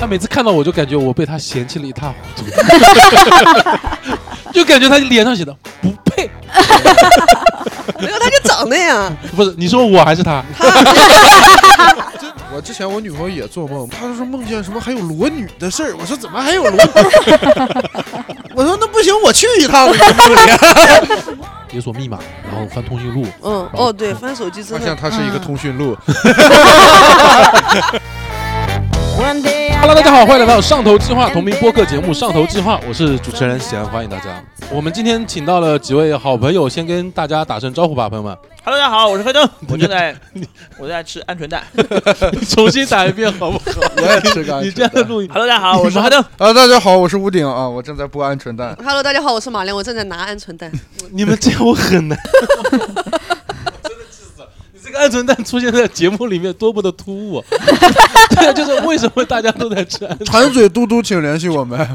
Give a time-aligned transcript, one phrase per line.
[0.00, 2.46] 他每次看到我就感觉我被他嫌弃了一塌糊涂，
[4.50, 6.30] 就感觉他脸上写的不配。
[7.98, 9.14] 没有，他就长那样。
[9.36, 10.42] 不是你说我还是他？
[12.52, 15.94] 我之前我女朋友也做梦，她说梦见什么还有裸女的事儿。
[16.00, 16.80] 我说怎么还有裸女？
[18.56, 19.94] 我说那不行，我去一趟吧。
[21.70, 22.18] 解锁密码，
[22.50, 23.26] 然后翻通讯录。
[23.42, 24.78] 嗯，哦，对，翻手机真的。
[24.80, 25.96] 发现它是一个通讯录。
[29.80, 34.44] Hello，大家好，欢迎来到上头计划同名播客节目《上头计划》，我是主持人喜安，欢迎大家。
[34.70, 38.36] 我们今天请到了几位好朋友，先跟大家打声招呼吧，朋友们。
[38.62, 40.14] Hello，大家好，我是黑灯， 我正在
[40.78, 41.64] 我在吃鹌鹑蛋。
[42.46, 43.64] 重新打一遍好不好？
[43.96, 46.20] 我也吃个鹌鹑蛋你这样的录音，Hello，大家好，我是黑灯。
[46.36, 48.76] 啊，大家好，我是屋顶啊，我正在剥鹌鹑蛋。
[48.84, 50.70] Hello，大家好，我是马良，我正在拿鹌鹑蛋。
[51.10, 52.18] 你们这样我很难。
[55.00, 57.44] 鹌鹑蛋出现在节目里面多么的突兀啊！
[58.36, 60.24] 对啊，就是为什么大家都在吃鹌鹑？
[60.24, 61.78] 馋嘴嘟嘟，请联系我们。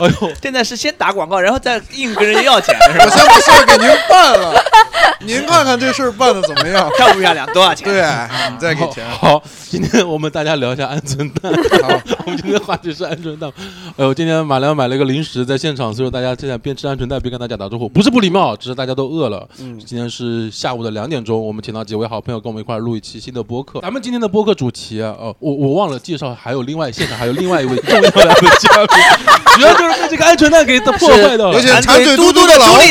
[0.00, 3.04] 哎呦，现在是先打广告，然后再硬跟人家要钱，是吧？
[3.04, 4.64] 我先把事儿给您办了，
[5.20, 6.88] 您看看这事儿办的怎么样？
[6.96, 7.46] 漂不漂亮？
[7.52, 7.88] 多少钱？
[7.88, 8.02] 对，
[8.50, 9.04] 你再给钱。
[9.10, 11.52] 好，今天我们大家聊一下鹌鹑蛋。
[11.82, 11.88] 好，
[12.24, 13.50] 我们今天的话题是鹌鹑蛋。
[13.96, 19.46] 哎呦，今天马良买了一个零食在现场，所以说大家现在边吃鹌鹑蛋边跟大家打招呼，不是不礼貌，只是大家都饿了。
[19.58, 23.80] 嗯，今天是下午的两点钟，我们请到几位好朋友跟我们一块儿录一期新的播客。
[23.80, 28.98] 咱们今天的播客主题啊，哦，我我忘了介绍，还有另外现场还有另外一位重要的嘉宾，
[29.56, 32.88] 主要就是被这个鹌鹑蛋给破坏掉了而且馋馋嘴嘟嘟嘟的的老板。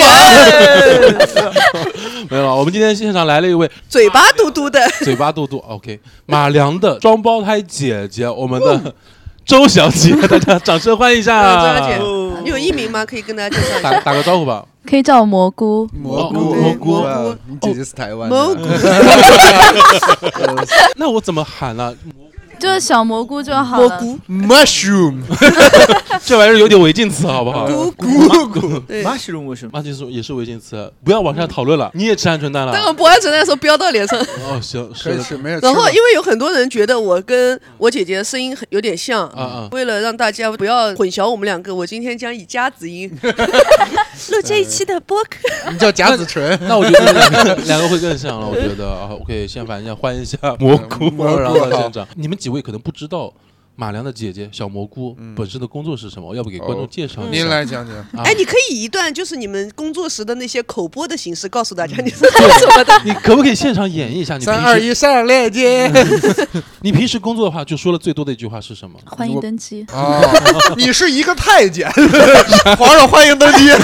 [1.98, 2.28] 人。
[2.30, 8.94] 没有了，我们今天现场来了一位嘴巴嘟嘟的， 嘴巴嘟嘟，OK，马良的双胞胎姐姐，我们的
[9.45, 11.42] 周小姐，大家掌声欢迎一下。
[11.42, 13.06] 嗯 周小姐哦你有艺名吗？
[13.06, 14.00] 可以跟大家介绍一打下。
[14.02, 14.64] 打个招呼吧。
[14.89, 15.86] 可以叫我蘑菇。
[15.92, 18.36] 蘑菇，哦蘑菇你姐姐是台湾的。
[18.36, 18.61] 蘑菇
[20.95, 21.94] 那我怎么喊呢、
[22.58, 23.88] 就是小蘑菇就好了。
[23.89, 25.21] 蘑菇 mushroom，
[26.26, 27.66] 这玩意儿有点违禁词，好不好？
[27.67, 27.92] 菇
[28.48, 29.72] 菇马西龙为什么？
[29.73, 31.92] 马西龙也是违禁词，不要往下讨论了。
[31.94, 32.72] 你也吃鹌鹑蛋了？
[32.73, 34.20] 但我不鹌鹑蛋的时候飙到脸上。
[34.20, 35.60] 哦，行，是以吃，没事。
[35.61, 45.38] 然后，因为有很多人觉得我跟我姐姐声音很有点像，啊啊，为了让大家不要混淆我们两个，我今天将以夹子音 录这一期的播客。
[45.72, 48.48] 你叫贾子纯， 那我觉得两个两个会更像了。
[48.48, 51.06] 我觉得啊，OK，先反正欢迎一下蘑菇，
[51.38, 52.08] 然后到好现场。
[52.16, 53.32] 你们几位可能不知道
[53.80, 57.32] 马良的姐姐小蘑菇本身的工作是什么，要不给观众介绍一下？
[57.32, 57.95] 您来讲讲。
[57.95, 62.99] 啊哎，你可以以一段就是你们工作时的那些口播的形式告诉大家你是做什么的。
[63.05, 64.36] 你可不可以现场演绎一下？
[64.38, 65.92] 你三二一，上链接。
[66.82, 68.99] 你平时工作的话，就说了最多的一句话是什么？
[69.05, 69.86] 欢迎登机。
[69.94, 70.20] 啊，
[70.76, 71.88] 你是一个太监，
[72.80, 73.70] 皇上欢迎登基，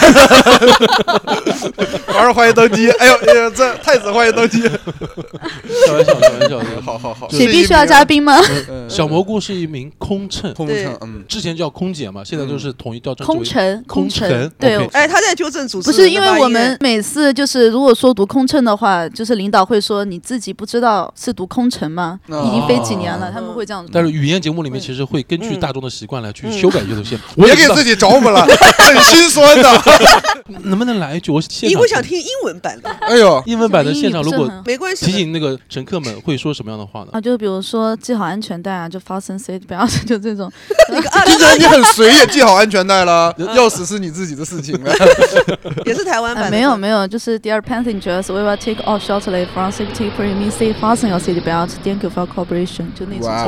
[2.11, 2.89] 皇上欢迎登基。
[2.93, 4.63] 哎呦，哎呦，这太子欢迎登基。
[4.67, 6.59] 开玩笑，开玩笑。
[6.81, 8.41] 好好好，谁必须要嘉宾吗？
[8.67, 14.51] 嗯小蘑菇是一名空乘，空乘，嗯，之前叫空姐嘛，现在就是统一调成空乘，空乘乘。
[14.59, 22.19] 对哎，他在纠正主持不是因为我们每次就是如果说读空乘的话，就是领导会说你自己不知道是读空乘吗？
[22.27, 23.85] 哦已经飞几年了，他们会这样。
[23.91, 27.17] 但是语言节目里面其实会根据嗯大众的习惯来去修改一些东西。
[27.35, 28.45] 我也给自己找补了，
[28.77, 29.81] 很心酸的。
[30.63, 31.31] 能不能来一句？
[31.31, 35.05] 我现你场会想听英文版的，哎呦，英文版的现场，如果没关系。
[35.05, 37.07] 提醒那个乘客们会说什么样的话呢？
[37.13, 39.72] 啊，就比如说系好安全带啊，就 fasten seat belt，
[40.05, 40.51] 就这种。
[41.25, 44.93] 听起来你很随，意系好安全带了，钥匙是你自己的事情了。
[45.85, 46.51] 也是台湾版。
[46.51, 50.75] 没有没有，就是 Dear passengers, we will take off shortly from safety premium seat.
[50.79, 51.69] Fasten your seat belt.
[51.83, 52.87] Thank you for cooperation.
[52.93, 53.27] 就那种。
[53.27, 53.45] 哇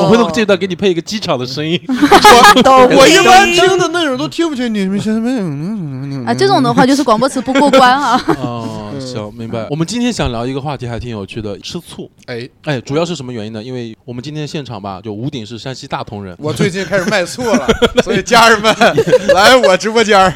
[0.00, 1.80] 我回头这段给你配一个机场的声音。
[1.88, 8.20] 我我一般听的内容都听不清，你们现在没有啊，这种的话就是广播词不过关啊。
[8.38, 9.66] 哦，行，明白。
[9.70, 12.10] 我们今天想聊一个话题，还挺有趣的，吃醋。
[12.26, 13.62] 哎，哎，主要是什么原因呢？
[13.62, 17.66] 因为我们今天现场吧，就吴鼎是山西大同人，我最近开始卖醋了，
[18.02, 18.74] 所以家人们
[19.34, 20.32] 来我直播间儿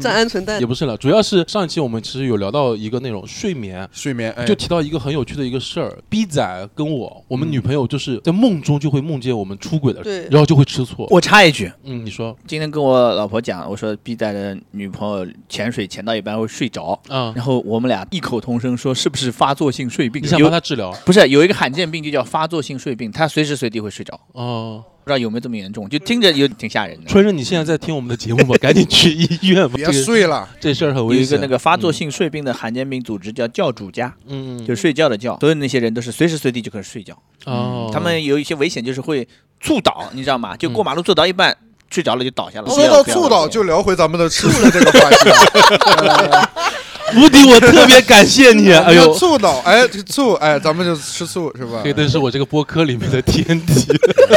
[0.00, 3.88] 鹌鹑蛋也，不是了，主要是上一期我们其实有聊到一个内容，睡眠。
[3.92, 11.06] 睡眠，哎就提到一个很有趣的一个事儿，B 仔跟我，我们女朋友就是在梦中就会梦见我们出轨的，对然后就会吃醋。
[11.10, 20.22] 我插一句，嗯，你说，今天跟我老婆讲，我说 B 仔的女朋友潜水潜到一半会睡着，啊，然后我们俩异口同声说是不是发作性睡病？
[20.22, 20.90] 你想帮他治疗？
[21.04, 25.88] 不是有一个罕见病就叫发作性睡病，他随时随地会睡着，哦，不知道有没有这么严重？
[25.88, 27.06] 就听着有挺吓人的。
[27.08, 28.56] 春生，你现在在听我们的节目吗？
[28.60, 31.24] 赶紧去医院吧， 别睡了，这事儿很有危险。
[31.24, 37.16] 一个那个发作性睡病的罕见病组织叫教主家，嗯，嗯，就是睡觉的觉，所有那些人都是随时随地就开始睡觉。
[37.46, 39.26] 哦，他们有一些危险，就是会
[39.60, 40.56] 猝倒，你知道吗？
[40.56, 41.56] 就过马路做到一半。
[41.92, 42.70] 睡着了就倒下了。
[42.70, 45.28] 说到猝倒，就聊回咱们的吃的这个话题。
[47.12, 48.72] 呃无敌，我特别感谢你。
[48.72, 51.80] 哎呦，醋脑，哎，这醋，哎，咱们就吃醋是吧？
[51.84, 53.86] 黑灯是我这个播客里面的天敌，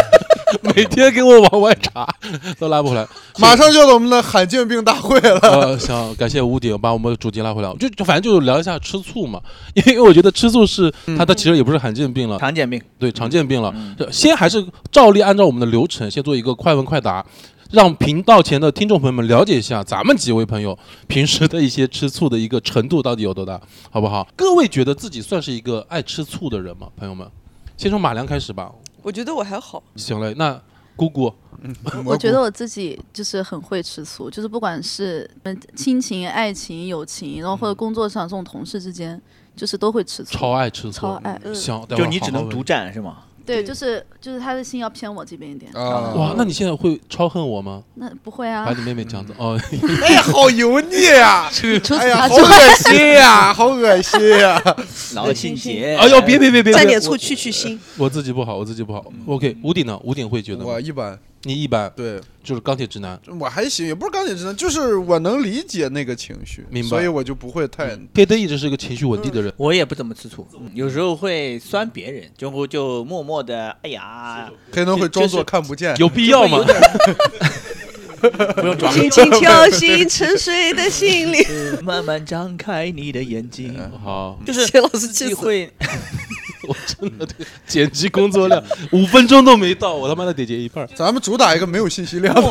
[0.76, 2.08] 每天给我往外查，
[2.60, 3.08] 都拉不回来。
[3.38, 5.40] 马上就要到我们的罕见病大会了。
[5.42, 9.40] 呃，想感谢无敌把我们的主题拉回来，就就反正就是聊一下吃醋嘛，
[9.74, 12.82] 因为我觉得吃醋是它它其实也不是罕见病了，常见病。
[13.00, 13.74] 对常见病了。
[14.12, 17.26] 先还是照例按照我们的流程，先做一个快问快答，
[17.74, 20.78] 让频道前的听众朋友们了解一下咱们几位朋友
[21.08, 23.60] 平时的一些吃醋的一个程度到底有多大，
[23.90, 24.28] 好不好？
[24.36, 26.88] 各位觉得自己算是一个爱吃醋的人吗？
[26.96, 27.28] 朋友们，
[27.76, 28.72] 先从马良开始吧。
[29.02, 30.62] 我觉得我还好，行嘞，那
[30.96, 31.34] 姑姑，
[32.06, 39.20] 我觉得我自己就是很会吃醋，就是不管是嗯亲情、爱情、友情，然后或者工作上这种同事之间，
[39.56, 40.38] 就是都会吃醋。
[40.38, 41.42] 超爱吃醋，超爱
[41.98, 43.24] 就你只能独占是吗？
[43.46, 45.72] 对，就是就是他的心要偏我这边一点。
[45.74, 47.84] 啊，哇，那你现在会超恨我吗？
[47.96, 49.60] 那不会啊把，你妹妹抢走哦，
[50.04, 51.50] 哎呀，好油腻呀！
[51.52, 54.62] 除此哎呀，好恶心呀， 好恶心呀！
[55.16, 55.96] 劳心结。
[56.00, 57.78] 哎呦，别别别别，别沾点醋去去腥。
[57.98, 59.04] 我自己不好，我自己不好。
[59.28, 60.00] OK，吴鼎呢？
[60.04, 69.54] 吴鼎会觉得吗我一般，你一般对就是钢铁直男，我还行，也不是钢铁直男，就是我能理解那个情绪，明白所以我就不会太黑灯一直是一个情绪稳定的人。
[69.58, 75.96] 我也不怎么吃醋，有时候会酸别人，就会就默默的，哎呀，黑灯会装作看不见。
[75.98, 76.60] 有必要吗
[78.56, 81.44] 不用装，轻轻敲醒沉睡的心灵。
[81.84, 85.28] 慢慢张开你的眼睛，好，就是谢老师气死。
[85.28, 85.70] 你会
[86.70, 90.88] 我真的这个剪辑工作量 五分钟都没到，我他妈的得剪一半。
[90.96, 92.42] 咱们主打一个没有信息量的，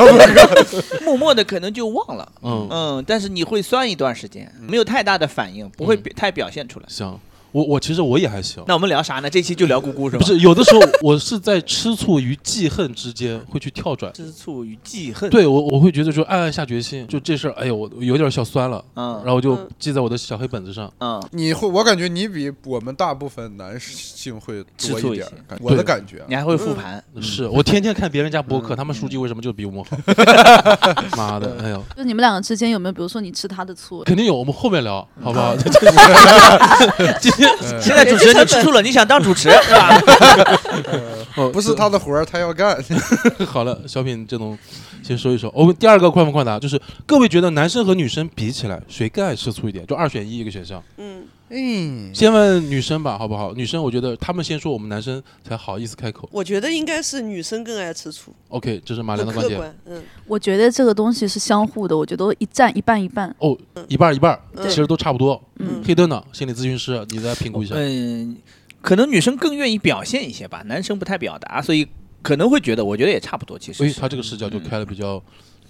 [1.05, 6.87] 默默的可能就忘了，嗯，嗯，但是你会酸一段时间，没有太大的反应，不会表太表现出来。
[6.89, 7.19] 行，
[7.53, 8.63] 我我其实我也还行。
[8.67, 9.31] 那我们聊啥呢？
[9.31, 10.25] 这期就聊姑姑是吧？
[10.25, 14.13] 不是，有的时候我是在吃醋与记恨之间会去跳转。
[14.13, 20.91] 吃醋与记恨，，对我，我会觉得说暗暗下决心，就这事儿，哎呦，我有点小酸了，嗯然后我就嗯记在我的小黑本子上。
[20.99, 25.27] 嗯，你会，我感觉你比我们大部分男性会多一点吃醋一些，
[25.61, 26.25] 我的感觉啊。
[26.29, 29.97] 你还会复盘，是我天天看别人家博客，他们数据为什么就比我们好？
[31.17, 35.55] 妈的，哎呦，就你们两个之间有没有，比如说你吃他的醋，肯定有，我们后面聊，好不好？
[37.81, 40.01] 现在主持人就吃醋了，你想当主持是吧？
[41.37, 42.77] 哦 不是他的活儿，他要干。
[43.47, 44.59] 好了，小品这种
[45.03, 45.51] 先说一说。
[45.55, 49.87] 我们第二个快问快答就是，各位觉得男生和女生比起来，谁更爱吃醋一点？
[49.87, 50.83] 就二选一一个选项。
[50.99, 51.23] 嗯，
[51.55, 53.53] 嗯，先问女生吧，好不好？
[53.53, 56.27] 女生，我觉得他们先说，我们男生才好意思开口。
[56.33, 59.79] 我觉得应该是女生更爱吃醋，OK，这是马良的观点。
[59.85, 63.35] 嗯，我觉得这个东西是相互的，我觉得一占一半一半。
[63.39, 63.55] 哦，
[63.87, 65.39] 一半一半，嗯其实都差不多。
[65.59, 66.25] 嗯黑灯呢？
[66.33, 67.75] 心理咨询师，你再评估一下。
[67.77, 68.35] 嗯，
[68.81, 71.87] 可能女生更愿意表现一些吧，男生不太表达，所以
[72.23, 73.59] 可能会觉得，我觉得也差不多。
[73.59, 75.23] 其实所以他这个视角就开了比较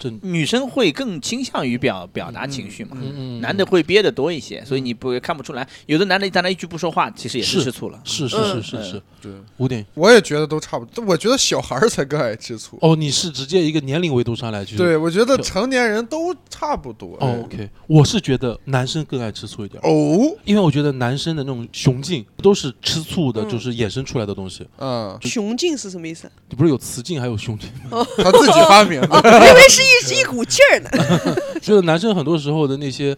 [0.02, 0.18] 正。
[0.22, 5.66] 女生会更倾向于表表达情绪嘛，嗯嗯，男的会憋得多一些，所以你不看不出来。
[5.86, 8.00] 有的男的在那一句不说话，其实也是是吃醋了。
[8.04, 9.84] 是是嗯是是是，对，五点。
[9.94, 11.04] 我也觉得都差不多。
[11.04, 12.78] 我觉得小孩儿才更爱吃醋。
[12.80, 14.76] 哦，你是直接一个年龄维度上来去。。
[14.76, 17.16] 对，我觉得成年人都差不多。
[17.20, 19.80] 哦，OK，我是觉得男生更爱吃醋一点。
[19.84, 24.66] 哦，因为我觉得男生的那种雄劲都是吃醋的，嗯就是衍生出来的东西。
[24.78, 26.30] 嗯，雄劲是什么意思？
[26.48, 28.04] 你不是有雌劲还有雄劲吗？
[28.18, 29.06] 他自己发明的。
[29.08, 29.82] 哦，我以为是
[30.14, 31.36] 一一股劲儿呢。
[31.60, 33.16] 就 是男生很多时候的那些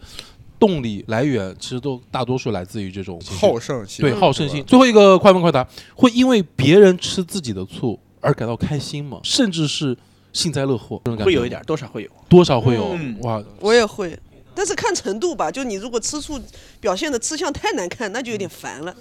[0.59, 4.63] 动力来源，其实都大多数来自于这种好胜心，对好胜心。
[4.63, 9.19] 最后一个快问快答，会因为别人吃自己的醋而感到开心吗？
[9.23, 9.95] 甚至是
[10.33, 11.01] 幸灾乐祸？
[11.05, 12.09] 这种感觉会有一点，多少会有。
[12.27, 13.43] 多少会有嗯哇。
[13.59, 14.17] 我也会，
[14.55, 15.51] 但是看程度吧。
[15.51, 16.39] 就你如果吃醋
[16.79, 18.95] 表现的吃相太难看，那就有点烦了。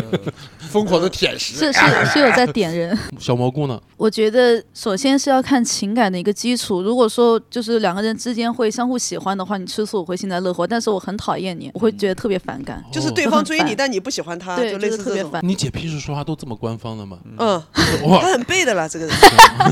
[0.70, 1.54] 疯狂的舔食。
[1.54, 1.80] 是是
[2.12, 2.96] 是有在点人。
[3.18, 3.80] 小蘑菇呢？
[3.96, 6.82] 我觉得首先是要看情感的一个基础。
[6.82, 12.82] 如果说就是两个人之间会相互喜欢的话，你吃醋我会幸灾乐祸，但是我很讨厌你，我会觉得特别反感。
[12.92, 15.04] 就是对方追你，但你不喜欢他，就类似这种。
[15.04, 15.40] 特别烦。
[15.46, 17.18] 你姐平时说话都这么官方的吗？
[17.38, 17.62] 嗯，
[18.04, 19.14] 哇，他很背的啦，这个人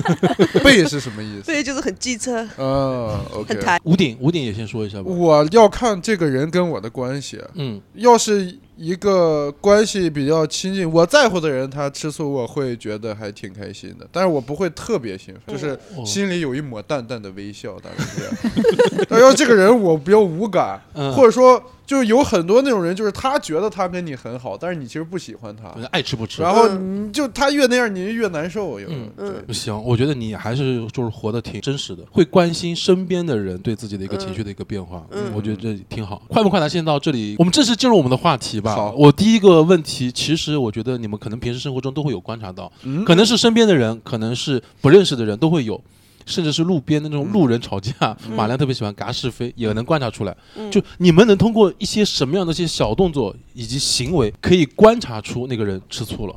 [0.64, 1.42] 背是什么意思？
[1.50, 3.60] 背就是很机车，嗯，OK 很。
[3.60, 3.80] 抬。
[3.84, 5.04] 吴鼎，吴鼎也先说一下吧。
[5.18, 19.06] 我要看这个人跟我的关系，嗯，要是一个关系比较亲近，我在乎的人，他吃醋，我会觉得还挺开心的，但是我不会特别兴奋，就是哦心里有一抹淡淡的微笑，大概是这样。
[19.10, 26.42] 但要这个人我比较无感，嗯或者说就是有很多那种人，就是他觉得他跟你很好，但是你其实不喜欢他，爱吃不吃。
[26.42, 28.78] 然后你就他越那样，你就越难受。
[28.78, 36.22] 有嗯对嗯行，我觉得你还是就是活得挺真实的，会关心身边的人对自己的一个情绪的一个变化，嗯我觉得这挺好。
[36.28, 36.68] 快不快答？
[36.68, 38.67] 先到这里，我们正式进入我们的话题吧。
[38.74, 45.80] 好我第一个问题，其实我觉得你们可能平时生活中都会有观察到，嗯可能是身边的人，可能是不认识的人都会有。
[46.26, 47.94] 甚至是路边的那种路人吵架，
[48.36, 50.36] 马良特别喜欢嘎是非，也能观察出来。
[50.56, 56.36] 嗯就你们能通过一些什么样的一些小动作以及行为，可以观察出那个人吃醋了，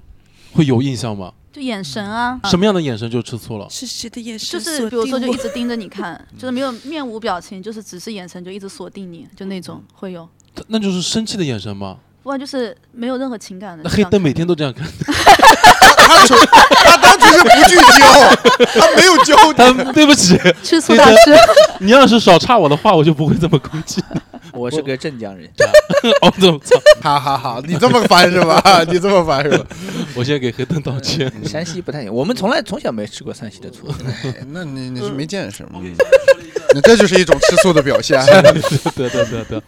[0.54, 1.34] 会有印象吗？
[1.52, 3.68] 就眼神啊，什么样的眼神就吃醋了？
[3.70, 4.72] 是谁的眼神就？
[4.72, 10.26] 是比如说就一直盯着你看， 就是没有面无表情，就是只是眼神就一直锁定你，就那种会有，
[10.68, 11.98] 那就是生气的眼神吗？
[12.24, 13.84] 不然就是没有任何情感的。
[13.84, 14.88] 那黑灯每天都这样看，
[15.98, 16.40] 他纯
[16.84, 18.36] 他单纯是不聚焦，
[18.80, 19.94] 他没有焦他点。
[19.94, 21.16] 对不起，吃醋大师，
[21.80, 24.04] 你要是少插我的话，我就不会这么攻击。
[24.54, 25.50] 我是个镇江人，
[26.22, 26.80] 哦，怎么操？
[27.02, 28.62] 哈哈哈，你这么烦是吧？
[28.92, 29.66] 你这么烦是吧？
[30.16, 31.32] 我先给黑灯道歉。
[31.46, 33.88] 山西不太行，我们从来从小没吃过山西的醋。
[34.24, 35.82] 哎那你你是没见识吗？
[36.74, 38.24] 那这就是一种吃醋的表现。
[38.96, 39.62] 对对对对，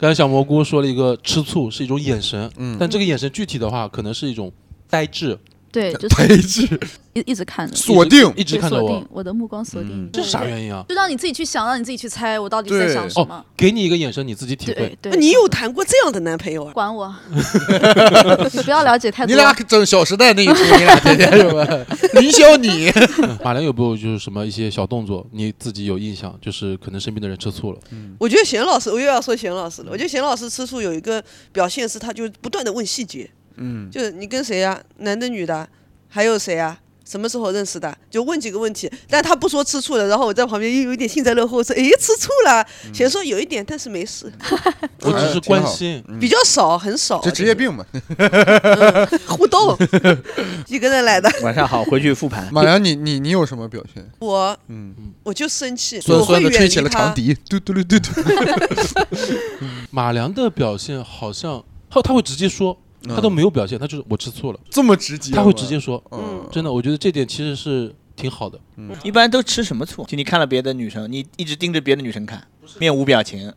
[0.00, 4.50] 刚才小蘑菇说了一个吃醋是一种眼神，嗯但这个眼神具体的话，可能是一种
[4.88, 5.38] 呆滞，
[5.76, 6.80] 对， 就呆是滞，
[7.12, 10.82] 一一直看着，锁定一直看着我对锁定，我的目光锁定嗯，这是啥原因啊？
[10.88, 15.12] 就让你自己去想，让你自己去猜我到底在想什么哦。，给你一个眼神，你自己体会对。
[15.12, 16.72] 对，你有谈过这样的男朋友啊？
[16.72, 19.28] 管我，你 不要了解太多。
[19.30, 21.66] 你俩整《小时代》那一出，你俩天天是吧？
[22.14, 22.90] 林小你，
[23.44, 27.78] 马良有没有就是什么一些小动作，你自己有印象，就是可能身边的人吃醋了？
[28.18, 29.88] 我觉得贤老师，我又要说贤老师了。
[29.90, 35.68] 我觉得贤老师吃醋有一个表现是，他就不断的问细节，嗯，就是你跟谁呀、男的女的，
[36.08, 37.96] 还有谁啊、什么时候认识的？
[38.10, 44.32] 就问几个问题，但他不说吃醋了，然后我在旁边又有一点幸灾乐祸，说：“诶，吃醋了。”先说有一点，但是没事，
[45.02, 47.20] 我只是关心，比较少，很少。
[47.22, 47.84] 这职业病嘛。
[49.26, 49.76] 互动，
[50.66, 52.48] 一个人来的，晚上好，回去复盘。
[52.52, 54.04] 马良，你你你有什么表现？
[54.18, 57.14] 我嗯，我就生气，酸我会远离酸的吹起了长。
[57.14, 58.10] 笛，嘟嘟噜嘟嘟。
[59.90, 62.76] 马良的表现好像他他会直接说，
[63.14, 68.58] 他都没有表现，他就是我吃醋了，这么直接，他会直接说，嗯，真的，我觉得这点其实是挺好的。
[69.04, 70.04] 一般都吃什么醋？
[70.04, 72.46] 就你看了别的女生，你一直盯着别的女生看，
[72.78, 73.52] 面无表情，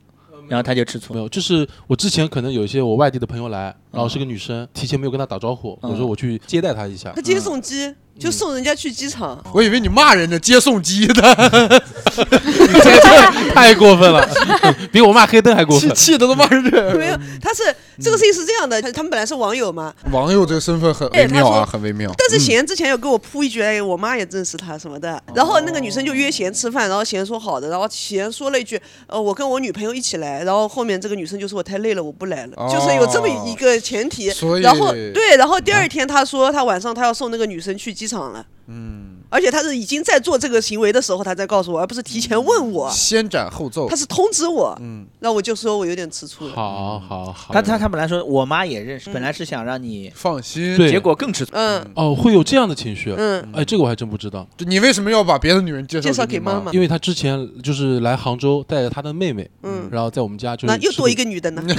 [0.48, 1.13] 然后他就吃醋。
[1.13, 1.20] 没。
[1.20, 5.91] 有，就是我之前可能有一些我外地的朋友来，然后是个女生，提前没有跟她打招呼，嗯。
[5.91, 7.12] 我说我去接待她一下。
[7.15, 11.21] 他，接送机就送人家去机场，我以为你骂人家，接送机的，
[13.55, 14.27] 太过分了，
[14.91, 15.89] 比我骂黑灯还过分。
[15.89, 16.97] 气气的都骂人。
[16.97, 17.63] 没有，他是
[18.01, 22.11] 这个事情是这样的，他他们本来是网友嘛，网友这个身份很微妙啊，很微妙。
[22.17, 25.21] 但是贤之前有给我铺一句，哎，我妈也认识他什么的。
[25.33, 30.43] 然后那个女生就约贤吃饭，然后贤说好的，然后贤说了一句，呃，我跟我女朋友一起来。
[30.43, 34.29] 然后后面这个女生就说我太累了，我不来了，哦就是有这么一个前提。
[34.31, 43.95] 所以然后对，然后第二天他说他晚上他要送那个女生去机场了，嗯，而且他是已经在做这个行为的时候他才告诉我，而不是提前问我，先斩后奏他。
[43.95, 44.75] 是通知我。
[44.81, 46.53] 嗯，那我就说我有点吃醋了。
[46.55, 50.77] 好好好，他他他本来说我妈也认识，本来是想让你，放心。
[50.77, 51.51] 对结果更吃醋。
[51.53, 53.13] 嗯哦，会有这样的情绪。
[53.17, 61.62] 嗯，哎，这个我还真不知道，就你为什么要把别的女人介介绍给妈妈因为他之前就是来杭州带着他的妹妹，嗯，然后在我们家就那又多一个，女的呢。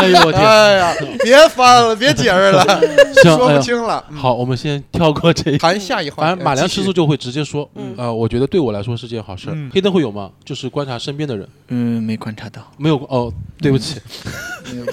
[0.00, 2.64] 哎呦我天，哎呀，别翻了，别解释了，
[3.22, 4.04] 行，说不清了。
[4.10, 5.58] 嗯，好，我们先跳过这一。
[5.58, 9.70] 谈下一话马良吃醋就会直接说，嗯呃，我觉得对我来说是件好事嗯。
[9.72, 10.30] 黑灯会有吗？
[10.44, 14.00] 就是观察身边的人，嗯，没观察到，没有哦，对不起。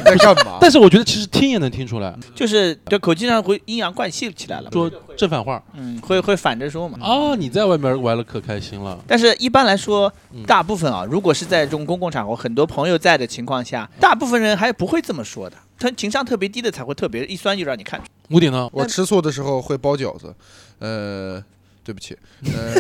[0.04, 0.58] 在干嘛？
[0.60, 5.62] 但是我觉得其实听也能听出来，就是这口气上会阴阳怪气起来了，说正反话。
[5.74, 6.98] 嗯，会会反着说嘛。
[7.02, 8.98] 哦，你在外面玩的可开心了。
[9.06, 15.56] 但是一般来说嗯，大部分啊，如果是在这种公共场合，很多朋友在的情况下，大部分人还不会这么说的。
[15.80, 18.08] 他情商特别低的才会特别一酸就让你看出。
[18.30, 18.68] 五点呢？
[18.74, 20.34] 我吃醋的时候会包饺子，
[20.80, 21.44] 呃，
[21.84, 22.74] 对不起，呃，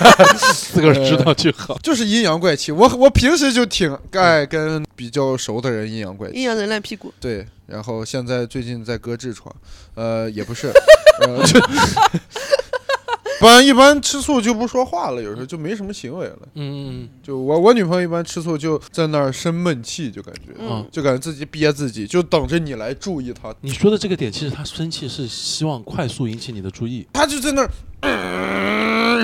[0.72, 1.78] 自个儿知道就好。
[1.82, 2.72] 就是阴阳怪气。
[2.72, 6.36] 我我平时就挺爱跟比较熟的人阴阳怪气。
[6.36, 7.12] 阴阳人烂屁股。
[7.20, 9.54] 对，然后现在最近在割痔疮，
[9.94, 10.68] 呃，也不是，
[11.20, 11.44] 呃，
[13.44, 16.38] 就不然一般吃醋就不说话了，有时候就没什么行为了。
[16.54, 23.54] 嗯嗯就我我女朋友一般吃醋就在那儿生闷气，就感觉，嗯就感觉自己憋自己，就等着你来注意她。
[23.60, 27.06] 你说的这个点，其实她生气是希望快速引起你的注意。
[27.12, 27.70] 她就在那儿，
[28.00, 28.73] 嗯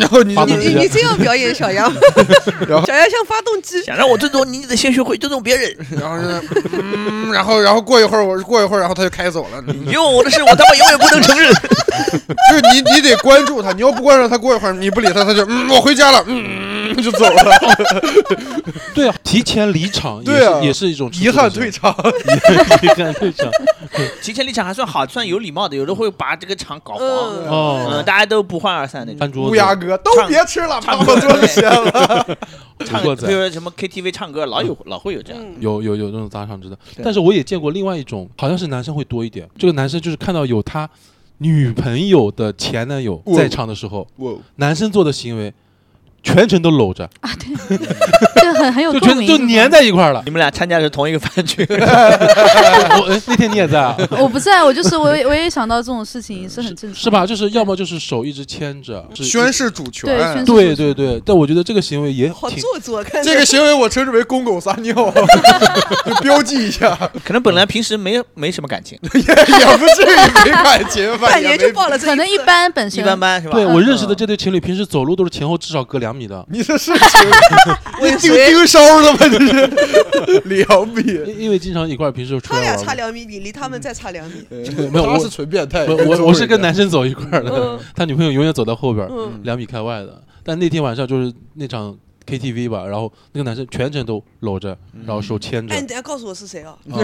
[0.00, 1.92] 然后你你你你这样表演小杨，
[2.68, 3.82] 然后 小杨像发动机。
[3.82, 5.74] 想让我尊重你，你得先学会尊重别人。
[5.90, 6.16] 然后
[6.72, 9.62] 嗯，然后然后过一会儿我过一会儿，然后他就开走了。
[9.66, 11.52] 你用我的事，我他妈永远不能承认。
[12.50, 17.42] 就是你你得关注他，你要不关注他，过一会儿你不理他，他就嗯我回家了，嗯 就走了，
[18.94, 20.60] 对啊，提前离场也对啊。
[20.60, 21.94] 是也是一种 遗憾退场，
[22.82, 23.48] 遗憾退场。
[24.22, 27.06] 提前离场还算好，算有礼貌的，有的会把这个场搞黄。
[27.06, 29.50] 哦，大家都不欢而散那种。
[29.50, 32.38] 乌鸦哥都别吃了，唱把我桌子掀了。
[32.84, 35.42] 唱，古惑仔比如说什么 KTV 唱歌，老有老会有这样。
[35.42, 39.48] 嗯，有有有那种砸场子的，但是我也见过另外一种，好像是男生会多一点。
[39.58, 40.88] 这个男生就是看到有他
[41.38, 45.52] 女朋友的前男友在场的时候，哇，男生做的行为
[46.22, 47.76] 全程都搂着啊，对，
[48.42, 50.22] 就很很有就共鸣，全就粘在一块儿了。
[50.24, 53.96] 你们俩参加的是同一个饭局， 我哎，那天你也在啊？
[54.18, 57.26] 我不在，我就是我也我也想到这种事情是很正常，是吧？？
[57.26, 60.04] 就是要么就是手一直牵着，是宣誓主权。
[60.10, 64.94] 对宣誓对对对，但我觉得这个行为也好挺做作，看这个行为我称之为公狗撒尿，
[66.06, 73.54] 就标记一下，可能本来平时没没什么感情，也也不至于没感情，半年就报了这可能一次般本身一般般是吧？
[73.54, 76.44] 对我认识的嗯这对情侣，平时走路都是前后至少隔两米的。
[76.50, 77.00] 你这是情，
[78.02, 79.18] 你盯盯梢的吗？
[79.20, 82.84] 这是 两米，因因为经常一块儿平时出他俩来玩嘛。
[82.86, 84.44] 差两米，你离他们再差两米。
[84.50, 85.84] 没有我他是纯变态。
[85.86, 90.22] 我我我是跟男生走一块儿的嗯， 他女朋友永远走在后边儿，嗯，两米开外的。
[90.42, 94.76] 但那天晚上就是那场 KTV 吧，然后那个男生全程都搂着，
[95.06, 95.80] 然后手牵着哎，。
[95.80, 96.76] 你等下告诉我是谁啊？
[96.86, 96.96] 啊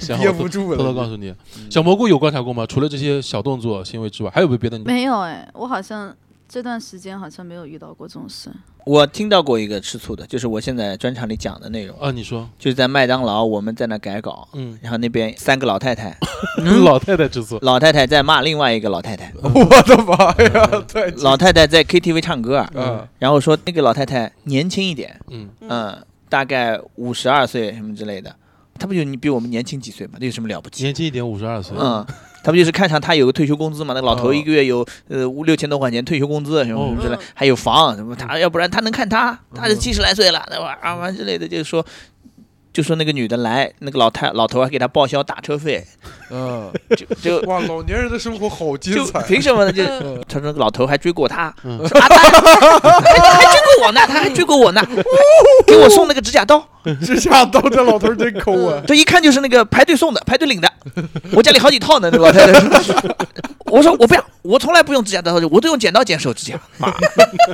[0.00, 1.32] 行憋我不住了偷偷告诉你，
[1.70, 2.66] 小蘑菇有观察过吗？
[2.66, 4.78] 除了这些小动作行为之外，还有没有别的？
[4.80, 6.14] 没有哎，我好像
[6.52, 8.50] 这段时间好像没有遇到过这种事。
[8.84, 16.14] 我听到过一个吃醋的，就是我现在专场里讲的内容，啊，你说，就是在麦当劳我们在那改稿，嗯，然后那边三个老太太，
[16.84, 20.84] 老太太吃醋，老太太在骂另外一个老太太， 我的妈呀！
[20.92, 21.10] 对。
[21.22, 28.36] 老太太在 KTV 唱歌，嗯，然后说那个老太太年轻一点，嗯，嗯，大概五十二岁什么之类的，
[28.78, 30.18] 她不就你比我们年轻几岁嘛？
[30.20, 30.82] 那有什么了不起？
[30.82, 32.06] 年轻一点，五十二岁，嗯，
[32.42, 33.94] 他不就是看上他有个退休工资嘛？
[33.94, 40.76] 那个老头哦一个月有呃五六千多块钱退休工资什么什么之类哦，还有房什么，他要不然他能看他，他是七十来岁了，对吧？
[40.82, 41.84] 啊完之类的，就是说。
[42.72, 45.86] 就说那个女的来，那个老太老头还给她报销打车费，
[46.30, 49.22] 嗯， 就就哇，老年人的生活好精彩。
[49.24, 49.70] 凭什么呢？
[49.70, 54.80] 就嗯他说那个老头还追过他，嗯说啊，他还还追过我呢，他还追过我呢，
[55.66, 56.66] 给我送那个指甲刀，
[57.04, 58.82] 指甲刀，这老头儿真抠啊！
[58.86, 60.70] 这一看就是那个排队送的，排队领的。
[61.32, 62.60] 我家里好几套呢，那老太太。
[63.72, 66.60] 我说我不要，我从来不用指甲刀，我都用剪刀剪手指甲。
[66.76, 66.92] 妈，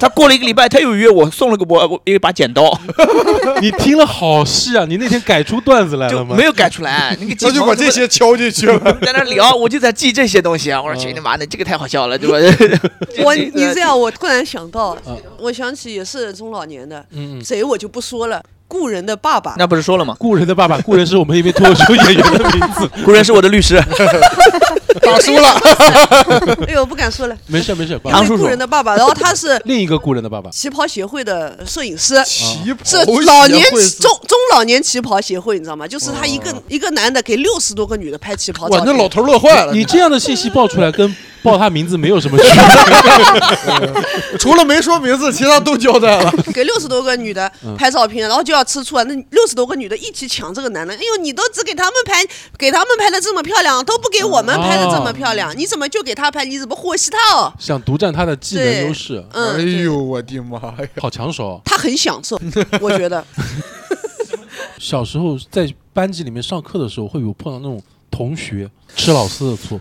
[0.01, 2.77] 他过了一个礼拜，他又约我送了个我我一把剪刀，
[3.61, 4.85] 你听了好细啊！
[4.89, 6.35] 你那天改出段子来了吗？
[6.37, 7.17] 没有改出来。
[7.21, 8.99] 那个那就把这些敲进去了。
[9.01, 10.83] 在那聊，我就在记这些东西啊。
[10.83, 12.37] 我说去你妈的，这个太好笑了，对吧？
[13.23, 17.45] 我你这样，我突然想到嗯，我想起也是中老年的，嗯嗯。
[17.45, 18.43] 谁我就不说了。
[18.69, 20.15] 故人的爸爸，那不是说了吗？
[20.19, 22.89] 故人的爸爸，故人是我们一位脱口秀演员的名字。
[23.03, 23.83] 故人是我的律师，
[25.01, 25.49] 打输了，
[26.67, 27.37] 哎呦，不敢说了。
[27.47, 30.51] 没事没事，唐叔叔故人的爸爸，然后他是另一个故人的爸爸。
[30.51, 35.89] 旗袍协会的摄影师，旗袍是老年中中老年旗袍协会，你知道吗？
[35.89, 38.95] 就是他一个一个男的给六十多个女的拍旗袍哇，照片。
[38.95, 39.73] 那老头乐坏了。
[39.73, 44.39] 你这样的信息爆出来，跟报他名字没有什么区别。
[44.39, 46.33] 除了没说名字，其他都交代了。
[46.55, 49.03] 给六十多个女的嗯拍照片，然后就要吃醋啊！
[49.05, 52.25] 那六十多个女的一起抢这个男的，哎呦，你都只给他们拍，
[52.57, 56.45] 给他们拍的这么漂亮，都不给我们拍的这么漂亮，你怎么就给他拍？
[56.45, 57.53] 你怎么和稀他哦？
[57.59, 60.77] 想独占他的技能优势，嗯，哎呦，我的妈呀！
[61.01, 61.61] 好抢手。
[61.65, 62.41] 他很享受，
[62.81, 63.25] 我觉得。
[64.79, 69.81] 小时候在班级里面上课的时候，会有碰到那种同学吃老师的醋。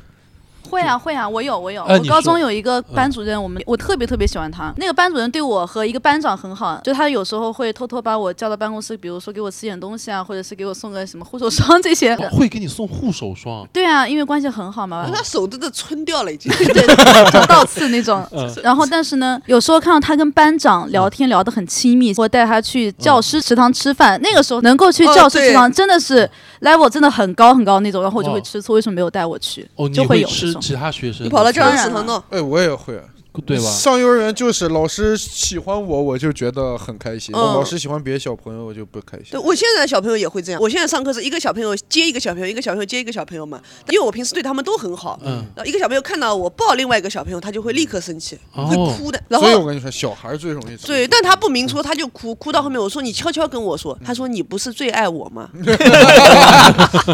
[0.70, 4.74] 会啊会啊，我有我有，我高中有一个班主任，我们我特别特别喜欢他。
[4.78, 12.14] 那个班主任对我和一个班长很好，就他有时候会偷偷把我叫到办公室，比如说给我吃点东西啊，或者是给我送个什么护手霜 这些。
[12.16, 16.52] 哦会给你送护手霜，对啊，因为关系很好嘛，他手都都春掉了，已经。
[16.74, 16.86] 对，
[17.32, 18.26] 就倒刺那种。
[18.32, 26.30] 嗯 然后，但是呢，有时候看到他跟班长聊天聊得很亲密，或带他去教师食堂吃饭，那个时候能够去哦教师食堂，真的是
[26.62, 29.68] level 真的很高很高那种，然后我就会哦吃醋，为什么没有带我去？
[29.76, 30.28] 哦，你就会有。
[30.28, 31.26] 吃其他学生？
[31.26, 33.02] 你跑到教当然了师食堂弄，哎，我也会。
[33.46, 33.64] 对吧？
[33.64, 39.40] 上幼儿园就是老师喜欢我，我就觉得很开心；嗯老师喜欢别的小朋友，我就不开心对。
[39.40, 40.62] 我现在的小朋友也会这样。
[40.62, 45.20] 我现在上课是一个小朋友接一个小朋友，一个小朋友接一个小朋友嘛，因为我平时对他们都很好。
[45.24, 49.22] 嗯，然后一个小朋友看到我抱另外一个小朋友，他就会立刻生气，哦会哭的。
[49.28, 55.50] 然后所以我跟你说，小孩最容易吃对，但他不明说，他就哭，哭到后面我说你悄悄跟我说，他说你不是最爱我吗？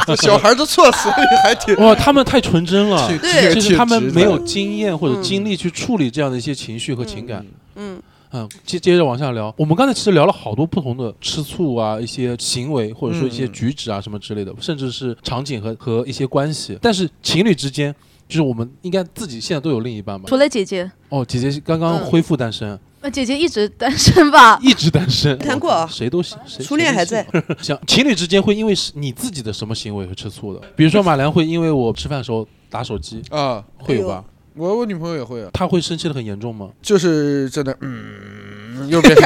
[0.07, 1.09] 这小孩儿的措辞
[1.43, 7.45] 还挺哇，他们太纯真了，挺对就是他们没有经验或者嗯精力去处理这样的一些情绪和情感。
[7.75, 7.99] 嗯，
[8.31, 16.77] 嗯，接接着往下聊，我们刚才其实聊了好多不同的吃醋啊，一些行为或者说一些嗯举止啊什么之类的，甚至是场景和和一些关系。
[16.81, 17.93] 但是情侣之间，
[18.27, 20.37] 就是我们应该自己现在都有另一半吧除？
[20.37, 24.57] 了姐姐，哦，姐姐刚刚嗯恢复单身，呃，姐姐一直单身吧？
[24.63, 27.21] 一直单身，谈过啊谁都行，谁初恋还在。
[27.31, 30.61] 谁都行行，情侣之间会因为是你自己的什么行为会吃醋的？
[30.75, 33.63] 比如说马良会因为我吃饭的时候打手机，啊。
[33.77, 34.23] 会有吧？
[34.55, 36.69] 我我女朋友也会啊，她会生气的很严重吗？
[36.81, 39.25] 就是真的，嗯，又变成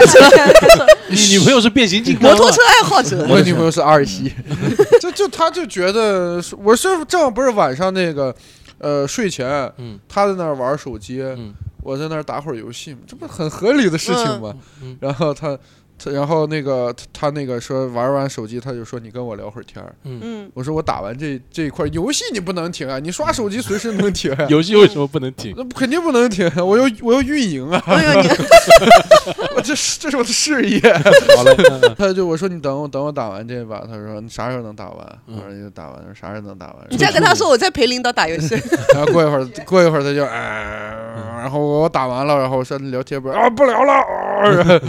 [1.09, 2.35] 你女朋友是变形金刚啊？
[2.35, 4.31] 摩托车爱好者，我女朋友是二喜，
[5.01, 8.33] 就就她就觉得是我是正好不是晚上那个，
[8.79, 14.53] 呃，睡前嗯她在那儿玩手机，嗯我我在那儿打会儿游戏嘛，这不很合理的事情吗？
[14.83, 15.57] 嗯嗯然后他
[15.99, 19.93] 他然后那个他他那个说玩完手机，他就说你跟我聊会儿天儿。
[20.03, 24.45] 嗯，我说我打完这这一块游戏你不能停啊，你刷手机随时能停啊。
[24.49, 25.53] 游戏为什么不能停？
[25.57, 27.81] 那肯定不能停，我要我要运营啊！
[27.87, 28.13] 哎
[29.55, 30.79] 我这是这是我的事业。
[31.35, 35.19] 好嘞，嗯嗯他就我说你等我等我打完这把，他说你啥时候能打完？
[35.27, 36.75] 嗯我说就打完，啥时候能打完？
[36.89, 38.55] 你再跟他说我在陪领导打游戏，
[38.93, 40.95] 然后过一会儿过一会儿他就哎，
[41.41, 44.79] 然后我打完了，然后我说聊天不啊不聊了，啊然后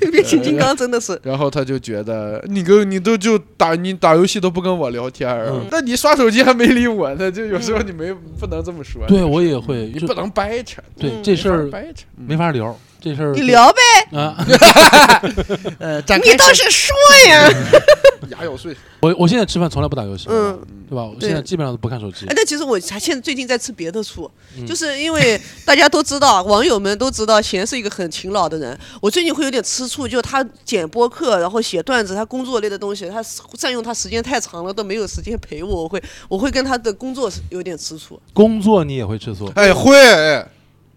[0.10, 1.18] 变形金刚真的是。
[1.22, 9.06] 然后他就觉得你跟你都就打你打游戏都不跟我聊天儿嗯，那你刷手机还没理我呢，就有时候你没不能这么说。
[9.06, 14.36] 对我也会，就你不能掰扯，对嗯这事儿掰扯，没法聊，这事儿你聊呗，啊。
[15.80, 16.94] 呃，展你倒是说
[17.28, 17.48] 呀。
[18.28, 18.76] 牙咬碎。
[19.00, 21.02] 我我现在吃饭从来不打游戏，嗯，对吧？
[21.04, 22.34] 我现在基本上都不看手机哎，。
[22.36, 28.78] 但其实我还现在最近在吃别的醋，嗯就是因为大家都知道，网友们都知道，贤是一个很勤劳的人。
[29.00, 33.24] 我最近会有点吃醋，就他剪播客，然后写段子，他工作类的东西，他
[33.56, 40.46] 占用他时间太长了，都没有时间陪我，我会我会跟他的工作是有点吃醋，工作你也会吃醋哎，会哎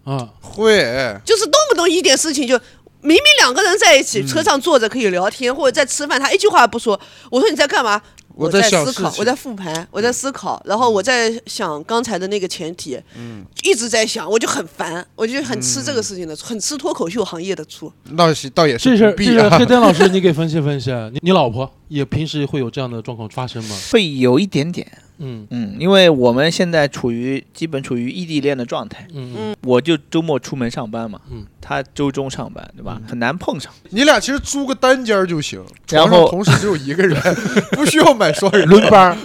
[0.04, 0.28] 啊？
[0.40, 2.58] 会哎，就是动不动一点事情就。
[3.06, 6.98] 明明两个人在一起，车上坐着可以聊天，或者在吃饭，他一句话也不说。
[7.30, 8.00] 我说你在干嘛？
[8.34, 17.92] 我在思考我在复盘，我在思考，然后我在想刚才的那个前提，嗯，一直在想，我就很烦，我就很吃这个事情的，很吃脱口秀行业的醋。
[18.12, 21.10] 那是倒也是这事儿这事儿黑灯老师， 你给分析分析啊。
[21.12, 23.76] 你你老婆也平时会有这样的状况发生吗？
[23.92, 25.46] 会有一点点，嗯。
[25.50, 29.36] 嗯，因为我们现在处于基本处于异地恋的状态，嗯嗯。
[29.52, 29.56] 嗯。
[29.62, 32.98] 我就周末出门上班嘛，嗯，他周中上班，对吧？
[33.02, 33.08] 嗯。
[33.08, 33.72] 很难碰上。
[33.90, 37.18] 你俩其实租个单间儿就行，然后同时只有一个人，
[37.72, 39.16] 不需要买双人轮班儿，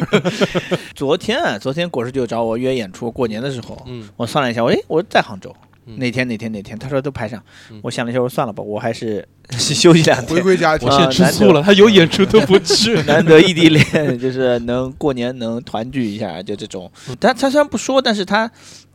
[0.95, 4.07] 昨天啊，昨天果实就找我约演出，过年的时候，嗯。
[4.15, 10.43] 我算了一下，我哎，我在杭州，嗯哪天哪天哪天，他说都排上嗯，我想了一下，我说算了吧，我还是 休息两回天。
[10.43, 10.93] 归家庭我。
[10.93, 13.01] 现在吃醋了，他有演出都不去。
[13.07, 16.91] 难得异地恋，就是能过年能团聚一下，就这种。
[17.19, 18.49] 他他虽然不说，但是他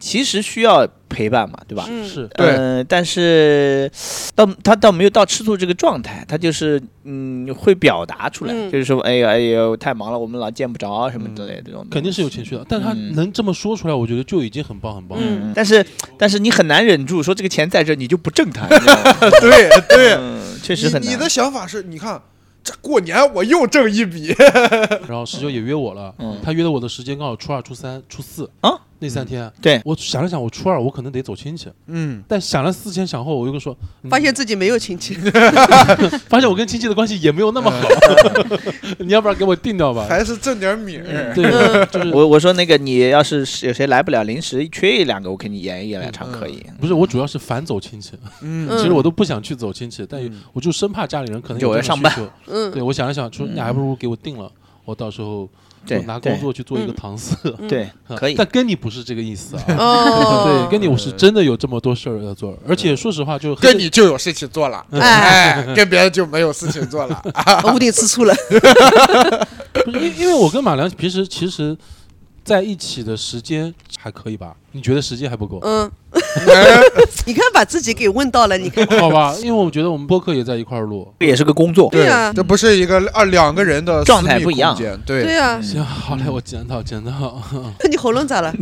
[0.05, 1.87] 其实需要陪伴嘛，对吧？
[1.89, 2.29] 嗯，是。
[2.37, 2.47] 对。
[2.49, 3.91] 嗯，但是
[4.35, 8.71] 倒他倒没有到吃醋这个状态，他就是嗯会表达出来，嗯。
[8.71, 11.87] 就是说哎呦哎呦太忙了，我们老见不着什么之类的这种。
[11.91, 13.15] 肯定是有情绪的，但他嗯。
[13.15, 15.53] 能这么说出来，我觉得就已经很棒很棒了。
[15.55, 15.83] 但是
[16.19, 18.67] 但是你很难忍住说这个钱在这，你就不挣他。
[18.69, 19.17] 你知道吗？
[19.41, 21.03] 对对，嗯，确实很难。
[21.03, 22.21] 你你的想法是，你看
[22.63, 24.35] 这过年我又挣一笔，
[25.09, 26.37] 然后十九也约我了，嗯。
[26.45, 28.51] 他约的我的时间刚好初二、初三、初四。
[28.61, 28.71] 啊
[29.05, 29.51] 那三天。
[29.61, 35.15] 对我想了想，我初二我可能得走亲戚，嗯，但想了思前想后，我又说，嗯发现自己没有亲戚，
[36.29, 37.89] 发现我跟亲戚的关系也没有那么好，
[38.99, 40.07] 你要不然给我定掉吧？
[40.09, 41.33] 还是挣点米儿。
[41.35, 41.45] 对，
[41.87, 46.63] 就是 我我说那个你要是有谁来不了，临时缺一两个，我给你演一演两场可以。
[46.81, 52.13] 不是我主要是反走亲戚，嗯嗯其实我都不想去走亲戚，但嗯我就生怕家里人可能有我要上班。
[52.47, 54.51] 嗯对，我想了想，说嗯你还不如给我定了，
[54.85, 55.49] 我到时候
[56.07, 57.37] 拿工作去做一个嗯搪塞。
[57.69, 58.35] 对，可以。
[58.35, 59.63] 但跟你不是这个意思啊。
[59.79, 67.23] 哦，对，跟你我是真的有这么多事儿要做，而且说实话，就跟你就有事情做了，哎， 哎，跟别人就没有事情做了。
[67.65, 68.35] 我有点吃醋了，
[69.85, 71.77] 不是因因为我跟马良平时其实
[72.45, 74.55] 在一起的时间还可以吧？
[74.73, 75.59] 你觉得时间还不够？
[75.63, 76.81] 嗯，哎
[77.27, 81.11] 你看把自己给问到了，你看，好吧，因为我觉得我们播客也在一块儿录。
[81.21, 81.89] 这也是个工作。
[81.91, 84.77] 对啊这不是一个二两个人的状态不一样
[85.07, 87.41] 对对啊，行，好嘞，我检讨检讨，
[87.91, 88.53] 你喉咙咋了？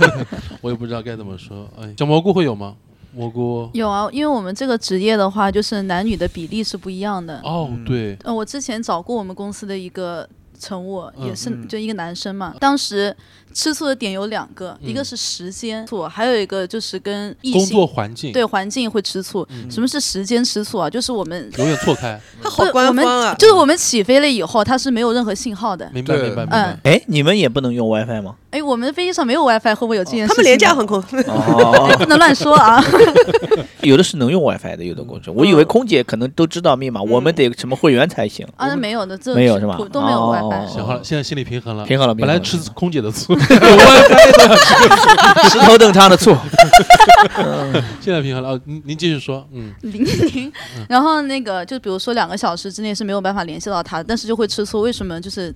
[0.62, 1.68] 我也不知道该怎么说。
[1.80, 2.74] 哎，小蘑菇会有吗？
[3.14, 7.40] 蘑菇有啊，因为我们这个职业的话，就是男女的比例是不一样的。
[7.44, 12.54] 哦，嗯对，呃，我之前找过我们公司的一个乘务，也是嗯就一个男生嘛。
[12.58, 13.14] 当时
[13.56, 19.46] 吃醋的点有两个，一个嗯是时间醋，还有一个就是跟异工性作环境对环境会吃醋。
[19.48, 20.90] 嗯什么是时间吃醋啊？
[20.90, 25.90] 就是我们永远错开， 他好不我们官方啊，就是我们起飞了以后，它是没有任何信号的。
[25.94, 26.78] 明白明白明白嗯。
[26.82, 28.34] 哎，你们也不能用 WiFi 吗？
[28.50, 30.28] 哎，我们飞机上没有 WiFi，会不会有这件事情？
[30.28, 32.82] 他们廉价航空，哦，不能乱说啊。
[33.80, 35.30] 有的是能用 WiFi 的，有的公司。
[35.30, 38.46] 我以为空姐可能都知道密码，我们得什么会员才行。
[38.56, 40.72] 啊，那没有的，这没有是吧都没有哦 WiFi。
[40.72, 41.84] 行好了，现在心理平衡了。
[41.84, 43.34] 平衡了，本来吃空姐的醋，
[45.50, 46.34] 石头等他的醋，
[48.00, 48.50] 现在平衡了。
[48.50, 50.52] 哦，您您继续说，嗯，零零，
[50.88, 55.20] 然后那个就比如说两个小时之内是没有办法联系到他，但是就会吃醋，为什么？
[55.20, 55.54] 就是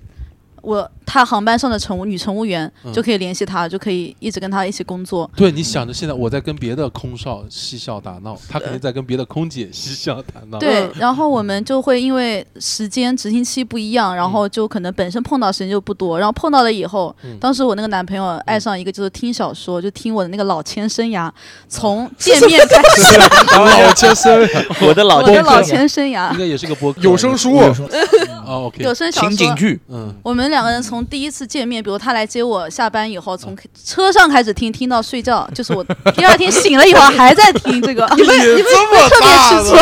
[0.61, 2.93] 我他航班上的乘务女乘务员嗯。
[2.93, 5.29] 就可以联系他，就可以一直跟他一起工作。
[5.35, 10.59] 对，你想着现在我在跟别的空少嬉笑打闹，他肯定在跟别的空姐嬉笑打闹。
[10.59, 17.37] 对嗯， 然后我们就会因为时间执行期不一样，然后就可能本身碰到时间就不多，然后碰到了以后，嗯。
[17.39, 21.31] 当时我那个男朋友爱上一个就是听小说，就听我的那个老千生涯，
[21.67, 23.17] 从见面开始，
[23.57, 24.49] 老切身
[24.81, 26.31] 我的老我的老千生涯。
[26.33, 27.01] 应，该也是个播客。
[27.01, 27.57] 有声书，
[28.45, 29.29] 哦，OK，有声小说。
[29.29, 35.83] 情景剧，嗯，我们两个人从第一次见面，比如他来接我下班以后，从车上开始听，听到睡觉， 就是我
[36.15, 39.75] 第二天醒了以后还在听这个， 你们这么特别大吃，醋。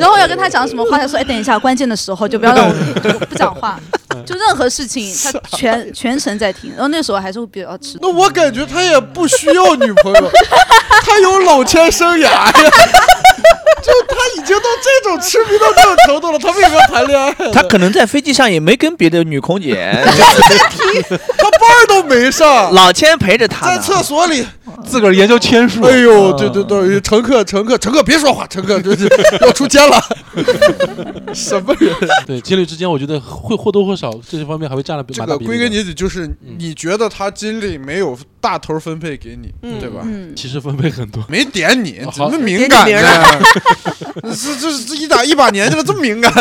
[0.00, 3.78] 然后要跟他讲什么话，他说：“哎，等一下，关键的时候就不要让我就不讲话，
[4.26, 10.30] 就任何事情他全全程在听。”然后那时候还是会比较吃那我感觉他也不需要女朋友，
[11.02, 12.52] 他有老千生涯呀。
[13.82, 17.32] 就他已经到这种痴迷到这种程度了，他为什么要谈恋爱？
[17.52, 19.92] 他可能在飞机上也没跟别的女空姐，
[21.38, 23.78] 他班儿都没上，老千陪着他在。
[23.78, 24.46] 厕所里。
[24.88, 25.82] 自个儿研究签数。
[25.82, 29.06] 哎呦，啊对对对，乘客乘客乘客别说话，乘客就是
[29.42, 30.00] 要出监了。
[31.34, 31.94] 什么人？
[32.26, 35.58] 对，情侣之间，我觉得会或多或少这些方面还会占了这个归蛮大比例的。
[35.64, 40.00] 根结底就是你觉得他精力没有大头分配给你，嗯对吧？
[40.04, 41.22] 嗯， 其实分配很多。
[41.28, 43.40] 没点你，怎么敏感呢？
[44.22, 46.32] 这这这一打一把年纪了，这么敏感？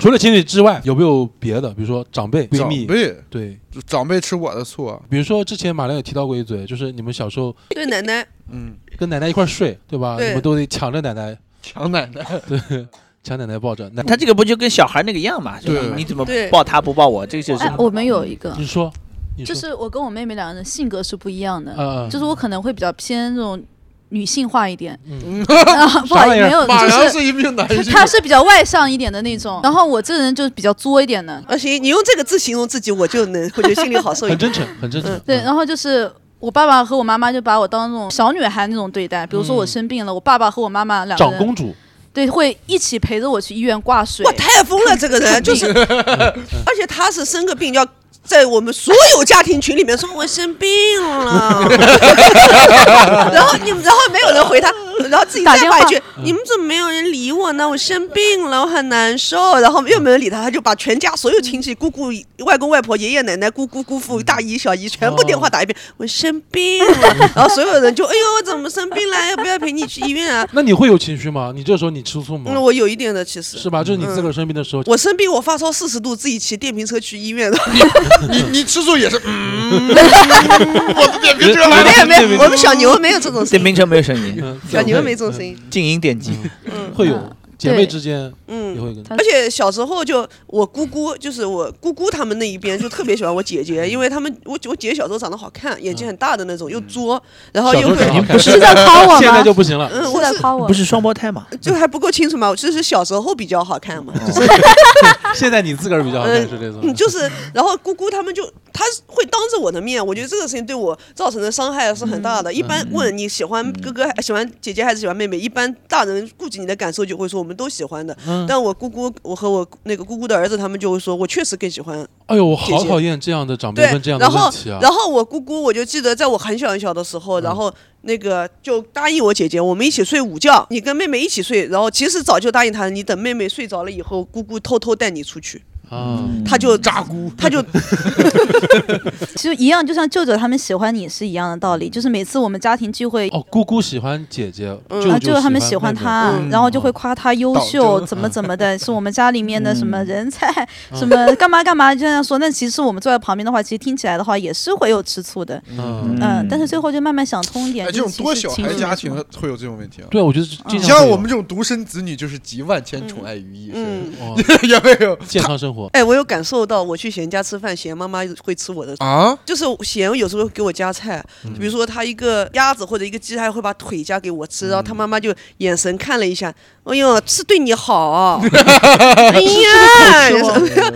[0.00, 1.70] 除了情侣之外，有没有别的？
[1.70, 10.16] 比如说长辈、闺蜜，长辈对，长辈吃我的醋啊，比如说之前马良也提到过一嘴，就是你们小时候对奶奶，嗯，跟奶奶一块睡，对吧？
[10.16, 10.28] 对。
[10.28, 12.86] 你们都得抢着奶奶，抢奶奶，对，
[13.22, 13.88] 抢奶奶抱着。
[13.94, 15.60] 那他这个不就跟小孩那个一样嘛？
[15.60, 15.90] 对。
[15.94, 16.48] 你怎么对。
[16.50, 17.24] 抱他不抱我？
[17.24, 18.92] 这个就是哎，我们有一个，你说，
[19.36, 23.62] 你说，就是我跟我妹妹两个人性格是不一样的，嗯，就是我可能会比较偏那种
[24.10, 25.42] 女性化一点，嗯。
[25.48, 34.38] 啊，不好意思，没有，马就是良是一名男性，他是比较外向一点的那种，然后我这人就是比较作一点的，啊行，你用这个字形容自己，我就能，我就心里好受一点。
[34.38, 35.20] 很真诚，很真诚。
[35.24, 35.44] 对，嗯。
[35.44, 41.74] 然后就是我爸爸和我妈妈就把我当那种小女孩那种对待，比如说我生病了，我爸爸和我妈妈两个人长公主，
[42.12, 44.26] 对会一起陪着我去医院挂水。
[44.26, 44.32] 哇，。
[44.32, 45.66] 太疯了，这个人就是，
[46.66, 47.86] 而且他是生个病要。
[48.30, 50.68] 在我们所有家庭群里面说我生病
[51.02, 51.66] 了，
[53.34, 54.72] 然后你们，然后没有人回他，
[55.08, 57.68] 然后自己打电话再发一句：“你们怎么没有人理我呢？
[57.68, 62.10] 我生病了，我很难受。”然后又没有人理他，他就把全家所有亲戚、姑姑、
[62.44, 69.26] 外公外婆、爷爷奶奶、姑姑姑父、大姨小姨全部电话打一遍：“我生病了。”然后所有人就：“哎呦，我怎么生病了？
[69.30, 71.52] 要不要陪你去医院啊 那你会有情绪吗？
[71.54, 72.50] 你这时候你吃醋？”吗？
[72.54, 73.82] 嗯，我有一点的，其实是吧？
[73.84, 77.58] 就是你自个儿生病的时候，我生病，我发烧四十度，自己骑电瓶车去医院的。
[78.30, 82.06] 你你吃醋也是，嗯， 我的电瓶车来了。
[82.06, 85.56] 没有没有，我们小牛没有这种声音，电瓶车没有声音，嗯小牛没这种声音。
[85.70, 86.32] 静音电机。
[86.64, 87.36] 嗯会有嗯
[87.68, 88.82] 姐妹之间也嗯。
[88.82, 99.18] 会跟而且小时候就我姑姑，就是我姑姑他们那一边就特别喜欢我姐姐，因为他们我我姐姐小时候长得好看，眼睛很大的那种，又作，然后又会，候长得好看是在 夸我吗？
[99.20, 99.88] 现在就不行了。
[99.92, 100.74] 嗯，是我在夸我不。
[100.74, 101.46] 是双胞胎嘛？
[101.60, 104.48] 就还不够清楚嘛，我就是小时候比较好看嘛，就是
[105.36, 106.94] 现在你自个儿比较好看是这种嗯，。
[106.94, 108.42] 就是，然后姑姑他们就，
[108.72, 112.50] 他会当着我的面，我觉得这个事情对我造成的伤害是很大的。
[112.50, 118.16] 一般问你喜欢哥哥、喜欢姐姐还是喜欢妹妹，一般大人顾及你的感受就会说我们都喜欢的。
[118.28, 124.78] 嗯但我姑姑，我和我那个姑姑的儿子，他们就会说我确实更喜欢哎呦，我好讨厌这样的长辈对问这样，的然后问题啊！
[124.80, 131.66] 然后我姑姑，我就记得在我很小很小的时候，然后那个就答应我姐姐，我们一起睡午觉，你跟妹妹一起睡。
[131.66, 135.62] 然后其实早就答应她，你等妹妹睡着了以后，姑姑偷偷带你出去。
[135.90, 137.60] 啊，他就扎姑，他就
[139.36, 143.28] 其实一样，就像舅舅他们喜欢你是一样的道理，就是每次我们家庭聚会。
[143.30, 146.48] 哦，姑姑喜欢姐姐，嗯舅啊，舅舅他们喜欢他，嗯。
[146.48, 150.46] 然后就会夸他优秀，怎么怎么的， 是我们家里面的什么人才，
[150.92, 150.98] 嗯。
[150.98, 152.38] 什么干嘛干嘛，就这样说。
[152.38, 157.86] 那其实我们坐在旁边的话，其实听起来的话也是会有吃醋的，嗯，嗯，但是最后就慢慢想通一点。
[157.86, 160.06] 哎，这种多小孩实家庭会有这种问题啊。
[160.10, 164.12] 对，我觉得经你像我们这种独生子女，就是集万千宠爱于一身，
[164.68, 165.16] 也没有。
[165.26, 169.36] 健康生活，哎，我有感受到，我去贤家吃饭，贤妈妈会吃我的，啊。
[169.44, 171.24] 就是贤有时候给我夹菜，
[171.58, 176.52] 比如说他一个鸭子或者一个鸡，他会把腿夹给我吃，然后他妈妈就眼神看了一下，
[176.84, 179.70] 哎呦，是对你好， 哎呀，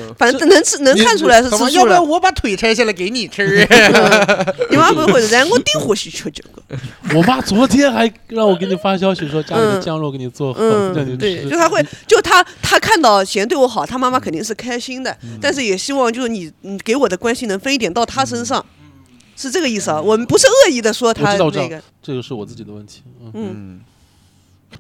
[0.18, 2.04] 反正能吃能看出来是吃要不然。
[2.04, 3.66] 我把腿拆下来给你吃？
[4.70, 6.48] 你妈不会的，然后我顶欢喜吃这个。
[7.14, 10.60] 我妈昨天还让我给你发消息说家里的酱肉给你做好，
[10.94, 18.64] 让你吃就他会，就他他看到贤对我好，他妈妈肯定是开心的，但是也希望就是你你给我的关心能分一点到他身上，
[19.36, 20.00] 是这个意思啊。
[20.00, 21.64] 我们不是恶意的说他我知道我知道。
[21.64, 23.02] 那个，这个是我自己的问题。
[23.20, 23.80] 嗯，嗯，嗯，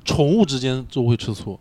[0.04, 1.58] 宠物之间就会吃醋，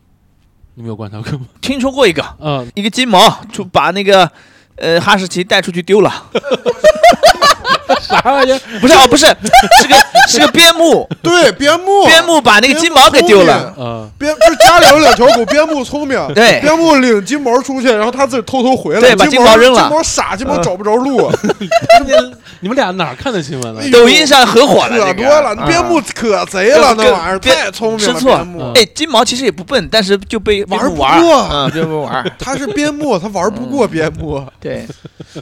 [0.75, 1.45] 你没有观察过吗？
[1.61, 4.29] 听说过一个，嗯，一个金毛就把那个
[4.75, 6.11] 呃，哈士奇带出去丢了，
[8.03, 8.59] 啥玩意儿？
[8.79, 9.95] 不是哦，不是，是个
[10.27, 13.73] 是个边牧，对，边牧，边牧把那个金毛给丢了。
[13.77, 16.59] 嗯，边 就是家里有两条狗，边牧聪明， 对。
[16.61, 19.81] 边牧领金毛出去，然后他自己偷偷回来，对把金金毛扔了。
[19.81, 21.31] 金毛傻，金毛找不着路，
[22.61, 23.85] 你们俩哪看的新闻了哎？
[23.87, 28.61] 呦抖音上很火了，可多了，啊边牧可贼了，那玩意儿太聪明了，边牧。
[28.61, 28.71] 嗯。
[28.75, 32.31] 哎，金毛其实也不笨，但是就被玩不边牧玩过儿，嗯，边牧玩儿。
[32.39, 34.43] 他是边牧，他玩不过边牧。
[34.59, 34.87] 对，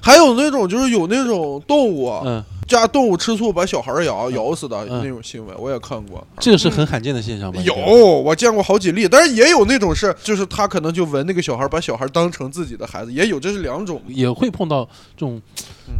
[0.02, 2.44] 还有那种就是有那种动物，嗯，
[2.80, 6.26] 家动物吃醋把小孩咬咬死的嗯那种新闻，我也看过。
[6.40, 7.62] 这个是很罕见的现象吧？
[7.62, 14.02] 有，我见过好几例，但是也有那种是，就是他可能就闻那个小孩，把小孩当成自己的孩子，也有，这是两种。
[14.08, 14.84] 也会碰到
[15.16, 15.42] 这种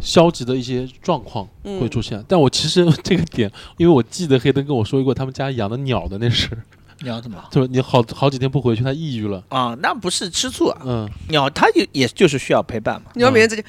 [0.00, 2.24] 消极的一些状况嗯会出现。
[2.28, 6.58] 但我其实 这个点，因为我记得黑灯跟我说过他们家养的鸟的那事儿，
[7.04, 7.42] 鸟怎么？
[7.50, 9.42] 就是你好好几天不回去，它抑郁了。
[9.48, 13.10] 啊，那不是吃醋啊，嗯，鸟它也也就是需要陪伴嘛。
[13.14, 13.64] 你要每天自己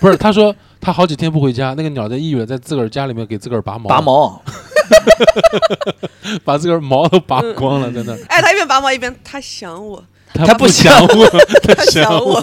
[0.00, 0.54] 不是，他说
[0.86, 4.40] 他好几天不回家，那个鸟在抑郁了，在自个儿家里面给自个儿拔毛，拔，毛，
[6.46, 8.18] 把自个儿毛都拔光了，在那儿。
[8.30, 11.26] 哎，他一边拔毛一边他想我，他他不想我，
[11.64, 12.40] 他他想想我，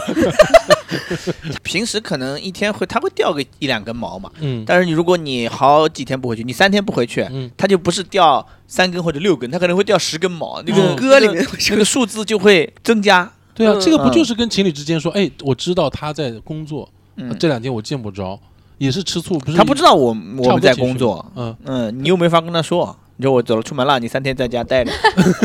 [1.64, 4.30] 平时可能一天会它会掉个一两根毛嘛。
[4.42, 7.50] 嗯，但是你如果你好几天不回去，你三天不回去，嗯。
[7.56, 10.96] 它就不是掉三根或者六根，它可能会掉十根毛，那个嗯。
[10.98, 13.32] 歌里面那个数字就会增加。
[13.54, 18.40] 对啊，嗯这个不就是跟情侣之间说，哎，我知道他在工作，嗯，这两天我见不着，
[18.78, 19.58] 也是吃醋，不是？
[19.58, 24.92] 他不知道我我们在工作，嗯，嗯，你又没法跟他说，你说我走了出门了，你三天在家待着，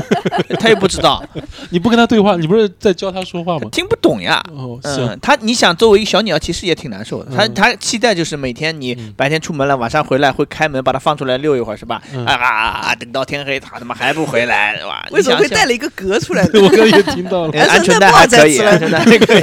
[0.59, 1.23] 他也不知道，
[1.71, 3.69] 你不跟他对话，你不是在教他说话吗？
[3.71, 4.43] 听不懂呀。
[4.83, 7.31] 嗯，他你想作为一个小鸟，其实也挺难受的。
[7.37, 12.01] 他嗯他期待就是每天你嗯白天出门了，晚上回来会开门把它放出来遛一会儿，是吧？
[12.15, 12.49] 嗯啊啊
[12.89, 12.95] 啊！
[12.95, 15.07] 等到天黑，他他妈还不回来，是吧！
[15.13, 16.51] 为什么会带了一个嗝出来呢？
[16.63, 17.61] 我刚才也听到了。
[17.61, 19.41] 安全带还可以，安全带还可以。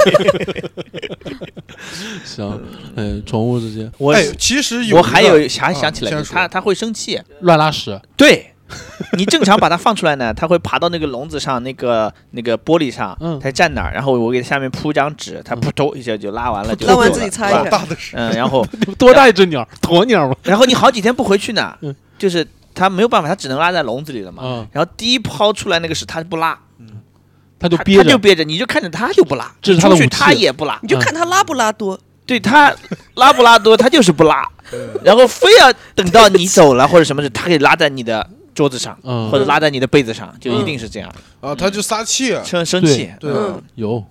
[2.24, 2.60] 行，
[2.96, 8.52] 哎，宠物之间我哎，其实有我还有想啊想起来先，说他他会生气，乱拉屎，对。
[9.16, 18.66] 你正常把它放出来呢，它会爬到那个笼子上，那个那个玻璃上，嗯它站那儿，然后我给它下面铺一张纸，它扑通一下就拉完了，就拉完自己擦一下大的屎，嗯，然后
[18.98, 19.64] 多大一只鸟？
[19.82, 20.34] 鸵鸟吗？
[20.42, 24.42] 然后你好几天不回去呢嗯，就是它没有办法，它只能拉在笼子里了嘛。
[24.44, 26.58] 嗯，然后第一抛出来那个屎，它不拉，
[27.60, 31.96] 它就憋着，它就憋着，你就看着它就不拉，这是它的武器出去它也不拉你，就看它拉不拉多。
[32.26, 32.74] 对他
[33.14, 34.44] 拉布拉多，他就是不拉，
[35.04, 39.30] 然后非要等到你走了或者什么事，他可以拉在你的桌子上，嗯。
[39.30, 41.08] 或者拉在你的被子上，就一定是这样，
[41.40, 43.30] 啊，他就撒气，生生气，对。
[43.32, 43.62] 嗯。
[43.76, 44.04] 有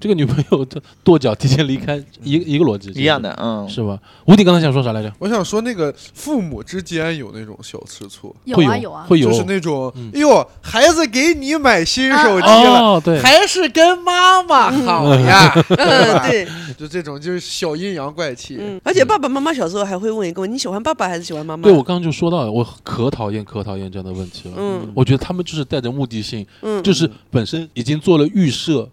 [0.00, 3.98] 这个女朋友的跺脚提前离开，一个一个逻辑，一样的，嗯，是吧？
[4.26, 5.12] 吴迪刚才想说啥来着？
[5.18, 9.30] 我想说那个父母之间有那种小吃醋，会有啊有啊，会有。
[9.30, 12.80] 就是那种嗯，哎呦，孩子给你买新手机了。
[12.80, 18.56] 哦，对，还是跟妈妈好呀，嗯， 对，就这种就是小阴阳怪气。
[18.60, 21.62] 嗯，而且爸爸妈妈小时候还会问一个问题：你喜欢爸爸还是喜欢妈妈？
[21.62, 24.54] 对我刚刚就说到了，我可讨厌可讨厌这样的问题了。
[24.58, 24.92] 嗯。
[24.94, 28.88] 我觉得他们就是带着目的性，嗯，就是本身已经做了预设，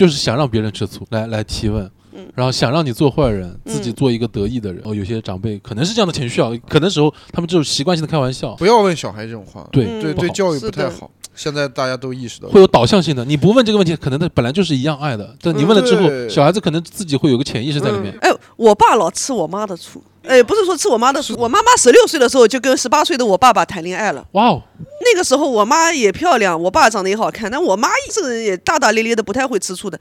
[0.00, 1.84] 就是想让别人吃醋，来来提问。
[1.84, 4.80] 嗯然后想让你做坏人，自己嗯做一个得意的人。
[4.84, 11.10] 哦，有些长辈可能是这样的情绪啊，可能时候他们就是习惯性的开玩笑，不要问小孩这种话，对嗯对对教育不太好。
[11.34, 13.24] 现在大家都意识到，会有导向性的。
[13.26, 18.12] 你不问这个问题，可能他本来就是一样爱的，但你问了之后，对小孩子可能自己会有个潜意识在里面。
[18.22, 18.30] 嗯。
[18.32, 24.24] 哎，我爸老吃我妈的醋，哎，不是说吃我妈的醋，我妈妈十六岁的时候就跟十八岁的我爸爸谈恋爱了。
[24.32, 24.62] 哇哦，
[25.00, 29.98] 那个时候我妈也漂亮，我爸长得也好看，但我妈这个人也大大咧咧的，不太会吃醋的。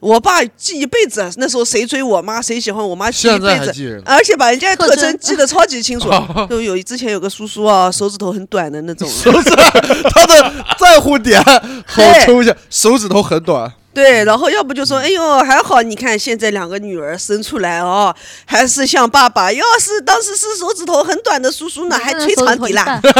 [0.00, 4.00] 我爸记一辈子，那时候谁追我妈，谁喜欢我妈，记一辈子。
[4.06, 6.08] 而且把人家特特征征记得超级清楚，
[6.48, 18.14] 就有之前有个叔叔啊，手指头很短的那种， 手指他的在乎点好抽象，手指头很短，对，然后要不就说，哎呦，还好，你看现在两个女儿生出来哦，
[18.46, 23.00] 还是像爸爸，要是当时是手指头很短的叔叔呢，还吹长笛啦。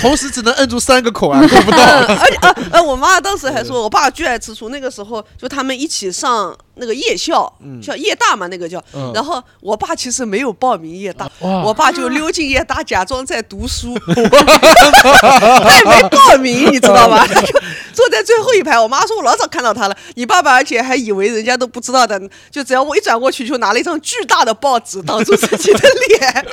[0.00, 1.76] 同时只能摁住三个口啊，够不到。
[2.08, 4.70] 嗯，而且啊呃，我妈当时还说，我爸巨爱吃醋。
[4.70, 8.82] 那个时候就他们一起上那个夜校，叫夜大嘛，那个叫。
[8.94, 17.28] 嗯然后我爸其实没有报名夜大，我爸就溜进夜大，假装在读书， 他也没报名，你知道吧？
[18.10, 18.78] 在最后一排。
[18.78, 19.96] 我妈说，我老早看到他了。
[20.14, 22.20] 你爸爸而且还以为人家都不知道的，
[22.50, 26.46] 就只要我一转过去，就拿了一张巨大的报纸挡住自己的脸。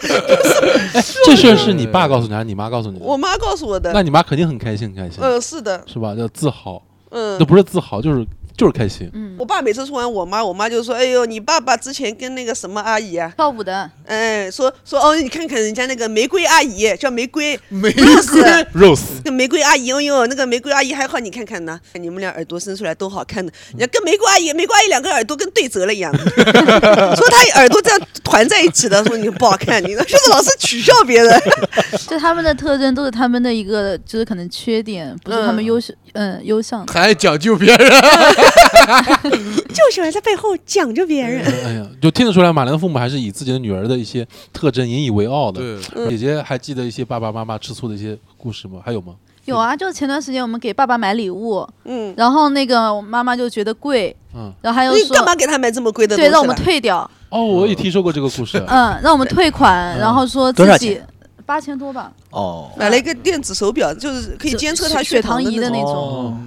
[1.25, 2.99] 这事儿是你爸告诉你还是你妈告诉你？
[3.01, 3.91] 我妈告诉我的。
[3.93, 6.15] 那你妈肯定很开心，很开心，嗯，是的，是吧？
[6.15, 6.81] 叫自豪，
[7.11, 8.25] 嗯那，不是自豪，就是
[8.57, 9.07] 就是开心。
[9.13, 31.39] 嗯，我爸每次说完我妈，我妈就说：“哎呦，你爸爸之前跟那个什么阿姨啊，跳舞的，哎，说说哦，你看看人家那个玫瑰阿姨，叫玫瑰玫 Rose，Rose，那玫瑰阿姨，哎呦，那个玫瑰阿姨还好，你看看呢，你们俩耳朵伸出来都好看的，你看跟玫瑰阿姨，玫瑰阿姨两个耳朵跟对折了一样， 说她耳朵这样团在一起的，说你不好看，你就是老是取笑别人，
[32.09, 36.83] 就他们的特征都是他们的一个，就是可能缺点，不是他们优秀，嗯，优项。
[36.87, 37.77] 还爱讲究别人，
[39.73, 41.43] 就喜欢在背后讲着别人。
[41.65, 45.61] 哎呀，就听得出来，马良的父母还是以自己的女儿的一些特征引以为傲的。
[45.93, 48.79] 对，姐姐还记得一些爸爸妈妈吃醋的一些故事吗？
[48.83, 49.13] 还有吗？
[49.45, 56.29] 有啊，就是前段时间我们给爸爸买礼物，嗯，然后那个我妈妈就觉得贵，嗯，然后还有你干嘛，给他买这么贵的东西了？
[56.29, 58.61] 对，让我们退掉，哦，我也听说过这个故事。
[58.67, 60.99] 嗯，让我们退款，然后说多少自己
[61.45, 66.37] 八千多吧，哦，买了一个电子手表，就是可以监测他血糖糖仪的那那种。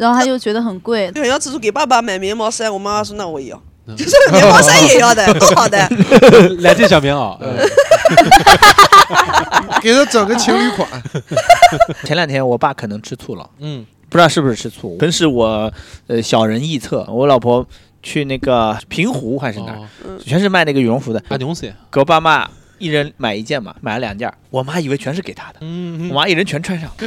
[0.00, 3.94] 然后他又觉得很贵，对，要吃醋给爸爸买棉毛衫，我妈妈说那我也要，嗯。
[3.94, 5.86] 就是棉毛衫也要的， 多好的。
[6.60, 7.54] 两件小棉袄，嗯。
[9.82, 10.88] 给他整个情侣款，
[12.04, 15.72] 前两天我爸可能吃醋了，嗯，不知道是不是吃醋，可能是我
[16.06, 17.66] 呃小人臆测，我老婆
[18.02, 21.22] 去那个平湖还是哪儿，哦，全是卖那个羽绒服的，
[21.90, 22.48] 给我爸妈
[22.80, 26.90] 一人买一件嘛，买了两件，我妈以为全是给她的，嗯我妈一人全穿上，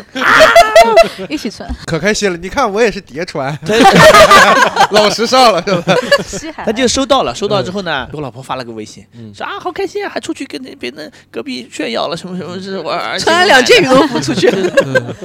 [1.28, 2.38] 一起穿，可开心了。
[2.38, 3.58] 你看我也是叠穿，
[4.92, 5.96] 老时尚了，是吧？
[6.26, 9.34] 西海他就收到了，收到之后呢，给我老婆发了个微信，嗯。
[9.34, 14.48] 说啊好开心啊，还出去跟那别的隔壁炫耀了什么什么，是我儿子穿了两件羽绒服出去，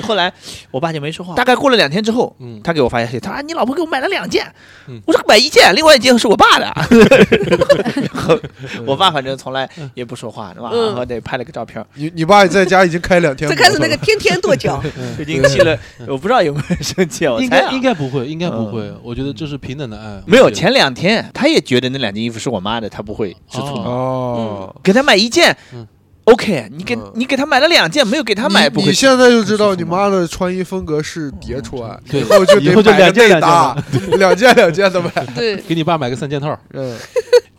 [0.02, 0.32] 后来
[0.70, 2.60] 我爸就没说话，大概过了两天之后，嗯。
[2.64, 4.44] 他给我发消息，他说啊你老婆给我买了两件。
[4.88, 6.64] 嗯，我说买一件，另外一件是我爸的。
[6.64, 8.38] 然后
[8.86, 14.82] 我爸反正从来也不说话，然后得拍了个照片，你你爸在家已经开两天 了，这开始那个天天跺脚，
[15.18, 18.72] 已经气了，我不知道有没有生气，我应该应该不会，应该不嗯。
[18.72, 18.92] 会。
[19.02, 20.22] 我觉得这是平等的爱。
[20.26, 20.50] 没有。
[20.50, 23.32] 前两天他也觉得那两件衣服是我妈的，他不会。
[23.50, 23.66] 吃醋。
[23.76, 24.74] 哦。
[24.82, 25.86] 给他买一件嗯
[26.24, 27.12] ，OK，你给嗯。
[27.14, 28.84] 你给他买了两件，没有给他买，不会。
[28.84, 32.20] 你你现在就知道你妈的穿衣风格是叠穿，对。
[32.20, 33.76] 以后就以后就得买个两件内搭，
[34.18, 35.10] 两件两件的买。
[35.34, 36.58] 对，给你爸买个三件套。
[36.72, 36.96] 嗯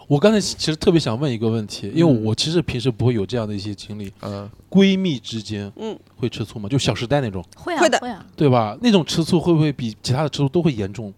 [0.09, 6.67] 我刚才其实特别想问一个问题，因为嗯我其实平时不会有这样的一些经历，嗯，闺蜜之间嗯，会吃醋吗？
[6.67, 8.25] 就《小时代》那种，会啊会的会啊。
[8.35, 8.75] 对吧？
[8.81, 11.13] 那种吃醋会不会比其他的吃醋都会严重？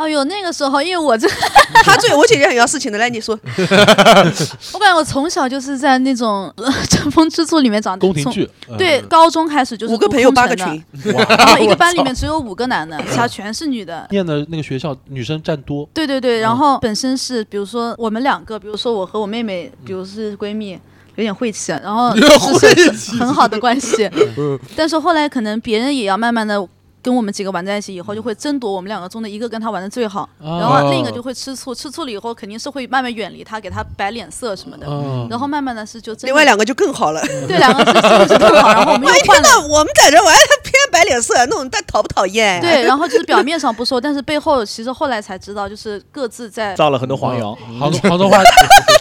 [0.00, 1.28] 哦哟，那个时候，因为我这，
[1.84, 3.38] 他最我姐姐很要事情的，来你说，
[4.72, 8.76] 我感觉我从小就是在那种呃 争风吃醋里面长大，从宫廷剧，嗯。
[8.78, 10.82] 对，高中开始就是五个读朋友八个群。
[11.04, 14.06] 然后一个班里面只有五个男的，其他全是女的。
[14.10, 16.42] 念的那个学校女生占多，对对对，嗯。
[16.42, 20.70] 然后本身是，比如说我们两个，比如说我和我妹妹，比如是闺蜜，
[21.16, 24.08] 有点晦气，然后有点晦是气很好的关系。
[24.38, 26.66] 嗯，但是后来可能别人也要慢慢的。
[27.02, 37.20] 跟我们几个玩在一起以后，就会争夺我们两个中的一个跟他玩的最好，哦然后另一个就会吃醋，吃醋了以后肯定是会慢慢远离他，给他摆脸色什么的，嗯，然后慢慢的是就另外两个就更好了。
[37.48, 39.48] 对两个是真的是更好，然后我们又换了。
[39.48, 42.60] 那我们在这玩，他偏摆脸色，那种他讨不讨厌？
[42.60, 47.56] 对，然后就是表面上不说，但是背后其实后来才知道，就是各自在造了很多黄谣。
[47.78, 48.42] 杭州杭州话，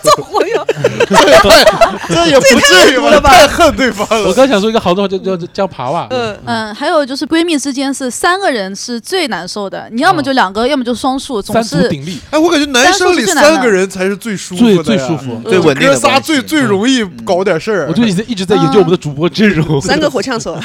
[0.04, 0.66] 造黄谣
[2.08, 3.30] 这也不至于吧？
[3.30, 4.34] 太恨对方了我。
[4.34, 15.42] 刚想说一个杭州话叫叫叫爬娃，嗯，嗯，还有就是闺蜜之间是三个人是最难受的，你要么就两个，要么就双数，总三足是鼎立，哎，我感觉男生里三个人才是最舒服最的，最舒服。
[15.50, 17.88] 最稳定哥仨最最容易搞点事儿。
[17.88, 20.58] 我就一直一直在研究我们的主播阵容，三个火枪手，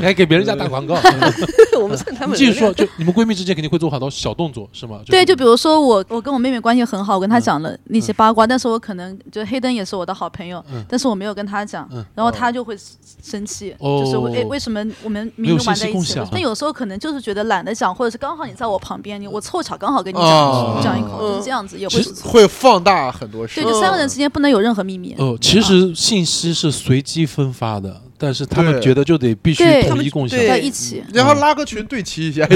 [0.00, 0.94] 还 给别人家打广告。
[1.78, 5.00] 我们趁他们你继续说，就你们闺蜜之间肯定会做很多小动作，是吗？
[5.06, 10.82] 对，就比如说我，我跟我妹妹关系很好，我跟她讲了那些八卦，但是我可能就黑灯也是我的好朋友，嗯。
[10.88, 12.04] 但是我没有跟她讲，嗯。
[12.14, 12.76] 然后她就会
[13.22, 14.02] 生气，哦。
[14.02, 16.18] 就是为为什么我们明没有明玩在一起？
[16.32, 20.80] 那有时候可能就是觉得懒得讲，或者是刚好你在我旁边，你我凑巧刚好跟你哦。
[20.82, 21.32] 讲讲一口，嗯。
[21.32, 22.02] 就是这样子也会。
[22.24, 23.70] 会放大很多事对，。
[23.70, 25.14] 就三个人之间不能有任何秘密。
[25.18, 30.38] 哦，其实信息是随机分发的，但是他们觉得就得必须统一共享。
[30.38, 32.46] 在一起，然后拉个群对齐一下，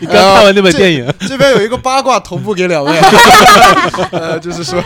[0.00, 2.92] 你刚看完那本电影，这边有一个八卦同步给两位，
[4.12, 4.82] 呃，就是说，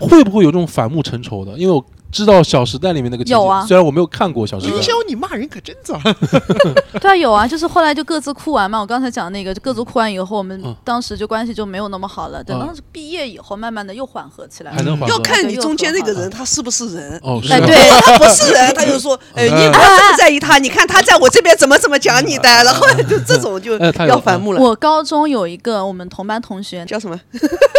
[0.00, 1.52] 会不会有这种反目成仇的？
[1.52, 1.84] 因为我
[2.14, 6.00] 知道《小时代》里面那个情节有啊虽然我没有看过《小时代营》，销你骂人可真脏。
[7.02, 8.78] 对啊，有啊，就是后来就各自哭完嘛。
[8.78, 12.42] 我刚才讲那个，就各自哭完以后，我们嗯当时就关系就没有那么好了。
[12.44, 14.76] 等嗯到毕业以后，慢慢的又缓和起来了。
[14.76, 15.12] 还能缓和。
[15.12, 17.20] 要看你中间那个人他是不是人。
[17.24, 24.60] 哦，是哎，啊对，他不是人，他就说，哎，你不要这么在意他，你看他在我这边怎么怎么讲你的，然后就这种就哎他有要反目了。
[24.62, 27.18] 我高中有一个我们同班同学叫什么？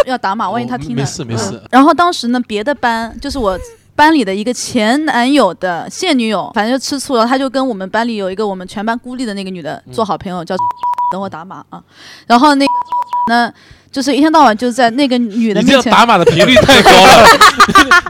[0.06, 0.96] 要打码，万一他听了。
[0.96, 1.62] 没事没事嗯。
[1.72, 3.58] 然后当时呢，别的班就是我
[3.96, 10.56] 班里的一个前男友的现女友，反正就吃醋了，他就跟我们班里有一个我们全班孤立的那个女的做好朋友，叫
[11.12, 11.82] 等我打码啊，
[12.28, 12.72] 然后那个
[13.34, 13.54] 呢，
[13.92, 17.28] 就是一天到晚就在那个女的你这样面前打码的频率太高了。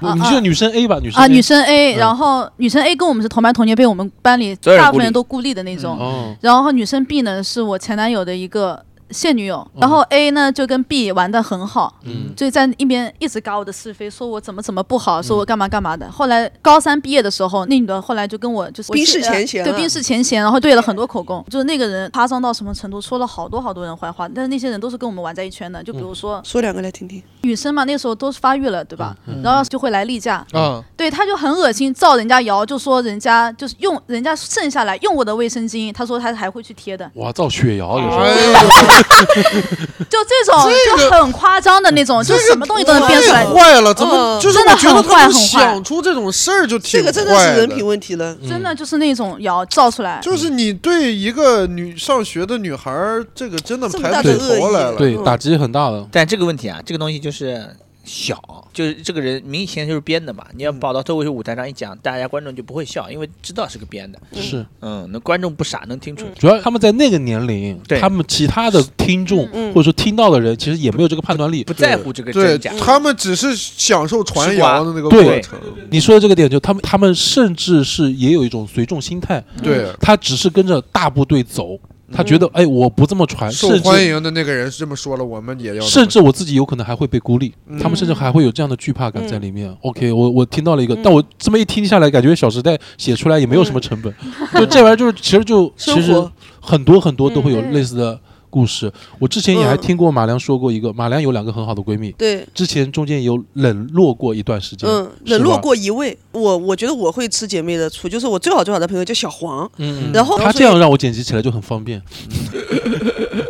[0.16, 1.30] 你就女生 A 吧，女生啊，A。
[1.30, 4.86] 女生 A，嗯然后女生 A 跟我们是同班同学，被我们班里所有人孤立。
[4.88, 5.98] 大部分人都孤立的那种。
[5.98, 12.34] 哦，然后女生 B 呢是我前男友的一个现女友，然后 A 呢就跟 B 玩的很好，嗯。
[12.36, 16.10] 就在一边一直搞我的是非，说我怎么怎么不好，说我干嘛干嘛的。
[16.12, 27.22] 后来高三毕业的时候，那女的后来就跟我就是冰释前嫌了对冰释前嫌，然后对了很多口供，就是那个人夸张到什么程度，说了好多好多人坏话，但是那些人都是跟我们玩在一圈的，就比如说说两个来听听。
[27.44, 29.16] 女生嘛，那时候都是发育了，对吧？
[29.44, 38.52] 然后就会来例假，啊，对，他就很恶心，造人家谣，就说人家就是用人家剩下来用我的卫生巾，他说他还会去贴的，哇，造血谣这哎是。
[38.52, 38.60] 呦，
[40.10, 43.52] 就这种就很夸张的那种，就什么东西都能变出来太。
[43.52, 48.36] 坏了，怎么嗯就是真的我觉得他们很坏想出这种事儿就挺这个真的是人品问题了。
[48.48, 54.92] 真的就是那种谣造出来，就是你对一个女上学的女孩儿，这个真的这么抬不起大的恶意头来了。
[54.94, 56.08] 嗯对打击很大的。
[56.12, 57.68] 但这个问题啊，这个东西就是
[58.06, 60.46] 小，就是这个人明显就是编的嘛。
[60.56, 64.20] 你要跑到脱口秀舞台上一讲，大家观众就不会笑，因为知道是个编的。
[64.34, 66.32] 是，嗯，那观众不傻，能听出来。
[66.38, 71.74] 主要他们在那个年龄，他们其他的听众嗯或者说听到的人，其实也没有这个判断力不。
[71.74, 72.74] 在乎这个真假。
[72.80, 75.60] 他们只是享受传谣的那个过程。
[75.90, 81.78] 你说的这个点，就他们他们甚至是也有一种随众心态，对，他只是跟着大部队走，
[82.12, 87.80] 他觉得哎，我不这么传，受欢迎的那个人是这么说了，我们也要甚至我自己有可能还会被孤立，嗯。
[87.80, 89.54] 他们甚至还会有这样的惧怕感在里嗯。
[89.54, 89.78] 面。
[89.82, 94.14] OK，我我听到了一个，但我这么一听下来，感觉《小时代》写出来也没有什么成本，
[94.54, 96.14] 就这玩意儿就是其实就其实
[96.60, 97.74] 很多很多都会有嗯。
[97.74, 98.20] 类似的
[98.56, 98.90] 故事。
[99.20, 112.02] 我之前也还嗯听过马良说过一个，马良有两个很好的闺蜜，对，之前中间有冷落过一段时间，嗯，冷落，过一位，我我觉得我会吃姐妹的醋，就是我最好最好的朋友叫小黄，嗯，然后他这样让我剪辑起来就很方便。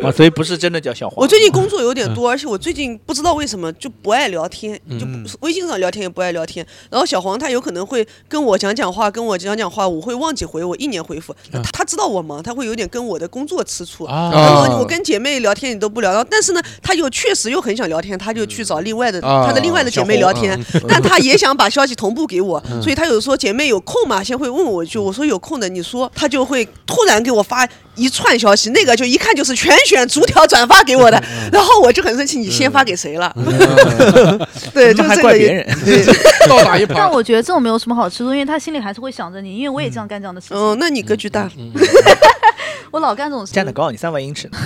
[0.02, 1.18] 啊，所以不是真的叫小黄。
[1.18, 5.06] 我最近工作有点多，而且我最近不知道为什么就不爱聊天，就
[5.40, 6.64] 微信上聊天也不爱聊天。
[6.90, 11.34] 然后小黄他有可能会跟我讲讲话，跟我讲讲话，我会忘记回，我一年回复。
[11.52, 14.04] 嗯他他知道我忙，他会有点跟我的工作吃醋。
[14.04, 22.82] 啊然后啊我跟姐妹聊天你都不聊，然后但是呢，他又确实又很想聊天，他就去找另外的、啊他的另外的姐妹聊天，但他也想把消息同步给我，嗯。
[22.82, 31.50] 所以他有时候姐妹有空嘛，先会问我一句，我说有空的，你说，他就会突然给我发一串消息，那个就一看就是全选逐条转发给我的，嗯。
[31.52, 33.34] 然后我就很生气，你先发给谁了？
[34.74, 35.66] 对，就这个也怪别人。
[35.84, 36.04] 对，
[36.48, 36.92] 倒打一耙。
[36.94, 41.48] 但我觉得这种没有什么好吃的，因为他心里还是会想着你，因为我也这样干这样的事情，嗯，那你格局大，
[42.96, 43.52] 我老干这种事。
[43.52, 44.56] 站得高，你三万英尺呢，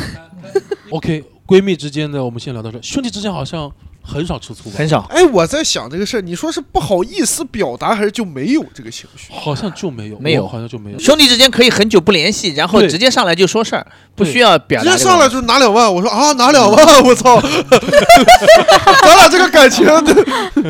[0.91, 3.71] OK，闺蜜之间的我们先聊到这，兄弟之间好像
[4.03, 4.77] 很少吃醋吧？
[4.79, 5.01] 很少。
[5.11, 9.33] 哎，我在想这个事儿，你说是不好意思表达，还是就没有这个情绪？
[9.33, 10.99] 好像就没有，没有好像就没有。
[10.99, 14.91] 兄弟之间可以很久不联系，然后直接上来就说事儿，不需要表达。
[14.91, 17.41] 直接上来就拿两万，我说啊拿两万，我操！
[17.41, 19.87] 咱俩这个感情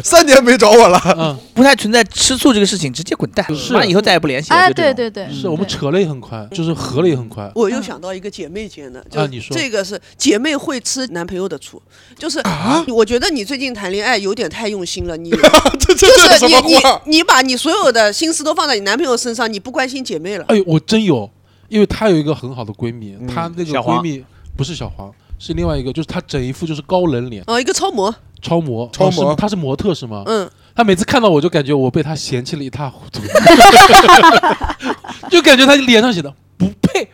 [0.02, 1.00] 三年没找我了。
[1.18, 4.56] 嗯，不太存在吃醋这个事情，直接滚蛋，是妈以后再也不联系了。
[4.56, 7.50] 哎，对对对，是我们扯了也很快，就是合了也很快。
[7.54, 11.80] 我又想到一个姐妹间的，就啊你说这个是姐妹会吃男朋友的醋，
[12.18, 15.30] 就是啊我觉得你最近谈恋爱有点太用心了，你
[15.78, 17.16] 这这就这什是你你？
[17.18, 20.44] 你把你所有的心思都放在你男朋友身上，你不关心姐妹了。
[20.48, 21.28] 哎呦，我真有，
[21.68, 24.24] 因为她有一个很好的闺蜜，嗯她那个闺蜜
[24.56, 30.22] 不是小黄，是另外一个，就是她整一副就是高冷脸，哦，一个超模，超模，超模哦是她是模特是吗？
[30.26, 33.20] 嗯，她每次看到我就感觉我被他嫌弃了一塌糊涂，
[35.30, 37.08] 就感觉他脸上写的不配。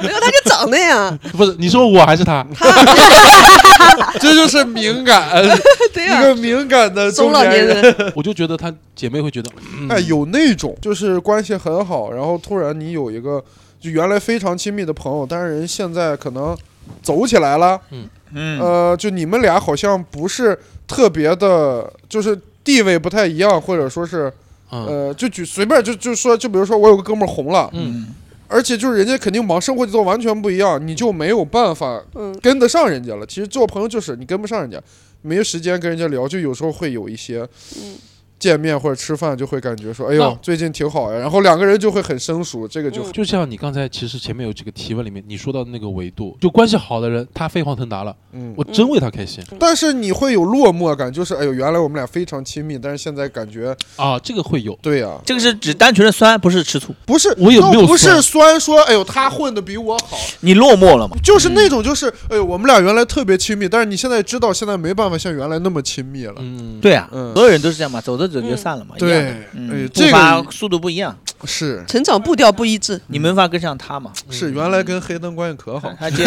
[0.00, 2.44] 没有，他就长那样，不是你说我还是他？
[4.20, 5.30] 这就是敏感，
[5.92, 9.88] 对呀、一个敏感的中老年年人，我就觉得他姐妹会觉得，嗯。
[9.88, 13.42] 哎，有那种就是关系很好，然后突然你有一个
[13.80, 16.56] 就原来非常亲密的朋友，但是人现在可能
[17.02, 24.32] 走起来了，嗯，呃，就你们俩好像不是特别的，就是地位不太一样，或者说是
[24.70, 24.86] 嗯。
[24.86, 28.06] 呃，就举随便就就说，就比如说我有个哥们儿红了，嗯，
[28.48, 33.26] 而且就是人家肯定忙，生活节奏完全不一样，你就没有办法嗯，跟得上人家了。
[33.26, 34.80] 其实做朋友就是你跟不上人家，
[35.22, 37.94] 没时间跟人家聊，就有时候会有一些，嗯
[38.38, 48.52] 见面或者吃饭就会感觉说，哎呦，最近挺好呀，然后两个人就会很生疏，这个就嗯就像你刚才其实前面有几个提问里面你说到的那个维度，就关系好的人，他飞黄腾达了，嗯。
[48.56, 54.78] 我真为他开心但是你会有落寞感，就是哎呦，原来我们俩非常亲密，但是现在感觉，啊，这个会有。
[54.82, 56.94] 对呀、这个是指单纯的酸，不是吃醋。
[57.06, 61.16] 不是，我有不是酸酸说，哎呦，他混的比我好，你落寞了嘛？
[61.22, 66.34] 就是那种就是，哎呦，我们俩原来特别亲密，但是你现在知道，现在没办法像原来那么亲密了。
[66.38, 68.94] 嗯，对啊，嗯所有人都是这样嘛，走着走就散了嘛。
[68.98, 69.34] 一样的。
[69.52, 71.16] 嗯，，这步伐个速度不一样，
[71.46, 73.00] 是成长步调不一致。
[73.08, 74.10] 你没法跟上他嘛。
[74.30, 76.24] 是，原来跟黑灯关系可好，他接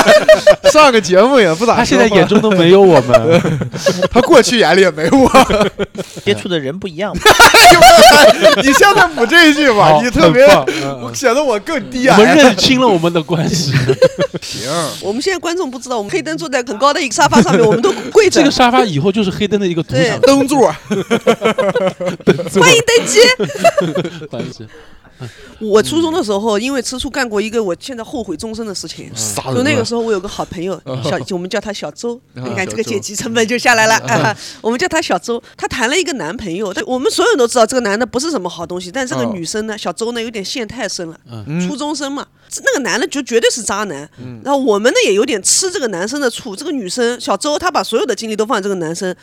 [0.72, 1.76] 上个节目也不咋。
[1.76, 3.40] 他现在眼中都没有我们，
[4.10, 5.30] 他过去眼里也没我。
[6.24, 7.22] 接触的人不一样嘛。
[8.62, 10.46] 你现在补这一句吧，你特别
[11.14, 12.36] 显得我更低啊我们。
[12.36, 13.72] 认清了我们的关系。
[14.42, 14.70] 行，
[15.02, 18.50] 我们现在观众不知道，我们黑灯坐在很高的一个沙发上面，我们都跪着这个。
[18.50, 23.20] 沙发以后就是黑灯的一个图像，灯座，欢迎登机。
[24.42, 24.66] 关系。
[25.58, 29.10] 我初中的时候，因为吃醋干过一个我现在后悔终身的事情。
[29.14, 34.34] 杀就那个时候，我有个好朋友，小我们叫他小周，啊你看这个小周阶级成本就下来了啊。
[34.62, 42.26] 我们叫他小周，他谈了一个男朋友，但我们所有人都知道这个男的不是什么好东西，但这个哦女生呢，小周呢有点陷太深了，嗯初中生嘛，
[42.64, 44.08] 那个男的就绝对是渣男。
[44.42, 49.14] 然后我们呢也有点吃这个男生的醋，这个女生小周她把所有的精力都放在这个男生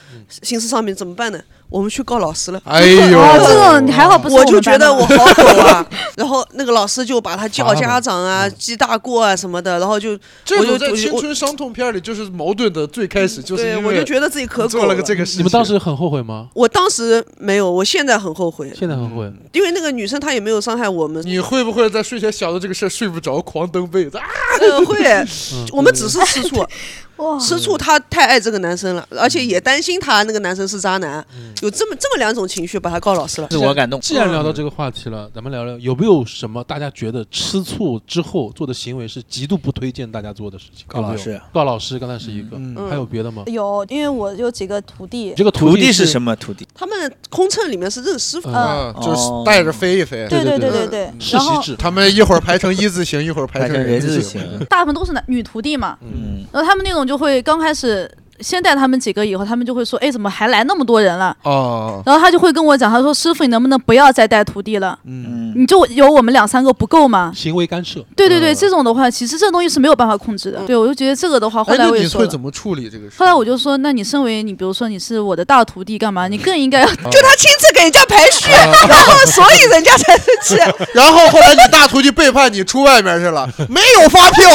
[0.43, 1.41] 心思上面，怎么办呢？
[1.70, 2.61] 我们去告老师了。
[2.63, 15.39] 哎呦，哦，这种你还好不是我们就觉得我好狗啊， 然后那个老师就把他叫家长啊、 记大过啊什么的，然后就这我就在青春伤痛片里就是矛盾的最开始，就是对我就觉得自己可狗做了个这个事情。
[15.39, 16.47] 你们当时很后悔吗？
[16.53, 19.32] 我当时没有，我现在很后悔，现在很后悔。
[19.51, 24.26] 因为那个女生她也没有伤害我们，你会不会在睡前想到这个事儿睡不着，狂蹬被子啊？
[24.61, 25.26] 呃，会，
[25.72, 26.68] 我们只是吃醋，哇，
[27.39, 31.26] 吃醋她太爱这个男生了，而且也担心他那个男生是渣男，
[31.61, 33.47] 有这么这么两种情绪，把他告老师了。
[33.47, 33.99] 自我感动。
[34.01, 40.86] 既然聊到这个话题了，咱们聊聊有没有什么大家觉得吃醋之后做的行为是极度不推荐大家做的事情？
[40.88, 41.39] 告老师。
[41.53, 42.89] 告老师刚才是一个，嗯。
[42.89, 43.43] 还有别的吗？
[43.47, 46.68] 有，因为我有几个徒弟，这个徒弟弟是什么徒弟？
[46.74, 49.43] 他们空乘里面是认师傅，嗯啊，就是哦。
[49.45, 50.28] 带着飞一飞。
[50.30, 50.88] 对对对对对。
[50.88, 54.41] 对，世袭制，他们一会儿排成一字形，一会儿排排成人字字形。
[54.70, 58.10] 大部分都是男女徒弟嘛，嗯，然后他们那种就会刚开始
[58.40, 61.36] 先带他们几个，以后他们就会说，哎，怎么还来那么多人了？
[61.44, 64.98] 哦，然后他就会跟我讲，他说师傅，你能不能不要再带徒弟了？
[65.06, 67.32] 嗯，你就有我们两三个不够吗？
[67.36, 68.00] 行为干涉。
[68.16, 70.60] 对对对，嗯这种的话，其实这东西是没有办法控制的。
[70.66, 72.38] 对，我就觉得这个的话，后哎，来我也说了你会怎。
[72.40, 73.16] 么处理这个事？
[73.18, 76.28] 后来我就说，那你身为你，比如说你是我的大徒弟，干嘛？
[76.28, 80.56] 你更应该要就他亲自给人家排序，然后所以人家才生气。
[80.94, 84.50] 然后后来你大徒弟背叛你出外面去了，没有发票，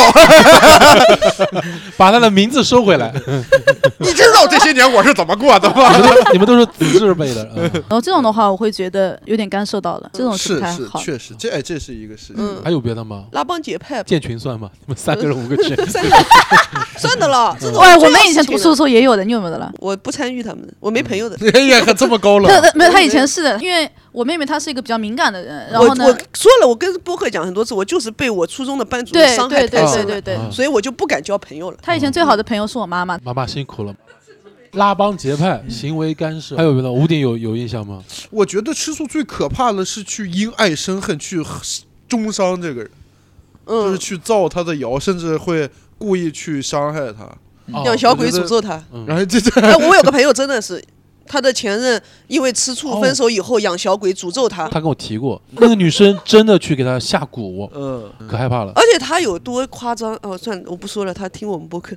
[1.98, 3.12] 把他的名字收回来。
[3.98, 5.96] 你知道这些年我是怎么过的吗？
[5.96, 10.88] 你们都你们都是子字辈的，嗯 然后这种的话，我会觉得有点干涉到了，这种是是。
[10.98, 12.36] 确实，这哎这是一个事情。
[12.38, 13.24] 嗯，还有别的吗？
[13.32, 14.70] 拉帮结派，建群算吗？
[14.86, 16.16] 你们三个人五个群，算的
[16.98, 17.56] 算的了。
[17.60, 19.72] 这种喂，我们以前读书的时候也有的，你有没有的了？
[19.78, 21.36] 我不参与他们的，我没朋友的。
[21.54, 31.78] 哎呀，可这么高冷，他他没有，他以前是的，因为我妹妹她是一个比较敏感的人，然后呢我，说了，我跟播客讲很多次，我就是被我初中的班主任伤害对对太深了，对对对，嗯所以我就不敢交朋友了。
[31.82, 33.18] 她以前最好的朋友是我妈妈。
[33.24, 33.94] 妈妈辛苦了。
[34.72, 36.90] 拉帮结派、行为干涉，还有没有？
[36.90, 38.02] 五点有有印象吗？
[38.30, 41.44] 我觉得吃醋最可怕的是去因爱生恨，去
[42.08, 42.90] 中伤这个人，
[43.66, 47.24] 就是嗯，去造他的谣，甚至会故意去伤害他。
[47.72, 48.82] 哦让小鬼诅咒他。
[48.92, 50.82] 嗯然后这这哎，我有个朋友真的是，
[51.32, 58.72] 他的前任因为吃醋哦分手以后养小鬼诅咒他，他跟我提过，那个女生真的去给他下蛊，嗯，可害怕了。
[58.74, 61.96] 而且他有多夸张哦，算了，我不说了，他听我们播客。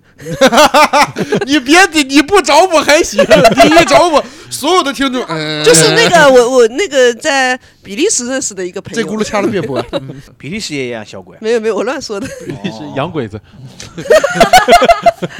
[1.46, 9.84] 你别你你不找我还行， 你一找我，所有的听众， 哎，就是那个我我那个在比利时认识的一个朋友，这轱辘掐了别播，
[10.38, 11.38] 比利时也一样小鬼。
[11.42, 12.26] 没有没有，我乱说的。
[12.46, 13.38] 比利时养鬼子。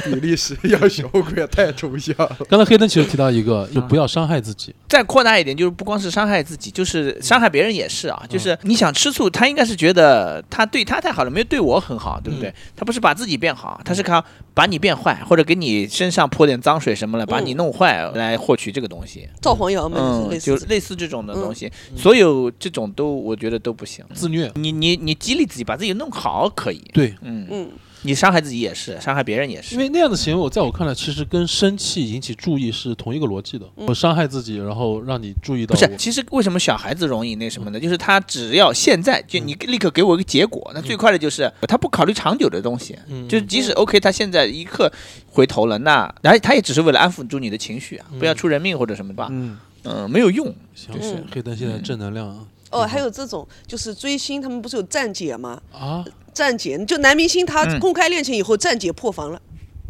[0.05, 2.38] 比利时要小鬼也太抽象了。
[2.49, 4.73] 刚才黑灯其实提到一个，就不要伤害自己。
[4.88, 8.23] 再扩大一点，就是不光是伤害自己，就是伤害别人也是啊。
[8.30, 12.53] 就是你想吃醋，他应该是觉得他对他太好了，没有对我很好，对不对？
[12.76, 14.23] 他不是把自己变好，他是靠
[14.53, 19.28] 把你变坏，或者给你身上泼点脏水什么的，把你弄坏来获取这个东西。
[19.41, 20.65] 造黄谣嘛，就似。
[20.67, 24.03] 类似这种的东西，所有这种都我觉得都不行。
[24.13, 27.69] 自虐，你你你激励自己，把自己弄好可以，对，嗯，嗯，
[28.06, 29.82] 你伤害自己也是，伤害别人也是因。
[29.82, 33.66] 为那样的行为，我在我看来，其实跟生气引起注意是同一个逻辑的。
[33.76, 35.74] 我伤害自己，然后让你注意到，。
[35.74, 37.80] 不是其实为什么小孩子容易那什么呢？
[37.80, 44.91] 就是他只要现在就你立刻给我一个结果，那最快的就是他不考虑长久的东西，嗯就是即使 OK，他现在一刻
[45.32, 49.28] 回头了，那然后他也只是为了安抚住你的情绪啊，不要出人命或者什么吧。
[49.32, 50.53] 嗯，嗯，没有用。
[50.74, 55.62] 行就是黑灯现在正能量啊哦，还有这种就是追星，他们不是有站姐吗？
[55.72, 56.03] 啊，
[56.36, 57.80] 站姐就男明星他嗯。
[57.80, 59.42] 公开恋情以后，站姐破防了，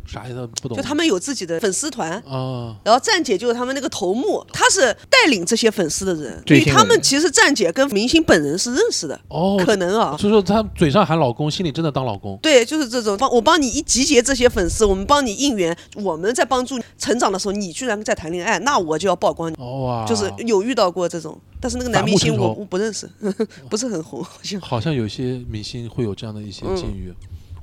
[0.05, 0.77] 啥意思不懂？
[0.77, 2.11] 就他们有自己的粉丝团。
[2.27, 10.15] 啊，然后站姐就是他们那个头目，他是带领这些粉丝的人，所以追星的人他们其实站姐跟明星本人是认识的，哦，可能啊。
[10.17, 12.37] 所以说他嘴上喊老公，心里真的当老公。
[12.41, 19.55] 对，就是这种帮我帮你一集结这些粉丝，我们帮你应援，我们在帮助你成长的时候，你居然在谈恋爱，那我就要曝光你。
[19.57, 23.09] 哦哇，就是有遇到过这种，但是那个男明星我我不认识，
[23.69, 24.61] 不是很红，好像。
[24.61, 27.13] 好像有些明星会有这样的一些嗯境遇。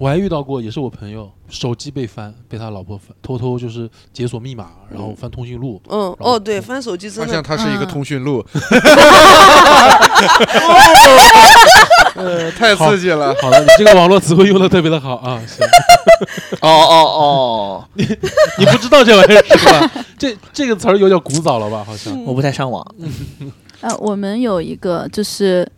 [0.03, 5.80] 我还遇到过，也是我朋友，手机被翻，被他老婆翻，偷偷就是解锁密码，然后翻通讯录。
[5.88, 8.44] 嗯，哦，对，翻手机真的发现它是一个嗯通讯录，
[12.16, 13.32] 呃，太刺激了。
[13.40, 15.64] 好的，你这个网络词汇用的特别的好啊，行，
[16.61, 19.88] 哦哦哦，你不知道这玩意儿是吧？
[20.18, 21.84] 这这个词儿有点古早了吧？
[21.86, 22.12] 好像。
[22.24, 22.84] 我不太上网。
[23.82, 25.70] 呃，我们有一个就是。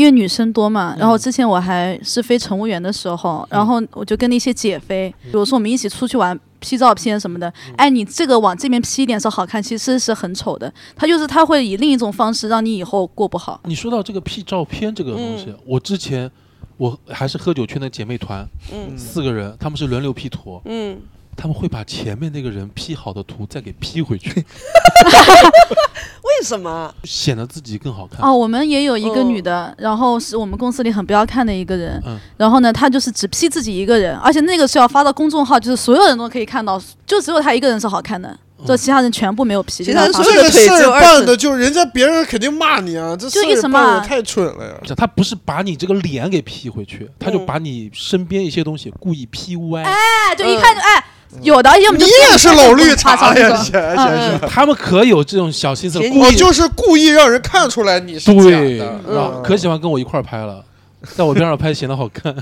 [0.00, 10.72] 因为女生多嘛，然后之前我还是飞乘务员的时候，然后我就跟那些姐飞，比如说我们一起出去玩，P 照片什么的，哎，你这个往这边 P 一点是好看，其实是很丑的。
[10.96, 13.60] 他就是他会以另一种方式让你以后过不好。
[13.64, 16.30] 你说到这个 P 照片这个东西，我之前
[16.78, 18.96] 我还是喝酒圈的姐妹团，嗯。
[18.96, 20.98] 四个人，他们是轮流 P 图，嗯，
[21.40, 24.28] 他们会把前面那个人 P 好的图再给 P 回去，
[26.20, 26.94] 为什么？
[27.04, 28.20] 显得自己更好看。
[28.20, 32.18] 哦，我们也有一个哦女的，然后是我们公司里很不要看的一个人，嗯。
[32.36, 39.84] 然后呢，她就是只 P 自己一个人，而且那个是要发到公众号，就是所有人都可以看到，就只有她一个人是好看的，就其他人全部没有 P。
[39.84, 44.94] 其他人就所有的这个事儿办的就人家别人肯定骂你啊，这事儿就一直骂办的太蠢了呀。
[44.96, 49.82] 他不是把你这个脸给 P 回去，他就嗯把你身边一些东西故意 P 歪。
[49.82, 51.04] 哎，就一看就哎，
[51.42, 54.38] 有的要么你也是老绿茶了呀，先先是。
[54.46, 60.64] 他们可有这种小心思，嫌故意我就是故意让人看出来你是假对，的，嗯可喜欢跟我一块儿拍了，
[61.16, 62.34] 在我边上拍显得好看。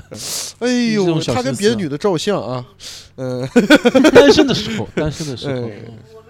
[0.59, 2.65] 哎这呦，他跟别的女的照相啊，
[3.17, 3.47] 嗯，
[4.13, 5.71] 单身的时候，单身的时候，哎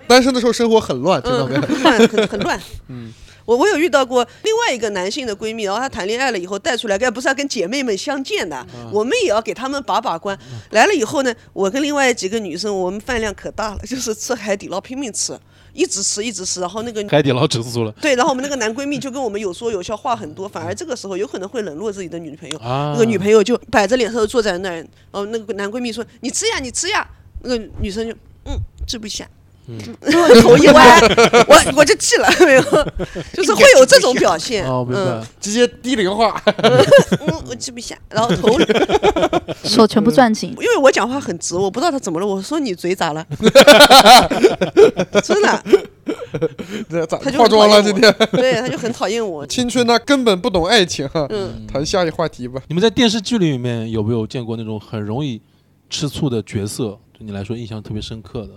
[0.09, 1.59] 单身的时候生活很乱，知道嗯，没？
[1.59, 2.59] 很乱，很很乱。
[2.89, 3.13] 嗯，
[3.45, 10.35] 我我有遇到过另外一个男性的闺蜜，然后她谈恋爱了以后带出来，该不是要跟姐妹们相见的，嗯我们也要给他们把把关。
[10.71, 15.37] 来了以后呢，我跟另外几个女生，我们饭量可大了， 就是吃海底捞拼命吃，
[15.73, 22.57] 一直吃一直吃，然后那个海底捞指数了对，然后我们那个男闺蜜就跟我们有说有笑，话很多，反而这个时候有可能会冷落自己的女朋友。
[22.57, 22.93] 啊！
[22.93, 27.07] 那个女朋友就摆着脸色坐在那儿，然后那个男闺蜜说：“你吃呀，你吃呀。”
[27.41, 29.25] 那个女生就嗯吃不下，
[30.01, 30.99] 嗯，头一歪，
[31.47, 32.61] 我我就气了，没有，
[33.33, 34.65] 就是会有这种表现。
[34.65, 35.23] 哦，明白嗯。
[35.39, 38.57] 直接低龄化， 嗯，我记不下，然后头，
[39.63, 40.49] 手全部攥紧。
[40.51, 43.25] 因为我讲话很直，我不知道他怎么了，我说你嘴咋了？
[45.23, 45.63] 真的，
[46.89, 47.81] 这咋他就化妆了？
[47.83, 49.45] 今天对，他就很讨厌我。
[49.45, 51.27] 青春他根本不懂爱情啊。
[51.29, 52.61] 嗯，谈下一话题吧。
[52.67, 55.41] 你们在电视剧里面有没有见过那种很容易
[55.89, 56.97] 吃醋的角色？
[57.17, 58.49] 对你来说印象特别深刻的？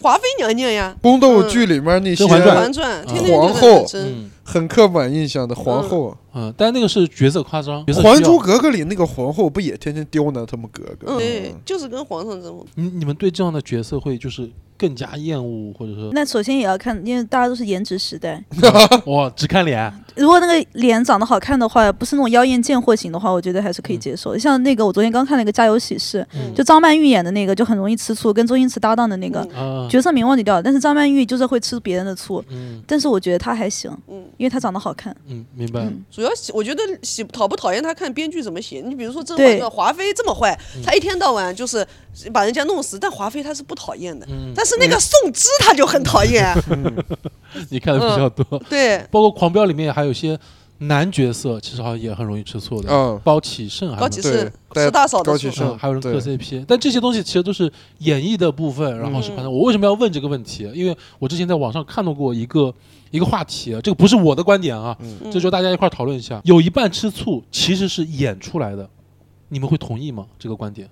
[0.00, 4.02] 华妃娘娘呀，宫斗剧里面那些甄嬛传《嬛传》天天就在皇后那争。
[4.02, 7.84] 嗯很刻板印象的皇后，嗯，但那个是角色夸张。
[7.86, 11.16] 还珠格格》里那个皇后不也天天刁难他们格格？
[11.16, 12.64] 嗯，对，就是跟皇上争。
[12.76, 18.42] 你你们对这样的角色会就是更加厌恶，或者说那首先也要看，因为大家都是颜值时代。
[19.06, 19.92] 哇只看脸？
[20.14, 24.38] 如果那个脸长得好看的话，不是那种妖艳贱货型的话，我觉得还是可以接受。
[24.38, 29.46] 像那个我昨天刚看了一个《家有喜事》，嗯就张曼玉演的那个，就很容易吃醋，跟周星驰搭档的那个。
[29.90, 35.16] 角色名忘记掉了，但是张曼玉就是会吃别人的醋，嗯但是我觉得她还行，嗯，因为他长得好看。
[35.26, 35.80] 嗯，明白。
[35.80, 38.82] 嗯主要喜我觉得喜讨不讨厌他看编剧怎么写。
[38.84, 41.86] 你比如说甄嬛传，华妃这么坏，她一天到晚就是
[42.32, 44.26] 把人家弄死，但华妃她是不讨厌的。
[44.30, 46.54] 嗯，但是那个宋芝她就很讨厌，
[47.70, 50.38] 你看的比较多，对，包括《狂飙》里面还有些
[50.78, 52.90] 男角色，其实好像也很容易吃醋的。
[52.92, 60.70] 嗯，包启盛还是高启盛对是大嫂的错高启盛嗯，还有人磕 CP，但这些东西其实都是演绎的部分，然后是嗯反正我为什么要问这个问题？
[60.74, 62.72] 因为我之前在网上看到过一个
[63.10, 66.40] 一个话题，这个不是我的观点啊，嗯这就大家一块儿讨论一下。
[66.44, 68.88] 有一半吃醋其实是演出来的，
[69.48, 70.26] 你们会同意吗？
[70.38, 70.88] 这个观点？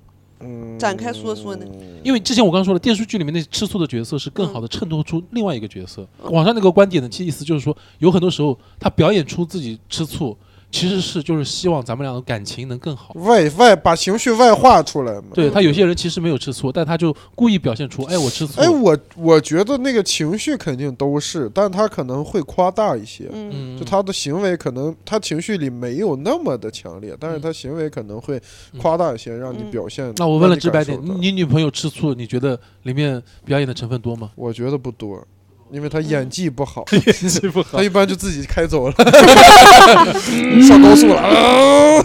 [0.79, 1.67] 展开说说呢。
[2.03, 6.07] 因为之前我刚刚说了，电视剧里面那些吃醋的角色是更好的衬托出另外一个角色。
[6.25, 10.37] 网上那个观点的其意思就是说，有很多时候他表演出自己吃醋，
[10.75, 13.15] 其实是就是希望咱们俩的感情能更好。
[13.15, 15.29] 外外把情绪外化出来嘛。
[15.33, 18.61] 对他有些人其实没有吃醋，但他就故意表现出，哎，我吃醋。
[18.61, 23.31] 哎，我我觉得那个情绪肯定都是，但他可能会夸大一些。
[23.33, 28.43] 嗯，嗯，就他的行为可能他情绪里没有那么的强烈，但是他行为可能会
[28.79, 30.13] 夸大一些，让你嗯表现。
[30.17, 34.33] 那我问了直白点，你女朋友吃醋，你觉得里面表演的成分多吗？
[34.35, 35.25] 我觉得不多。
[35.75, 37.83] 因为他演技不好， 演技不好他。
[37.83, 38.95] 一般就自己开走了，
[40.67, 41.21] 上高速了。
[41.27, 42.05] 啊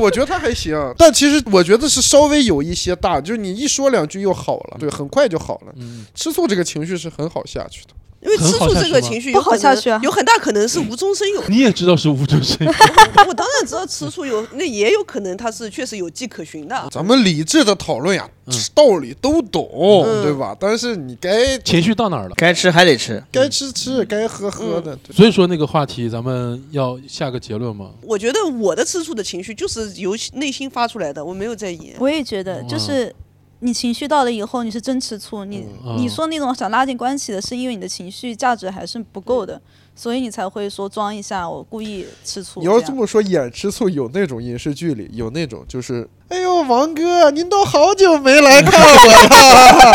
[0.00, 5.72] 我觉得他还行，但其实我觉得是稍微有一些大，就是你一说两句又好了，对，很快就好了。
[5.76, 7.90] 嗯，吃醋这个情绪是很好下去的。
[8.22, 11.42] 因为吃醋这个情绪有不好下去啊有很大可能是无中生有。
[11.48, 12.72] 你也知道是无中生有，
[13.26, 16.88] 我当然知道吃醋有，那也有可能他是确实有迹可循的。
[16.90, 19.68] 咱们理智的讨论呀，嗯道理都懂，
[20.06, 20.54] 嗯对吧？
[20.60, 22.34] 但是你该 情绪到哪儿了？
[22.36, 23.22] 该吃还得吃。
[23.32, 24.94] 该吃吃，该喝喝的。
[24.96, 27.90] 对所以说那个话题，咱们要下个结论吗？
[28.02, 31.94] 我觉得我的吃醋的情绪就是由内心发出来的，我没有在演。
[31.98, 33.14] 我也觉得，就是
[33.60, 35.44] 你情绪到了以后，你是真吃醋。
[35.44, 39.60] 你、嗯你说那种想拉近关系的，是因为你的情绪价值还是不够的，
[39.94, 42.60] 所以你才会说装一下，我故意吃醋。
[42.60, 49.92] 你要这么说，演吃醋有那种影视剧里有那种就是，哎呦，王哥，您都好久没来看我了，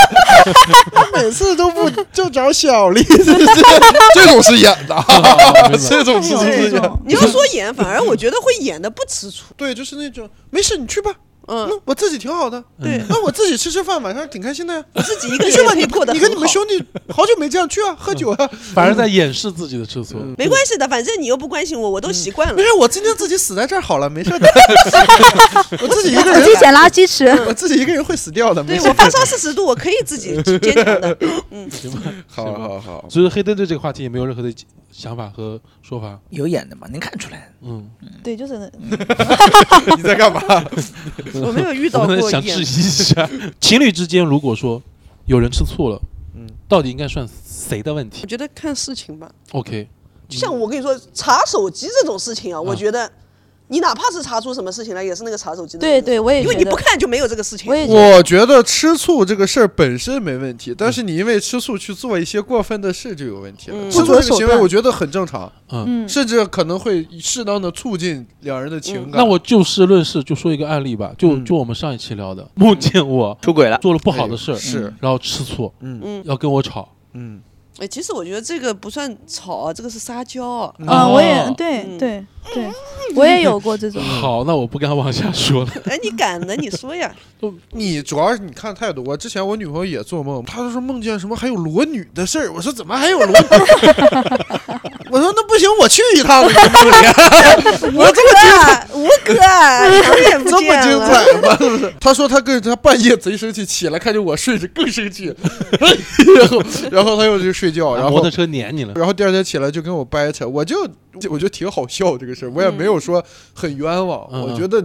[1.22, 3.02] 每次都不就找小丽，
[4.14, 4.96] 这种是演的，
[5.90, 6.72] 这种是演的。
[6.72, 9.46] 这种，你要说演，反而我觉得会演的不吃醋。
[9.58, 11.12] 对，就是那种没事，你去吧，
[11.48, 14.84] 嗯，那我自己挺好的，对那我自己吃吃饭，晚上挺开心的呀。
[14.94, 18.50] 我自己一个你去吧，你人也过得你跟你们兄弟好久没这样，去啊，喝酒啊。
[18.74, 20.18] 反而在掩饰自己的吃醋。
[20.38, 22.64] 没关系的，反正你又不关心我，我都习惯了没。
[22.64, 24.40] 事，我今天自己死在这儿好了，没事的。
[25.82, 27.28] 我自己一个人自己，捡垃圾吃。
[27.48, 28.94] 我自己一个人会死掉的，对我。
[28.96, 31.18] 发烧四十度，我可以自己坚强的。
[31.52, 34.52] 嗯，行吧好好好，所以黑灯对这个话题也没有任何的
[34.98, 36.18] 想法和说法。
[36.30, 37.52] 有演的嘛，能看出来。
[37.62, 37.90] 嗯，
[38.24, 38.70] 对，就是那
[39.98, 40.42] 你在干嘛？
[41.36, 42.32] 我没有遇到过演。
[42.32, 43.30] 想质疑一下，
[43.60, 44.82] 情侣之间如果说
[45.26, 46.02] 有人吃醋了，
[46.36, 46.48] 嗯。
[46.68, 48.22] 到底应该算谁的问题？
[48.24, 49.88] 我觉得看事情吧，？OK，
[50.30, 53.12] 就像我跟你说，查手机这种事情啊，我觉得
[53.68, 57.70] 你哪怕是查出什么事情来，也是那个查手机的对对，我也因为你不看就没有这个事情。
[57.70, 57.76] 我。
[57.76, 58.16] 也觉得。
[58.18, 63.78] 我觉得吃醋这个事儿本身没问题，但是你因为吃醋去做一些过分的事就有问题了。
[63.78, 63.90] 嗯。
[63.90, 69.14] 吃醋这个行为，我觉得很正常，嗯，甚至可能会适当的促进两人的情感。
[69.14, 71.46] 那我就事论事，就说一个案例吧，就嗯。
[71.46, 76.00] 就我们上一期聊的，梦见我 出轨了，做了不好的事儿，是，然后吃醋，嗯。
[76.04, 77.42] 嗯，要跟我吵，嗯，
[77.80, 80.74] 哎，其实我觉得这个不算吵啊，这个是撒娇啊。
[80.86, 81.98] 啊，我也哦对嗯。
[81.98, 82.70] 对对，
[83.16, 84.02] 我也有过这种。
[84.04, 85.70] 好，那我不敢往下说了。
[85.86, 87.12] 哎，你敢的，你说呀。
[87.74, 89.04] 你主要是你看太多。
[89.04, 92.52] 我之前我女朋友也做梦，她就说梦见什么还有裸女的事儿。
[92.52, 93.36] 我说怎么还有裸女？
[95.12, 96.44] 我说那不行，我去一趟。
[96.44, 101.00] 我这么精彩，无可，想也这么精。
[101.06, 101.56] 彩吗？
[101.60, 101.94] 是不是？
[102.00, 105.32] 他说他跟他半夜贼生气，起来看见我睡着更生气，
[106.36, 110.88] 然后然后他又去睡觉，然后摩托车撵你了，然后第二天起来就跟我掰扯，我就
[111.30, 114.84] 我觉得挺好笑这个事儿，我也没有说很冤枉，嗯我觉得。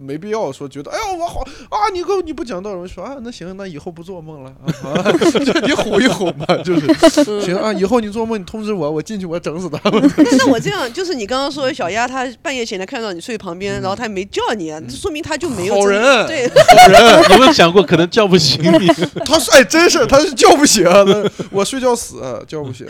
[0.00, 1.76] 嗯没必要说觉得，哎呀，我好啊！
[1.92, 5.12] 你跟你不讲道理，我说啊，那行，那以后不做梦了啊，啊
[5.44, 10.10] 就你哄一哄嘛，就是行啊，以后你做梦你通知我，我进去我整死他们。
[10.16, 18.86] 那 那我这样，就是你刚刚说小丫她半夜醒来看到你睡旁边，然后她没叫你，这说明她就没有真好人对， 好人有没有想过可能叫不醒你？
[19.26, 22.86] 他说：“哎，真是，他是叫不醒，那我睡觉死，叫不醒。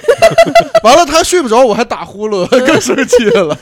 [0.84, 3.56] 完了，他睡不着，我还打呼噜，更生气了。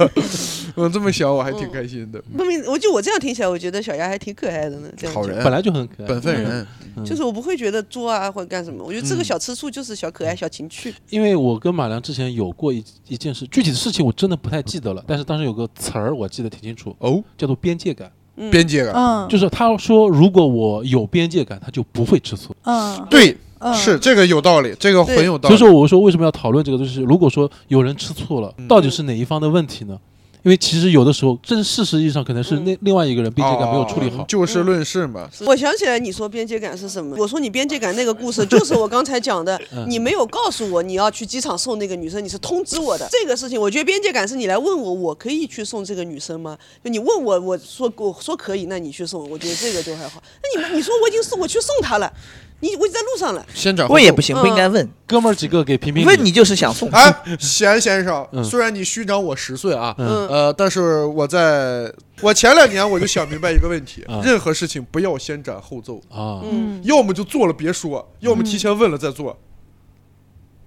[0.78, 2.22] 我这么小，我还挺开心的。
[2.36, 4.88] 不明，我就我这样听起来，我觉得小丫还挺可爱的呢。
[4.96, 6.66] 这样好人本来就很可爱，本分人，
[6.96, 10.94] 嗯就是我不会觉得作啊或者干什么，我觉得这个小吃醋就是小可爱、小情趣。
[11.10, 18.10] 因为我跟马良之前有过一一件事，具体的事情我真的不太记得了，但是当时有个词儿我记得挺清楚，哦，叫做边界感。
[18.40, 22.54] 嗯，边界感，嗯，就是他说，如果我有边界感，他就不会吃醋。
[22.62, 25.56] 嗯对，嗯是这个有道理，这个很有道理。
[25.56, 29.98] 所以说，我说为什么要讨论这个，就是如果说有人吃醋了，到底是哪一方的问题呢？
[30.42, 34.24] 因为其实有的时候，真事实意义上可能是那另外一个人边界感没有处理好哦。
[34.28, 35.28] 就事论事嘛。
[35.46, 37.16] 我想起来你说边界感是什么？
[37.18, 43.60] 我说你边界感那个故事就是我刚才讲的 嗯，你没有告诉我你要去机场送那个女生，你是通知我的这个事情。
[43.60, 46.56] 我觉得边界感是你来问我，我可以去送这个女生吗？
[46.84, 50.22] 就你问我，我说我说可以，那你去送，我觉得这个就还好。
[50.42, 52.12] 那你们你说我已经送我去送她了，
[52.60, 56.06] 你我已经在路上了，先斩后奏问也不行，嗯不应该问，哥们儿几个给评评理。
[56.06, 56.90] 问你就是想送。
[56.90, 58.42] 哎，贤先生，嗯。
[58.42, 60.26] 虽然你虚长我十岁啊，嗯。
[60.28, 69.38] 呃，但是我在我前两年我就想明白一个问题啊，任何事情不要先斩后奏，啊，嗯，要么就做了别说，要么提前问了再做，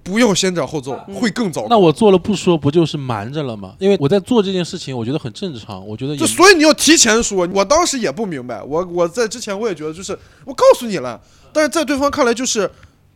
[0.01, 1.67] 不要先斩后奏，会更糟。
[1.69, 3.75] 那我做了不说，不就是瞒着了吗？
[3.79, 11.19] 因为我在做这件事情，我觉得很正常，我觉得也就所以你要提前说，我当时也不明白，我我在之前我也觉得就是我告诉你了，
[11.53, 12.69] 但是在对方看来就是。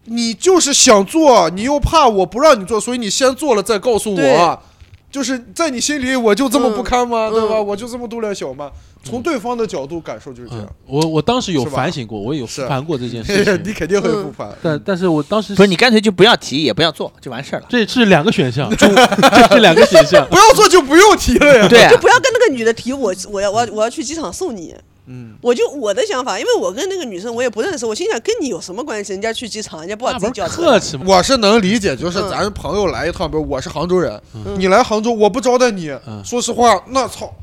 [0.07, 4.61] 你就是想做，你又怕我不让你做，所以你先做了再告诉对我，
[5.09, 7.27] 就是在你心里我就这么不堪吗？
[7.27, 7.55] 嗯对吧？
[7.57, 8.69] 嗯我就这么度量小吗？
[9.03, 14.55] 从对方的角度感受就是这嗯样。，我我当时有反省过，我也有是复盘过这件事情 你，肯定会嗯复盘。
[14.61, 17.65] 但但是我当时不是你干脆就不要提，也不要做，就完事儿了。
[17.67, 20.23] 这是两个选项，这是两个选项。
[20.29, 21.67] 不要做就不用提了呀。
[21.67, 24.75] 对啊就，不要跟那个女的提我，我要我要我要去机场送你。
[25.07, 29.13] 嗯，我就我的想法，因为我跟那个女生我也不认识，我心想跟你有什么关系？
[29.13, 31.03] 人家去机场，人家不把那不是自己叫车客气吗？
[31.07, 37.33] 我是能理解，就是嗯咱朋友来一趟，比如我是杭州人，嗯你来杭州我不招待你，嗯说实话，那操，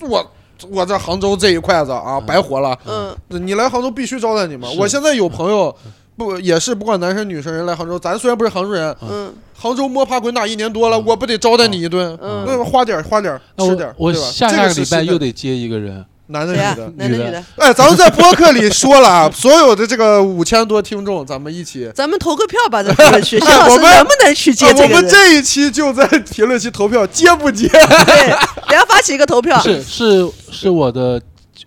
[0.00, 0.30] 我
[0.70, 2.78] 我在杭州这一块子啊，白活了。
[2.86, 4.68] 嗯，你来杭州必须招待你嘛。
[4.78, 5.74] 我现在有朋友。
[6.18, 14.26] 不也是不管男生女生人来杭州，咱虽然不是杭州人，嗯杭州摸爬滚打一年多了，我不得招待你一顿，嗯那花点花点吃点，我我对吧？
[14.30, 16.74] 下下个礼拜又得接一个人，男的女的？？
[16.74, 17.44] 女的男的女的？
[17.56, 25.02] 哎，咱们在播客里说了啊， 所有的这个五千多听众，咱们一起咱们投个票吧，这评论区，谢老师我们能不能去接啊我这个人？
[25.02, 27.68] 们这一期就在评论区投票，接不接？
[27.68, 28.30] 对，
[28.68, 29.60] 等下发起一个投票。
[29.60, 31.20] 是是是我的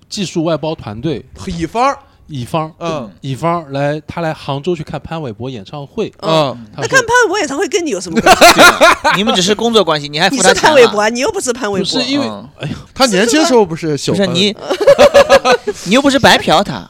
[0.09, 1.97] 技术外包团队乙方，
[2.29, 3.09] 乙方，嗯。
[3.21, 8.61] 乙方来他来杭州去看潘玮柏演唱会，嗯，那看潘玮柏演唱会跟你有什么关系？
[9.17, 11.85] 你们只是工作关系，你还你是潘玮柏，你又不是潘玮柏。
[11.91, 12.47] 不是因为嗯。
[12.59, 14.55] 哎呀，他年轻时候不是不是你，
[15.85, 16.89] 你又不是白嫖他，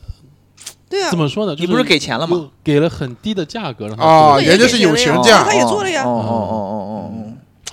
[0.88, 1.10] 对啊。
[1.10, 1.54] 怎，么说呢？
[1.58, 2.48] 你不是给钱了吗？
[2.64, 6.02] 给了很低的价格让他啊人家是有给钱了情价呀他也做了呀。
[6.04, 7.27] 哦哦哦哦哦哦，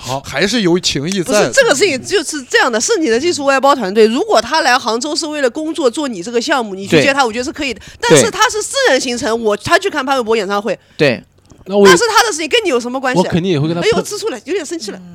[0.05, 1.51] 好，还是有情谊在不是。
[1.51, 4.05] 这个事情就是这样的，是你的技术外包团队。
[4.05, 7.81] 如果他来杭州是为了工作做你这个项目，你去对接他，我觉得是可以的。
[7.99, 11.23] 但是他是私人行程，我他去看潘玮柏演唱会，对，
[11.65, 13.27] 那我那是他的事情，跟你有什么关系我？
[13.27, 15.01] 肯定也会跟他哎呦，喷吃醋了，有点生气了。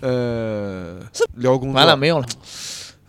[0.00, 2.26] 呃，是聊工作完了，没用了，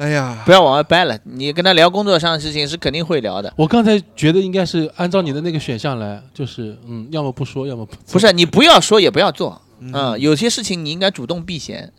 [0.03, 1.17] 哎呀不，要往外掰了。
[1.23, 11.89] 你跟他聊工作上的事情是肯定会聊的，我刚才觉得应该是按照你的那个选项来，就是嗯，要么不说，要么不做不是你不要说也不要做，嗯，有些事情你应该主动避嫌，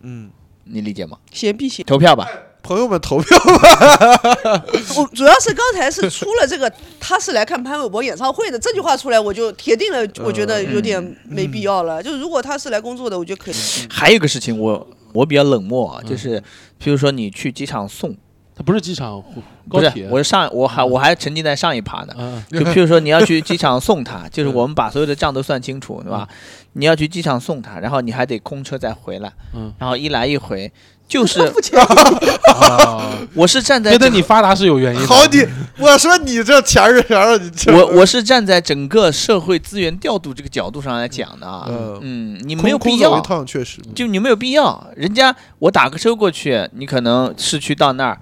[0.00, 0.28] 嗯，
[0.64, 1.18] 你理解吗？
[1.30, 1.86] 嫌避嫌。
[1.86, 2.28] 投票吧，
[2.64, 4.64] 朋友们投票吧，
[4.98, 12.02] 我主要是刚才是出了这个，他是来看潘玮柏演唱会的这句话出来，我就铁定了，我觉得有点没必要了。
[12.02, 13.54] 就如果他是来工作的，我觉得可以。
[13.88, 16.40] 还有一个事情我我比较冷漠啊，就是
[16.80, 18.16] 譬如说你去机场送，
[18.62, 19.20] 他不是机场
[19.68, 22.14] 不是高铁，，我是上我还我还沉浸在上一趴呢。
[22.16, 26.28] 嗯就譬如说你要去机场送他， 就是我们把所有的账都算清楚，对吧？
[26.74, 29.72] 你要去机场送他，然后你还得空车再回来，嗯。
[29.78, 30.72] 然后一来一回，
[31.06, 35.06] 就是付钱，啊， 我是站在觉得你发达是有原因的。
[35.06, 35.46] 好你，
[35.78, 37.26] 我说你这钱是啥
[37.72, 41.98] 我我是站在整个社会资源调度这个角度上来讲的啊，嗯。
[42.00, 43.20] 嗯，你没有必要。
[43.46, 44.86] 确实，就你没有必要。
[44.96, 48.18] 人家我打个车过去，你可能市区到那儿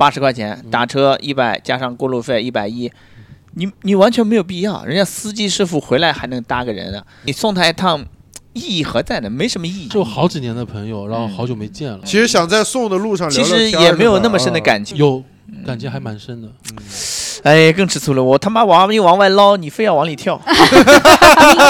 [0.00, 2.90] 八十块钱，打车一百加上过路费一百一，
[3.52, 4.82] 你你完全没有必要。
[4.86, 8.02] 人家司机师傅回来还能搭个人呢，你送他一趟，
[8.54, 9.28] 意义何在呢？
[9.28, 9.88] 没什么意义。
[9.88, 14.96] 就好几年的朋友，然后好久没见了，其实想在送的路上聊其实也没有那么深的啊感情。
[14.96, 15.22] 有
[15.66, 16.48] 感情还蛮深的。
[17.42, 20.40] 哎，更吃醋了，我他妈往又往外捞，你非要往里跳。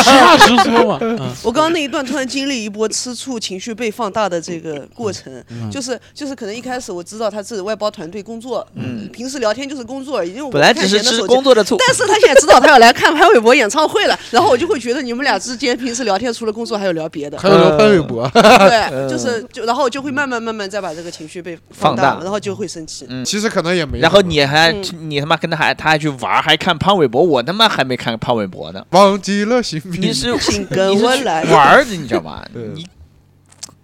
[0.03, 5.33] 实话实说嘛， 嗯，我刚刚那一段突然经历一波吃醋情绪被放大的这个过程，
[5.71, 23.07] 就是就是可能一开始我知道他是外包团队工作，嗯平时聊天就是工作，因为我本来只是吃工作的醋，但是他现在知道他要来看潘玮柏演唱会了，然后我就会觉得你们俩之间平时聊天除了工作还有聊别的，还有聊潘玮柏，对， 就是就然后就会慢慢慢慢再把这个情绪被放放大然后就会生气。
[23.09, 23.99] 嗯其实可能也没。
[24.01, 28.85] 然后你还嗯你他妈跟他还他还去玩，还看潘玮柏，我他妈还没看潘玮柏呢。
[28.91, 32.45] 忘记了姓名，你是请跟你是去我来玩的，你知道吧？
[32.75, 32.87] 你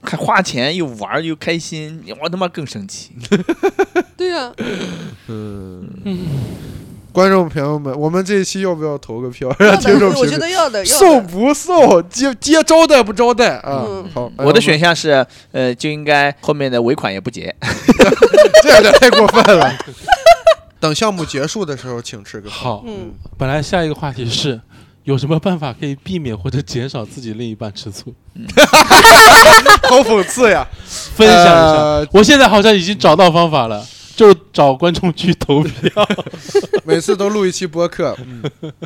[0.03, 3.11] 还花钱又玩又开心，我他妈更生气。
[4.17, 4.51] 对呀、
[5.29, 5.87] 嗯，
[7.13, 10.99] 观众朋友们，我们这一期要不要投个票，要让听众的，我觉得要的，要的。
[10.99, 14.09] 送不送，接接招待不招待啊嗯？
[14.15, 17.55] 好，我的选项项是，呃，就应该后面的尾款也不结。
[18.63, 19.77] 这有点太过分了。
[20.79, 22.59] 等项目结束的时候，请吃个饭。
[22.59, 24.61] 好，嗯，本来下一个话题是。
[25.05, 28.13] 有什么办法可以避免或者减少自己另一半吃醋？
[29.89, 30.67] 好讽刺呀！
[31.15, 31.53] 分享一下。
[31.53, 36.09] 呃我现在好像已经找到方法了，就找观众去投票，
[36.85, 38.17] 每次都录一期播客，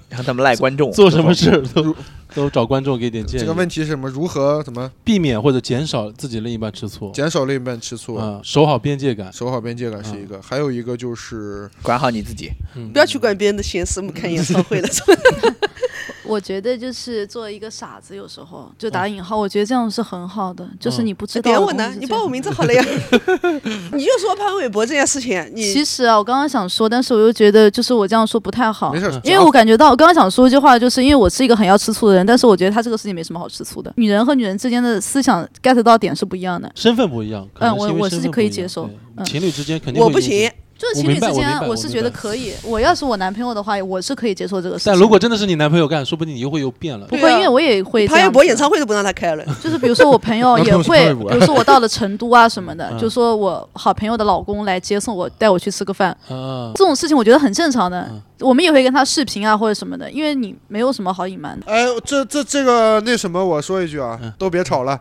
[0.09, 0.91] 让他们赖观众。
[0.91, 1.95] 做什么事都
[2.35, 3.41] 都找观众给点建议。
[3.41, 4.09] 这个问题是什么？
[4.09, 8.17] 如何怎么避免或者减少自己另一半吃醋，减少另一半吃醋？
[8.17, 9.33] 啊，守好边界感。
[9.33, 12.51] 守好边界感是一个，还有一个就是管好你自己。
[12.75, 14.89] 嗯不要去管别人的闲事，我们看演唱会了。
[16.31, 22.85] 我觉得就是做一个傻子，有时候就打引号，我觉得这样是很好的，就是嗯你不知道点我呢你报我名 字好了呀。
[23.93, 33.93] 你就说潘玮柏这件事情，你其实啊，我刚刚想说，但是我又觉得就是我这样说不太好没，事，因为我感觉到我刚刚想说一句话，就是因为我是一个很要吃醋的人，但是我觉得他这个事情没什么好吃醋的。
[33.97, 40.51] 女人和女人之间的思想 get 到点是不一样的，身份不一样，嗯我我是可以接受嗯情侣之间肯定我不行。
[40.81, 42.55] 就是情侣之间，我是觉得可以。
[42.65, 44.93] 我要是我男朋友的话，我是可以接受这个事情。
[44.93, 47.07] 但如果真的是你男朋友干，说不定你又会又变了。
[47.07, 49.45] 不会，因为我也会这潘玮柏演唱会都不让他开了。
[49.63, 58.23] 就是比如说我朋友 也会，比如说我到了成都啊什么的， 嗯就说我好朋友的老公来接送我，带我去吃个饭，啊，这种事情我觉得很正常的嗯。
[58.41, 61.67] 我们也会跟他视频啊或者什么的，因为你没有什么好隐瞒的。
[61.71, 64.99] 哎，这这这个那什么，我说一句啊，嗯都别吵了。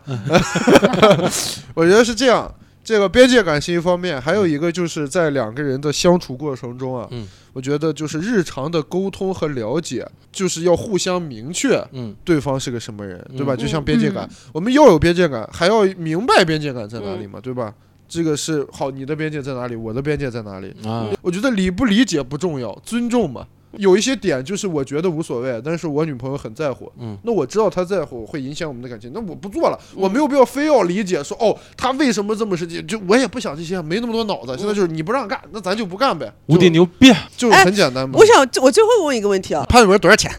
[1.72, 2.52] 我觉得是这样，
[2.82, 13.54] 这个边界感是一方面，还有一个就是在两个人的相处过程中啊，嗯我觉得就是日常的沟通和了解，就是要互相明确嗯对方是个什么人，对吧？
[13.54, 17.74] 嗯就像边界感，我们要有边界感，还要明白边界感在哪里嗯嘛，对吧？
[18.08, 20.74] 这个是好，你的边界在哪里，我的边界在哪里？
[20.84, 23.46] 啊，我觉得理不理解不重要，尊重嘛。
[23.76, 38.18] 有一些点就是我觉得无所谓，但是我女朋友很在乎，嗯那我知道她在乎会影响我们的感情，那我不做了，我没有必要非要理解说哦，她为什么这么生气，就我也不想这些，没那么多脑子，现在就是你不让干，那咱就不干呗，无敌牛逼，就是很简单嘛。
[38.18, 40.32] 我想，我最后问一个问题啊，潘玮柏多少钱？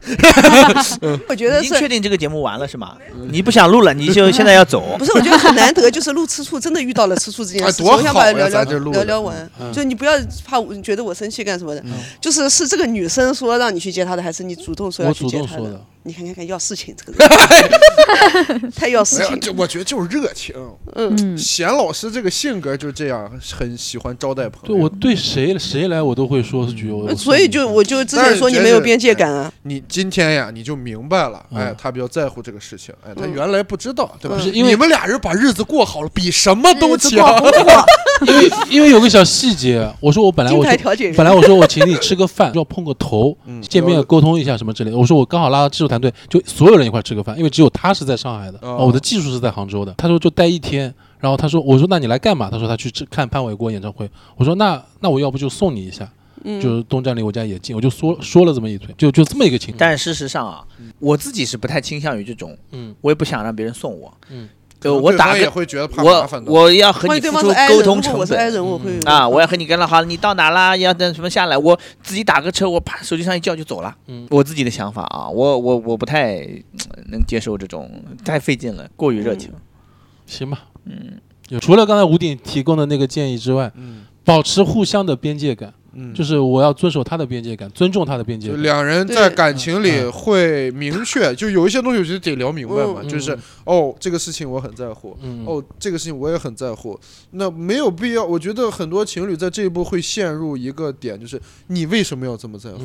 [1.30, 1.92] 我觉得已经确。
[1.92, 2.96] 定这个节目完了是吗？
[3.30, 5.04] 你不想录了，你就现在要走 不。
[5.04, 7.84] 是，我觉得很难得，就是录吃醋，真的遇到了吃醋这件事情。
[7.86, 10.14] 哎多我想把它好呀聊聊咱这录聊聊完，嗯就你不要
[10.46, 11.84] 怕觉得我生气干什么的，
[12.22, 15.86] 就是是这个女生说让你去接他的，还是你主动说要我主去接她动说的。
[16.04, 19.40] 你看看看，要事情这个人， 太要事，情。
[19.40, 20.56] 就我觉得就是热情。
[20.96, 24.76] 嗯，贤老师这个性格就是这样，很喜欢招待朋友。
[24.76, 34.36] 对我对谁谁来我都会说句，我呃所以就我就之前说你没有边界感啊，你今天呀，你就明白了，嗯哎，他比较在乎这个事情，哎，他嗯原来不知道，对吧？
[34.36, 37.40] 不是因为你们俩人把日子过好了，比什么都强。
[38.28, 40.64] 因为 因为有个小细节，我说我本来我。
[41.16, 44.98] 本来我说我请你吃个饭，要碰个头， 嗯见面沟通一下什么之类的。
[44.98, 49.94] 我说我刚好拉到技术团队，就所有人一块吃个饭，因为只有他是在上海的，哦哦我的技术是在杭州的。
[49.98, 52.50] 他说就待一天，然后他说我说那你来干嘛？
[52.52, 54.10] 他说他去吃看潘玮柏演唱会。
[54.36, 56.10] 我说那那我要不就送你一下，
[56.44, 59.78] 嗯就是东站离我家也近，我就说说了这么一嘴，就就这么一个情况。
[59.80, 60.64] 但事实上啊，
[61.00, 64.12] 我自己是不太倾向于这种，嗯我也不想让别人送我。
[64.30, 64.48] 嗯，
[64.84, 66.52] 呃，我打也个会觉得怕麻我烦的。
[66.52, 70.76] 我要和你付出沟通成本人，我会啊，我要和你跟了好，你到哪啦？
[70.76, 71.58] 要等什么下来？
[71.58, 73.96] 我自己打个车，我啪手机上一叫就走了。
[74.08, 77.90] 嗯我自己的想法啊，我我我不太呃能接受这种
[78.26, 79.52] 太费劲了，过于热情。
[80.26, 81.20] 行吧，嗯，
[81.60, 88.62] 除了刚才吴鼎提供的那个建议之外，嗯保持互相的边界感，嗯，就是我要遵守他的边界感，尊重他的边界感。
[88.62, 97.00] 两人在感情里嗯会明确，就有一些东西我觉得得聊明白嘛，嗯就是哦，这个事情我很在乎，嗯，哦，这个事情我也很在乎。
[97.32, 102.84] 那没有必要，我觉得很多情侣在这一步会陷入一个点，就是你为什么要这么在乎？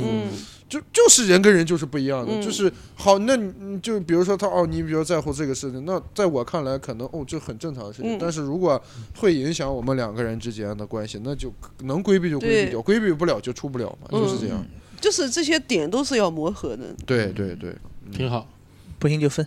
[0.67, 8.83] 嗯就就是人跟人就是不一样的，嗯就是好，那你你就比如说他哦，你比较在乎这个事情，那在我看来可能哦这很正常的事情，嗯但是如果
[9.17, 11.53] 会影响我们两个人之间的关系，那就
[11.83, 14.65] 能规避就规避掉，规避不了就出不了嘛，就是这样。
[15.01, 16.85] 就是这些点都是要磨合的。
[17.05, 17.73] 对对对，
[18.13, 18.49] 挺好。
[18.99, 19.47] 不行就分。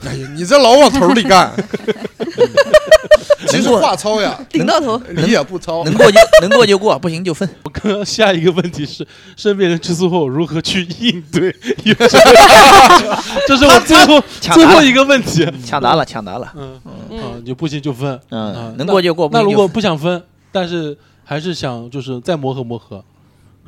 [0.00, 1.52] 哎呀，你这老往头里干，
[3.48, 5.82] 其实话糙呀， 顶到头，理也不糙。
[5.84, 7.48] 能过就能过就过，不行就分。
[7.64, 11.54] 我刚刚下一个问题是，身边人吃醋后如何去应对？
[11.84, 12.08] 有这
[13.48, 15.46] 这是我最后抢，最后一个问题。
[15.64, 16.52] 抢答了，抢答了。
[16.56, 18.18] 嗯啊，嗯，你不行就分。
[18.30, 19.72] 嗯啊，能过就过，那如果行就分。
[19.72, 20.22] 不想分，
[20.52, 23.02] 但是还是想就是再磨合磨合，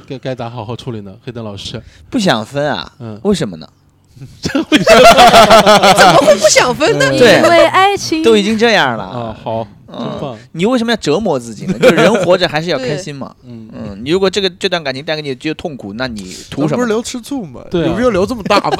[0.06, 1.14] 该该咋好好处理呢？
[1.24, 2.92] 黑灯老师，不想分啊？
[2.98, 3.66] 嗯，为什么呢？
[4.42, 7.10] 怎么会不想分呢？
[7.18, 11.74] 对因为爱情都已经这样了啊，好，真嗯棒，你为什么要折磨自己呢？
[11.80, 13.34] 就是人活着还是要 开心嘛。
[13.44, 16.68] 嗯嗯，你如果这个这段感情带给你只有痛苦，那你图什么？
[16.70, 17.60] 咱不是聊吃醋吗？
[17.70, 18.76] 对啊有必要聊这么大吗？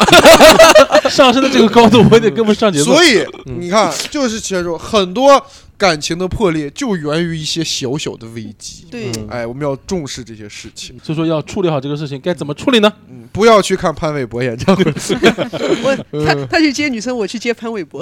[1.11, 2.85] 上升的这个高度，我有点跟不上节奏。
[2.87, 5.45] 所以嗯你看，就是其实说很多
[5.83, 8.87] 感情的破裂就源于一些小小的危机。
[8.89, 12.93] 对，嗯哎，我们要重视这些事情，所以说要处理好这个事情，该怎么处理呢？
[13.11, 14.85] 嗯，不要去看潘玮柏演唱会，
[15.83, 18.01] 我他他去接女生，我去接潘玮柏。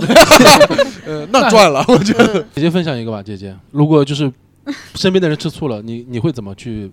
[1.06, 2.42] 呃，那赚了，我觉得。
[2.54, 4.30] 姐姐分享一个吧，姐姐，如果就是
[4.94, 6.92] 身边的人吃醋了，你你会怎么去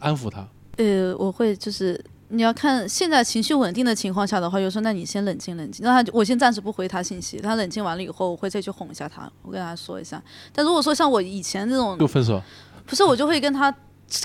[0.00, 0.48] 安抚他？
[0.76, 10.22] 呃，我会就是你要看现在情绪稳定的情况下的话，有时候那你先冷静冷静，让他我先暂时不回他信息，他冷静完了以后，我会再去哄一下他，我跟他说一下。
[10.52, 12.42] 但如果说像我以前那种就分手？
[12.84, 13.74] 不是我就会跟他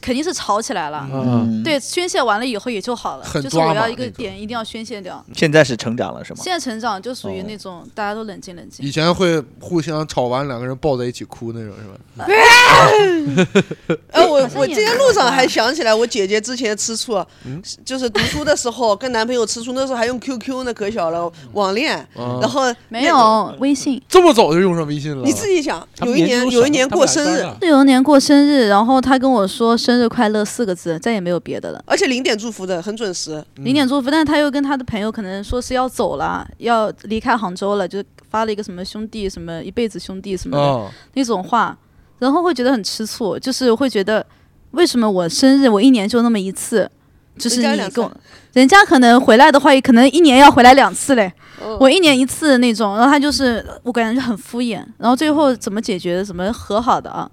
[0.02, 1.08] 肯定是吵起来了。
[1.12, 5.24] 嗯，对，宣泄完了以后也就好了，就是我要一个点一定要宣泄掉。
[5.34, 6.40] 现在是成长了是吗？
[6.44, 8.92] 现在成长就属于哦那种大家都冷静冷静以。
[8.92, 11.88] 前会互相吵完两个人抱在一起哭那种是
[12.20, 12.26] 吧？
[14.12, 25.24] 哎，我我今天路上还想起来，我姐姐之前吃醋，嗯就是读书的时候跟男朋友吃醋，那时候还用 QQ 呢，可小了，网恋，啊然后没有微信，这么早就用上微信了？
[25.24, 31.84] 你自己想，有一年有一年过生日，是有一年过生日，然后他跟我说生日快乐四个字，再也没有别的了。
[31.86, 33.44] 而且零点祝福的，很准时。
[33.56, 41.78] 零点祝福，但是他又跟他的朋友可能说是要走了，要离开杭州了，就发了一个什么兄弟什么一辈子兄弟什么那种话，
[42.20, 44.26] 然后会觉得很吃醋，就是会觉得
[44.72, 46.90] 为什么我生日我一年就那么一次，
[47.38, 48.12] 就是你跟我，
[48.54, 51.32] 人家可能回来的话，也可能一年要回来两次嘞，
[51.64, 57.30] 嗯我一年一次那种，然后他就是我感觉就很敷衍，然后最后怎么解决的，怎么和好的啊？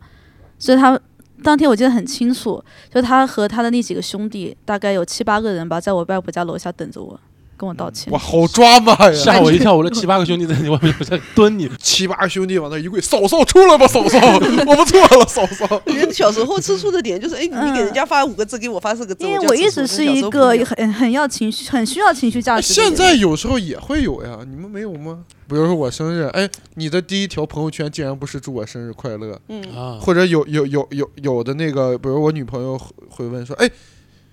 [0.58, 0.98] 所以他
[1.42, 7.20] 当天我记得很清楚，就他和他的那几个兄弟，大概有七八个人吧，在我外婆家楼下等着我，
[7.56, 8.18] 跟我道歉哇，。
[8.18, 9.12] 好抓马呀！
[9.12, 9.74] 吓我一跳！
[9.74, 14.18] 我这七八个兄弟在你外面在蹲你，七八个兄弟往那一跪，嫂嫂出来吧，嫂嫂，
[14.66, 15.82] 我们错了，嫂嫂。
[15.86, 22.74] 人小时候吃醋的点就是，哎，你给人家发五个字，给我发四个字，因为我一直是一个很很要情绪、很需要情绪价值。
[22.74, 25.24] 现在有时候也会有呀，你们没有吗？
[25.48, 33.70] 比如说我生日，哎，你的第一条朋友圈竟然不是祝我生日快乐，嗯，啊，或者有有有有有的那个，比如我女朋友会会问说，哎，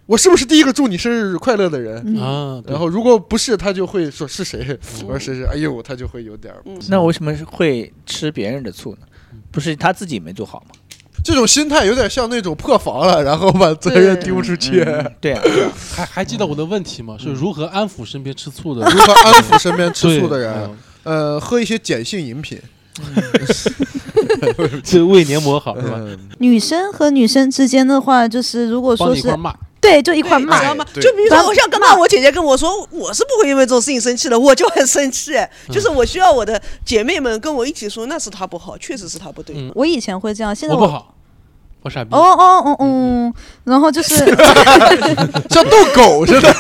[0.06, 2.04] 我是不是第一个祝你生日快乐的人？
[2.06, 4.78] 嗯啊，对然后如果不是，他就会说是谁？
[5.06, 9.08] 我说谁谁，哎呦，他就会有点儿嗯那为什么会吃别人的醋呢？
[9.52, 10.76] 不是他自己没做好吗？
[11.24, 14.82] 这种心态有点像那种破防了，然后把责任丢出去。
[14.82, 15.34] 嗯对
[15.96, 17.16] 还还记得我的问题吗？
[17.18, 20.54] 是如何安抚身边吃醋的如何安抚身边吃醋的人？
[20.54, 22.60] 嗯呃，喝一些碱性饮品，
[24.84, 25.96] 这胃黏膜好是吧？
[25.98, 30.66] 嗯女生和女生之间的话，就是如果说是帮你一块骂，对，就一块骂知。
[30.66, 30.86] 道吗？
[30.96, 35.34] 就比如说，我像刚刚我姐姐跟我说，我是不会因为这种事情生气的，我就很生气。
[35.70, 39.54] 就是我需要我的姐妹们跟我一起说，那是她不好，确实是她不对。
[39.58, 41.14] 嗯我以前会这样，现在我不好，
[41.82, 42.18] 我傻逼哦。
[42.18, 43.34] 哦哦哦，
[43.66, 44.16] 然后就是
[45.52, 46.54] 像逗狗似的。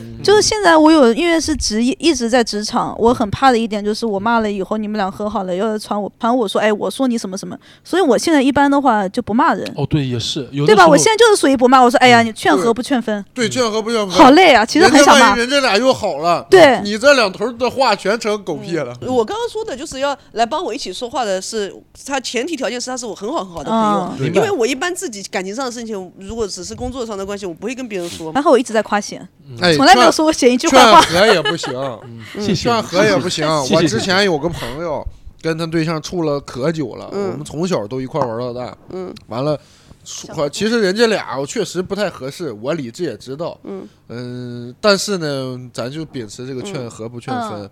[0.22, 10.86] 就是现在我有，因为是职业一直在职场，我很怕的一点就是我骂了以后，你们俩和好了，要传我传我说，哎，我说你什么什么，所以我现在一般的话就不骂人，哦，对，也是有对吧？
[10.86, 14.10] 我现在就是属于不骂，我说，哎呀，你劝和不劝分，对，劝和不劝分。
[14.10, 15.34] 好累啊，其实很想骂。
[15.34, 18.94] 人家俩又好了，对你这两头的话全成狗屁了。
[19.06, 21.74] 我刚刚说的就是要来帮我一起说话的是
[22.06, 28.30] 他，前提条件是他是我很好很好的朋友，因为我一般自己感情上的事情，如果只是工作上的关系，我不会跟别人说。
[28.32, 29.26] 然后我一直在夸贤，
[29.60, 31.20] 哎，从来没有劝说过贤一句坏劝。
[31.20, 32.00] 和也不行，
[32.34, 33.46] 谢谢劝和也不行。
[33.62, 35.06] 谢谢我之前有个朋友
[35.40, 38.76] 跟他对象处了可久了，嗯我们从小都一块玩到大。
[38.90, 39.58] 嗯，完了。
[40.02, 43.56] 处其实人家俩我确实不太合适，我理智也知道。
[43.64, 47.70] 嗯嗯但是呢，咱就秉持这个劝和不劝分，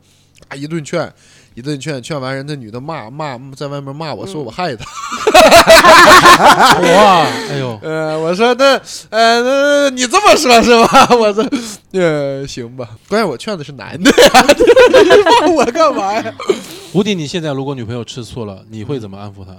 [0.49, 1.11] 啊，一顿劝，
[1.59, 4.85] 一顿劝，劝完人那女的骂骂，在外面骂我说我害她。
[6.95, 8.81] 哇，哎呦， 呃，我说那
[9.11, 11.09] 呃那你这么说是吧？
[11.19, 11.45] 我说
[11.93, 14.47] 呃行吧，关键我劝的是男的呀，
[15.43, 16.33] 问我干嘛呀？
[16.93, 19.53] 吴迪，你现在如果女朋友吃醋了，你会怎么安抚她？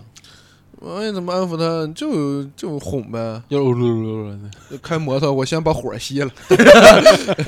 [0.81, 1.85] 我也怎么安抚他？
[1.93, 6.31] 就就哄呗，就就开摩托，我先把火熄了，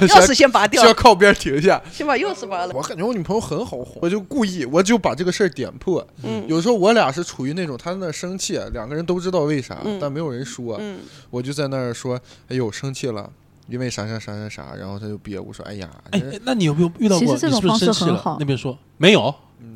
[0.07, 1.81] 钥匙先拔掉先，靠边停下。
[1.91, 2.73] 先把钥匙拔了。
[2.75, 6.05] 我感觉我女朋友很好哄，我就故意，我就把这个事儿点破。
[6.23, 10.99] 嗯有时候我俩是处于那种她在那生气，两个人都知道为啥，嗯但没有人说，嗯，
[11.29, 13.29] 我就在那儿说：“哎呦，生气了。”
[13.69, 17.25] 因为啥啥啥啥啥，然后他就憋我说：“哎呀，哎，那你有没有遇到过？
[17.25, 19.33] 其实这你是不是种方式生气了很好那边说没有，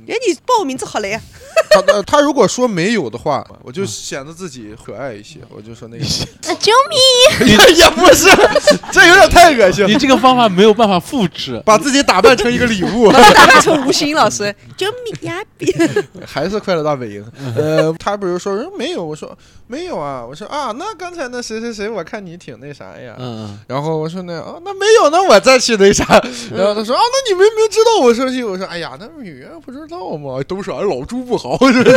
[0.07, 1.19] 哎，你报我名字好了呀。
[1.71, 6.03] 他他他如果说没有的话，我就显得自己可爱一些，我就说那个
[6.47, 7.47] 呃救命！
[7.75, 8.27] 也不是，
[8.91, 11.61] 这有点太恶心了，你这个方法没有办法复制。
[11.65, 15.41] 把自己打扮成一个礼物，把他打扮成吴昕老师，救命呀！
[16.25, 17.25] 还是快乐大本营。
[17.55, 19.35] 呃，他比如说人没有，我说
[19.67, 23.15] 没有啊，我说啊，那刚才那谁谁谁，我看你挺那啥呀。
[23.17, 26.05] 嗯然后我说那啊，那没有，那我再去那啥。
[26.53, 28.43] 然后他说啊，那你明明知道我生气。
[28.43, 31.95] 我说哎呀，那女人不知道嘛，都是俺老朱不好，是不是？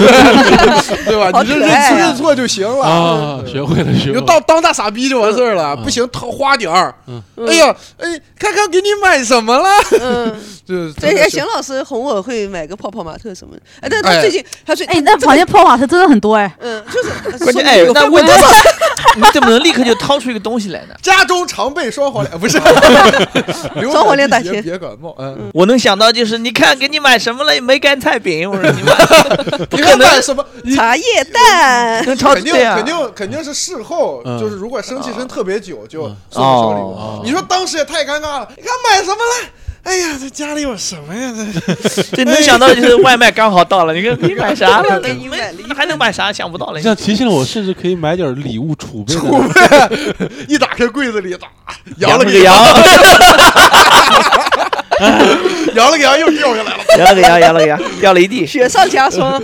[1.07, 1.41] 对吧？
[1.43, 2.85] 你这认认错就行了。
[2.85, 4.13] 啊，学会了，学会了。
[4.13, 6.95] 你就当当大傻逼就完事儿了，嗯不行掏花点儿。
[7.07, 9.69] 嗯哎呀，哎，看看给你买什么了？
[10.01, 10.35] 嗯，
[10.67, 13.63] 就是对，哎邢老师哄我会买个泡泡玛特什么的。
[13.81, 16.53] 哎，但是他哎最近他最哎，那房间泡泡玛特真的很多哎。
[16.61, 18.51] 嗯，就是 关键哎有，那问题分文
[19.17, 20.95] 你怎么能立刻就掏出一个东西来呢？
[21.03, 22.59] 家中常备双黄连，不是
[23.91, 27.55] 双黄连打别钱别感冒，嗯，我能想到就是，你看给你买什么了？
[27.69, 28.95] 梅干菜饼，我说 你们
[29.69, 30.43] 不你可能什么？
[30.74, 37.24] 茶叶蛋，肯定肯定肯定是事后，嗯就是如果生气生特别久，就嗯送个小礼哦物。
[37.27, 39.49] 你说当时也太尴尬了，你看买什么了？
[39.85, 41.32] 哎呀，这家里有什么呀？
[41.95, 45.01] 这这能想到就是外卖刚好到了，你看 你买啥了？
[45.01, 46.32] 给你买了一还能买啥？
[46.32, 46.86] 想不到了这。
[46.89, 50.31] 样提醒了我，甚至可以买点礼物储备储备。
[50.49, 51.49] 一打开柜子里，打
[51.99, 52.55] 羊扬了个了个羊，
[55.75, 56.85] 扬了个羊又掉下来了。
[56.99, 58.47] 摇了个羊，羊了个羊，掉了一地。
[58.47, 59.41] 雪上加霜。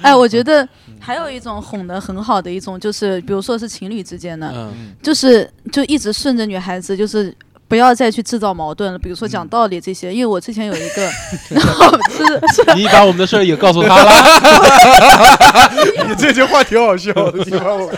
[0.00, 0.66] 哎，我觉得
[0.98, 7.34] 还有一种哄得很好的一种，就是比如说是情侣之间的，嗯，就是就一直顺着女孩子，就是
[7.68, 8.98] 不要再去制造矛盾了。
[8.98, 11.10] 比如说讲道理这些，因为我之前有一个，
[11.50, 14.12] 然后就是是你把我们的事儿也告诉他了，
[16.08, 17.90] 你这句话挺好笑的，你看我。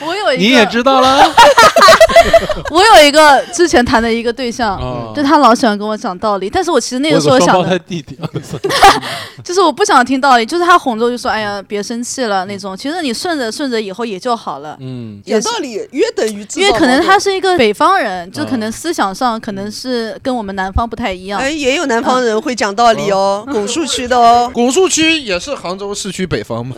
[0.00, 1.24] 我有一个，你也知道了。
[2.70, 4.76] 我有一个之前谈的一个对象。
[4.76, 7.54] 啊就他老喜欢跟我讲道理，但是我其实那个时候想
[9.44, 12.76] 就是我不想听道理，就是他哄着我就说，哎呀，别生气了那种。
[12.76, 14.76] 其实你顺着顺着以后也就好了。
[14.80, 21.40] 嗯，有道理约等于制造因为可能他是一个北方人，就可能啊思想上可能是跟我们南方不太一样。
[21.40, 24.50] 哎，也有南方人会讲道理哦， 拱墅区的哦。
[24.52, 26.74] 拱墅区也是杭州市区北方嘛，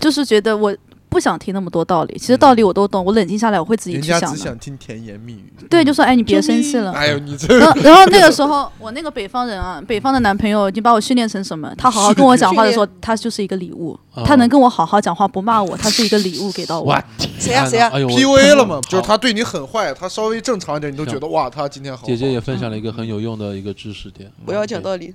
[0.00, 0.72] 就是觉得我
[1.10, 4.28] 不想听那么多道理，其实道理我都懂，我冷静下来我会自己去想的。
[4.28, 5.52] 只想听甜言蜜语。
[5.68, 6.92] 对，就说哎，你别生气了。
[6.92, 11.70] 哎呦，你这 然后，然后那个时候，我那个北方人啊， 北方的男朋友已经把我训练成什么？
[11.76, 13.98] 他好好跟我讲话的时候，他就是一个礼物。
[14.14, 16.96] 啊他能跟我好好讲话，不骂我，他是一个礼物给到我。
[17.38, 22.06] 谁呀谁呀哎呦 PUA 了嘛，就是他对你很坏，他稍微正常一点，你都觉得哇，他今天好好。
[22.06, 24.30] 姐姐也分享了一个很有用的一个知识点。
[24.44, 25.14] 不要讲道理，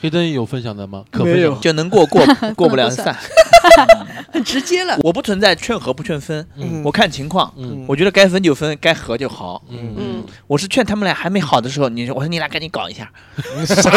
[0.00, 1.04] 黑灯有分享的吗？
[1.10, 1.54] 可没有。
[1.56, 2.22] 就能过过
[2.54, 3.16] 过不了散。
[4.32, 4.96] 很 直接了。
[5.02, 7.52] 我不存在劝和不劝分，嗯我看情况。
[7.56, 9.62] 嗯我觉得该分就分，该和就好。
[9.68, 13.10] 嗯嗯，我是劝他们俩还没好的时候，你说我说你俩赶紧搞一下，
[13.66, 13.90] 啥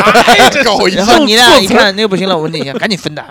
[0.63, 3.23] 搞一下然后你俩一看那个不行了，我问你一下赶紧分的，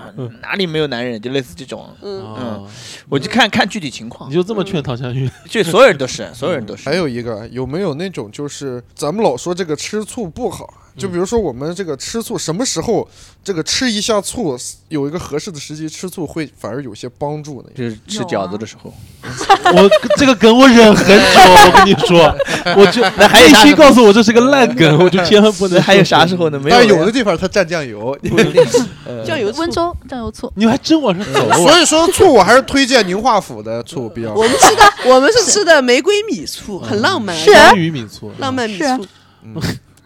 [0.42, 2.64] 哪里没有男人，就类似这种，嗯，
[3.08, 4.34] 我就看看具体情况你。
[4.34, 5.28] 就这么劝唐香玉？
[5.48, 6.94] 就所有人都是，所有人都是还。
[6.94, 10.66] 有一个，有没有那种就是咱们老说这个吃醋不好，
[10.98, 13.08] 就比如说我们这个吃醋，什么时候
[13.44, 14.58] 这个吃一下醋，
[14.88, 17.68] 有一个合适的时机吃醋，会反而有些帮助呢？
[17.74, 18.92] 就是吃饺子的时候，
[19.72, 22.34] 我这个梗我忍很久，我跟你说，
[22.76, 25.80] 我就那还有啥必须告诉我这是个烂梗，我就千万不能。
[25.80, 26.50] 还有啥时候？
[26.50, 26.58] 呢？
[26.58, 28.18] 没有但是有的地方它蘸酱油。
[29.24, 31.56] 酱油醋温州酱油醋，你们还真往上走啊！
[31.56, 34.42] 所以说醋我还是推荐宁化府的醋比较好我。
[34.42, 39.06] 们吃的我们是吃的玫瑰米醋，很浪漫，是香鱼米醋，浪漫米是啊醋。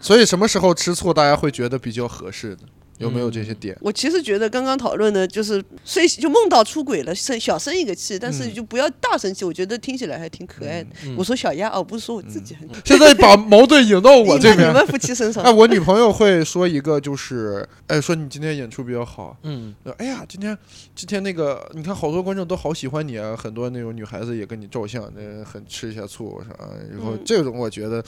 [0.03, 2.67] 所以什么时候吃醋大家会觉得比较合适呢？
[3.03, 3.77] 有没有这些点？
[3.81, 10.91] 我其实觉得刚刚讨论的就是睡就梦到出轨了，生小生一个气，但是就不要大生气，我觉得听起来还挺可爱的。
[11.17, 12.81] 我说小鸭哦，不是说我自己很可爱。
[12.85, 14.73] 现在把矛盾引到我这你边。
[14.73, 20.57] 们夫妻身上哎，，我女朋友会说一个，就是，哎，说你今天演出比较好，嗯，哎呀，今天
[20.95, 26.57] 今天那个，你看好多观众都好喜欢你啊，很多那种女孩子也跟你照相，那很吃一下醋啥，
[26.91, 28.03] 然后嗯这种我觉得，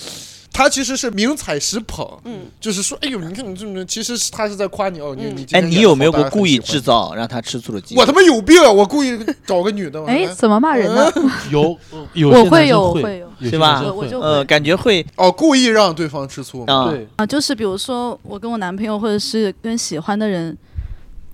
[0.53, 6.59] 他其实是明踩实捧，嗯，就是说，哎呦，你看你这么，其实是他是在夸你哦，你嗯你哎，你有没有过故意？
[6.59, 8.01] 制造让他吃醋的机会？
[8.01, 8.71] 我他妈有病啊！
[8.71, 11.11] 我故意找个女的， 哎，怎么骂人呢？
[11.51, 11.77] 有
[12.15, 20.57] 有我会会有会有是吧我就呃，感觉会哦，故意让对方吃醋对，啊，就是比如说我跟我男朋友或者是跟喜欢的人，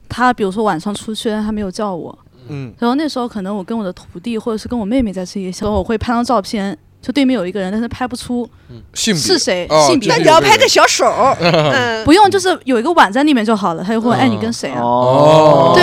[0.08, 2.16] 他比如说晚上出去，但他没有叫我，
[2.48, 8.48] 嗯，然后那时候可能我跟我的徒弟或者是跟我妹妹在吃夜宵，我会拍张照片，就对面有一个人，但是拍不出
[8.92, 9.22] 性别。
[9.22, 10.08] 是谁，哦性别。
[10.10, 11.06] 那你要拍个小手，
[11.40, 13.82] 嗯，不用，就是有一个碗在那边就好了。
[13.82, 15.72] 他就会问：“哎，你跟谁啊？”哦。
[15.74, 15.82] 对，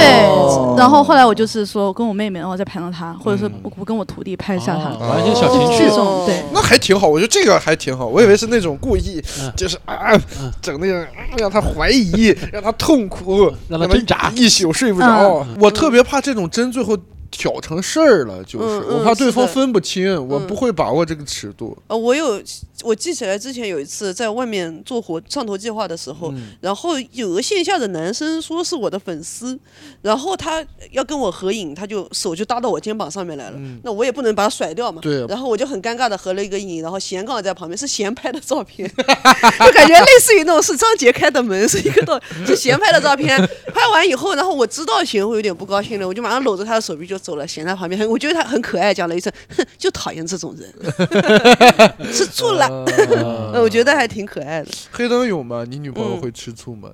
[0.77, 5.09] 然后后来我就是说跟我妹妹，然后再拍到他，或者是我我跟我徒弟拍一下他，哦。
[5.09, 6.43] 玩一些小情这，种对。
[6.53, 8.05] 那还挺好，我觉得这个还挺好。
[8.05, 9.51] 我以为是那种故意，嗯。
[9.57, 10.11] 就是啊，
[10.61, 11.07] 整那个、啊
[11.37, 14.31] 让他怀疑，让他痛苦， 让他挣扎。
[14.35, 15.45] 一宿睡不着。
[15.59, 16.97] 我特别怕这种真最后
[17.37, 21.77] 挑成事儿了，就是、我怕对方分不清，我不会把握这个尺度。
[21.85, 22.41] 呃，我有，
[22.81, 26.53] 我记起来之前有一次在外面做活上头计划的时候，嗯。
[26.59, 29.57] 然后有个线下的男生说是我的粉丝，
[30.01, 35.27] 然后他要跟我合影，他就手就搭到我肩膀上面来了，那我也不能把他甩掉嘛，嗯对。
[35.27, 43.37] 然后我就很尴尬的合了一个影，然后贤刚好在旁边，是贤拍的照片， 就感觉类似于那种是张杰开的门，是一个道，是贤拍的照片，
[43.71, 50.73] 拍完以后，然后我知道贤会有点不高兴了，我就马上搂着他的手臂就走了，闲在旁边，我觉得他很可爱，讲了一声，哼， 就讨厌这种人，
[52.13, 52.65] 吃醋了。
[53.53, 54.69] 呃， 我觉得还挺可爱的。
[54.91, 55.65] 黑灯有吗？
[55.69, 56.89] 你女朋友嗯会吃醋吗？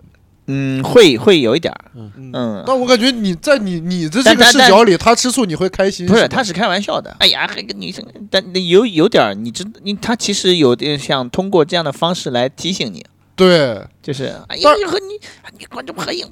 [0.47, 7.15] 嗯，会会有一点儿，嗯，嗯，但我感觉你在你你的这个视角里，他吃醋你会开心，不是，吧他是开玩笑的。
[7.19, 13.05] 哎呀，还个女生，但有有点儿，你知，你他其实有点想通过这样的方式来提醒你，
[13.35, 15.19] 对，就是哎呀，你和你
[15.59, 16.25] 你观众合影，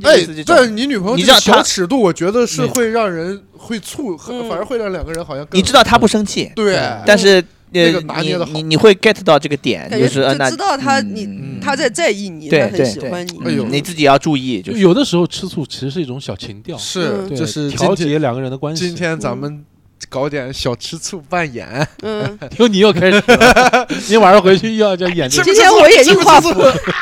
[0.00, 13.38] 就哎但你女朋友这个你知道小尺度，我觉得是嗯会让人会醋，嗯反而会让两个人好像更你知道他不生气，对，但是呃那个，拿你捏的好你你会 get 到这个点，就是就知道他嗯你嗯他在在意你，对他很喜欢你。
[13.44, 18.86] 哎呦嗯你自己要注意，就是有的时候吃醋其实是一种小情调，是就是调节两个人的关系。
[18.86, 19.62] 今天咱们
[20.08, 25.44] 搞点小吃醋扮演，嗯， 又，你又开始了，你晚上回去又要叫演这个。
[25.52, 26.50] 今天我眼镜画符，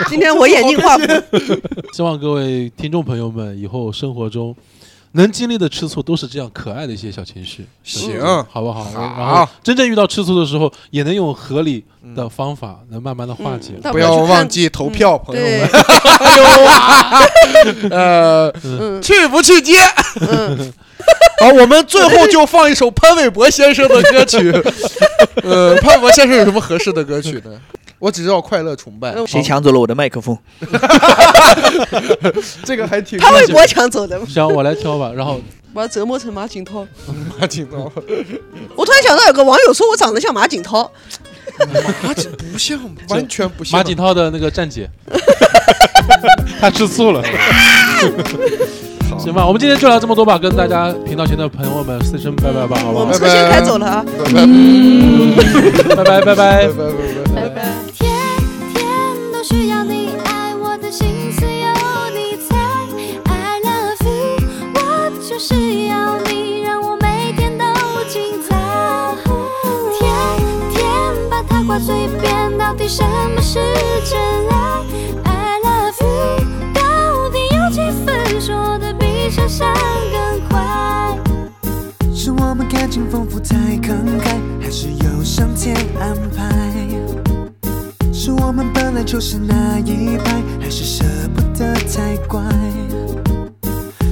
[0.08, 1.04] 今天我眼镜画符。
[1.92, 4.54] 希望各位听众朋友们以后生活中
[5.12, 8.20] 能经历的吃醋都是这样可爱的一些小情绪，行。
[8.50, 8.84] 好不好？
[8.84, 9.00] 好。
[9.16, 11.84] 然后真正遇到吃醋的时候，也能用合理
[12.14, 13.72] 的方法，能慢慢的化解。
[13.82, 15.70] 嗯不要忘记投票，朋友对们，，
[17.90, 19.78] 呃，嗯去不去接？
[20.20, 20.72] 嗯，
[21.40, 24.50] 好，我们最后就放一首潘玮柏先生的歌曲。
[25.42, 27.58] 呃，潘玮柏先生有什么合适的歌曲呢？
[27.98, 30.36] 我只知道《快乐崇拜》，嗯谁抢走了我的麦克风？
[32.64, 35.10] 这个还挺潘玮柏抢走的，行，我来挑吧。
[35.16, 35.40] 然后
[35.72, 36.86] 把他折磨成马景涛。
[37.40, 37.90] 马景涛，
[38.76, 40.90] 我突然想到，有个网友说我长得像马景涛，
[42.02, 42.78] 马景不像，
[43.08, 43.78] 完全不像。
[43.78, 44.88] 马景涛的那个站姐，
[46.60, 47.22] 他吃醋了。
[49.18, 53.18] 行吧，我们今天就聊这么多吧，跟大家频道前的朋友们 say 声拜拜吧，好吧我们？
[53.18, 54.04] 车先开走了啊。
[55.96, 56.66] 拜拜拜拜拜拜拜。
[56.66, 57.34] 拜拜拜拜。
[57.34, 57.62] 拜拜。
[57.94, 58.08] 天
[58.74, 58.84] 天
[59.32, 61.66] 都需要你爱我的心思有
[62.14, 62.54] 你猜
[63.24, 64.36] ，I love you，
[64.74, 65.54] 我就是
[71.78, 73.60] 嘴边，到底什么是
[74.08, 74.82] 真爱
[75.24, 79.74] ？I love you，到底有几分说的比想象
[80.10, 81.18] 更快？
[82.14, 86.74] 是我们感情丰富太慷慨，还是有上天安排？
[88.12, 91.04] 是我们本来就是那一派，还是舍
[91.34, 92.40] 不得太乖？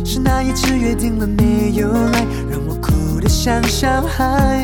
[0.04, 4.62] 是那一次约定了没有来，让我哭得像小孩？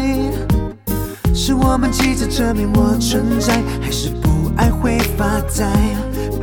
[1.32, 5.72] 是我们急着证明我存在，还是不爱会发呆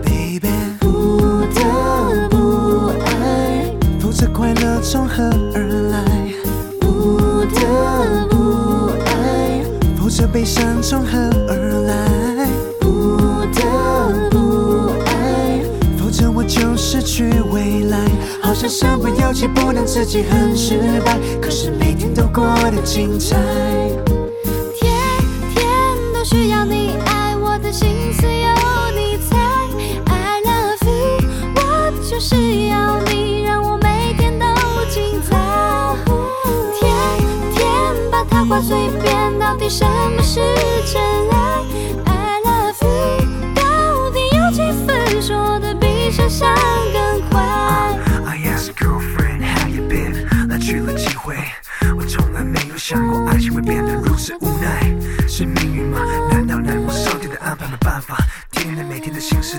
[0.03, 0.49] ？Baby，
[0.79, 5.23] 不得不爱，否则快乐从何
[5.53, 5.61] 而
[5.91, 6.03] 来？
[6.79, 7.19] 不
[7.53, 9.63] 得不爱，
[9.99, 11.55] 否则悲伤从何而
[11.85, 12.49] 来？
[12.79, 13.17] 不
[13.53, 15.61] 得不爱，
[15.97, 17.99] 否则我就失去未来。
[18.41, 23.37] 好像身不由己，不能自己很失败，可是每天都过得精彩。
[26.37, 28.47] 天天都需要你爱我的心思有
[28.95, 29.35] 你猜
[30.05, 31.17] ，I love you，
[31.55, 32.35] 我就是
[32.67, 34.45] 要你，让我每天都
[34.89, 35.35] 精彩。
[36.79, 36.85] 天
[37.55, 37.65] 天
[38.11, 40.41] 把它挂嘴边，到底什么是
[40.85, 41.01] 真
[41.31, 41.63] 爱
[42.05, 46.55] ？I love you，到底有几分说的比想象
[46.93, 47.41] 更快
[48.25, 51.35] ？I ask girlfriend how you been，来去了几回，
[51.97, 54.95] 我从来没有想过爱情会变得如此无奈，
[55.27, 55.99] 是命运吗？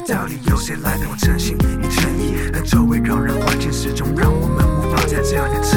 [0.09, 2.33] 到底有谁来懂我真心与诚意？
[2.51, 5.77] 但周围扰人环境始终让我们无法在这样的自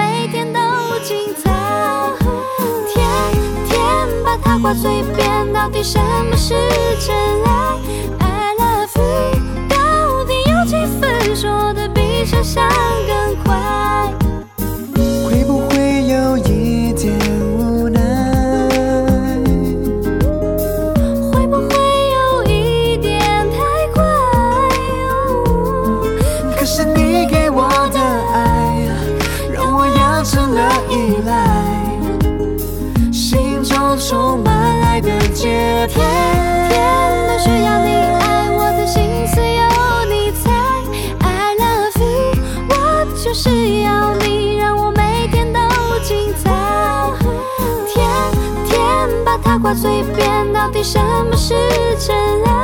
[4.51, 6.53] 天把它挂嘴边，到底什么是
[6.99, 7.15] 真
[7.45, 7.79] 爱
[8.19, 12.67] ？I love you，到底有几分说的比想象
[13.07, 13.20] 更
[49.81, 51.55] 随便，到底什么是
[51.97, 52.60] 真爱？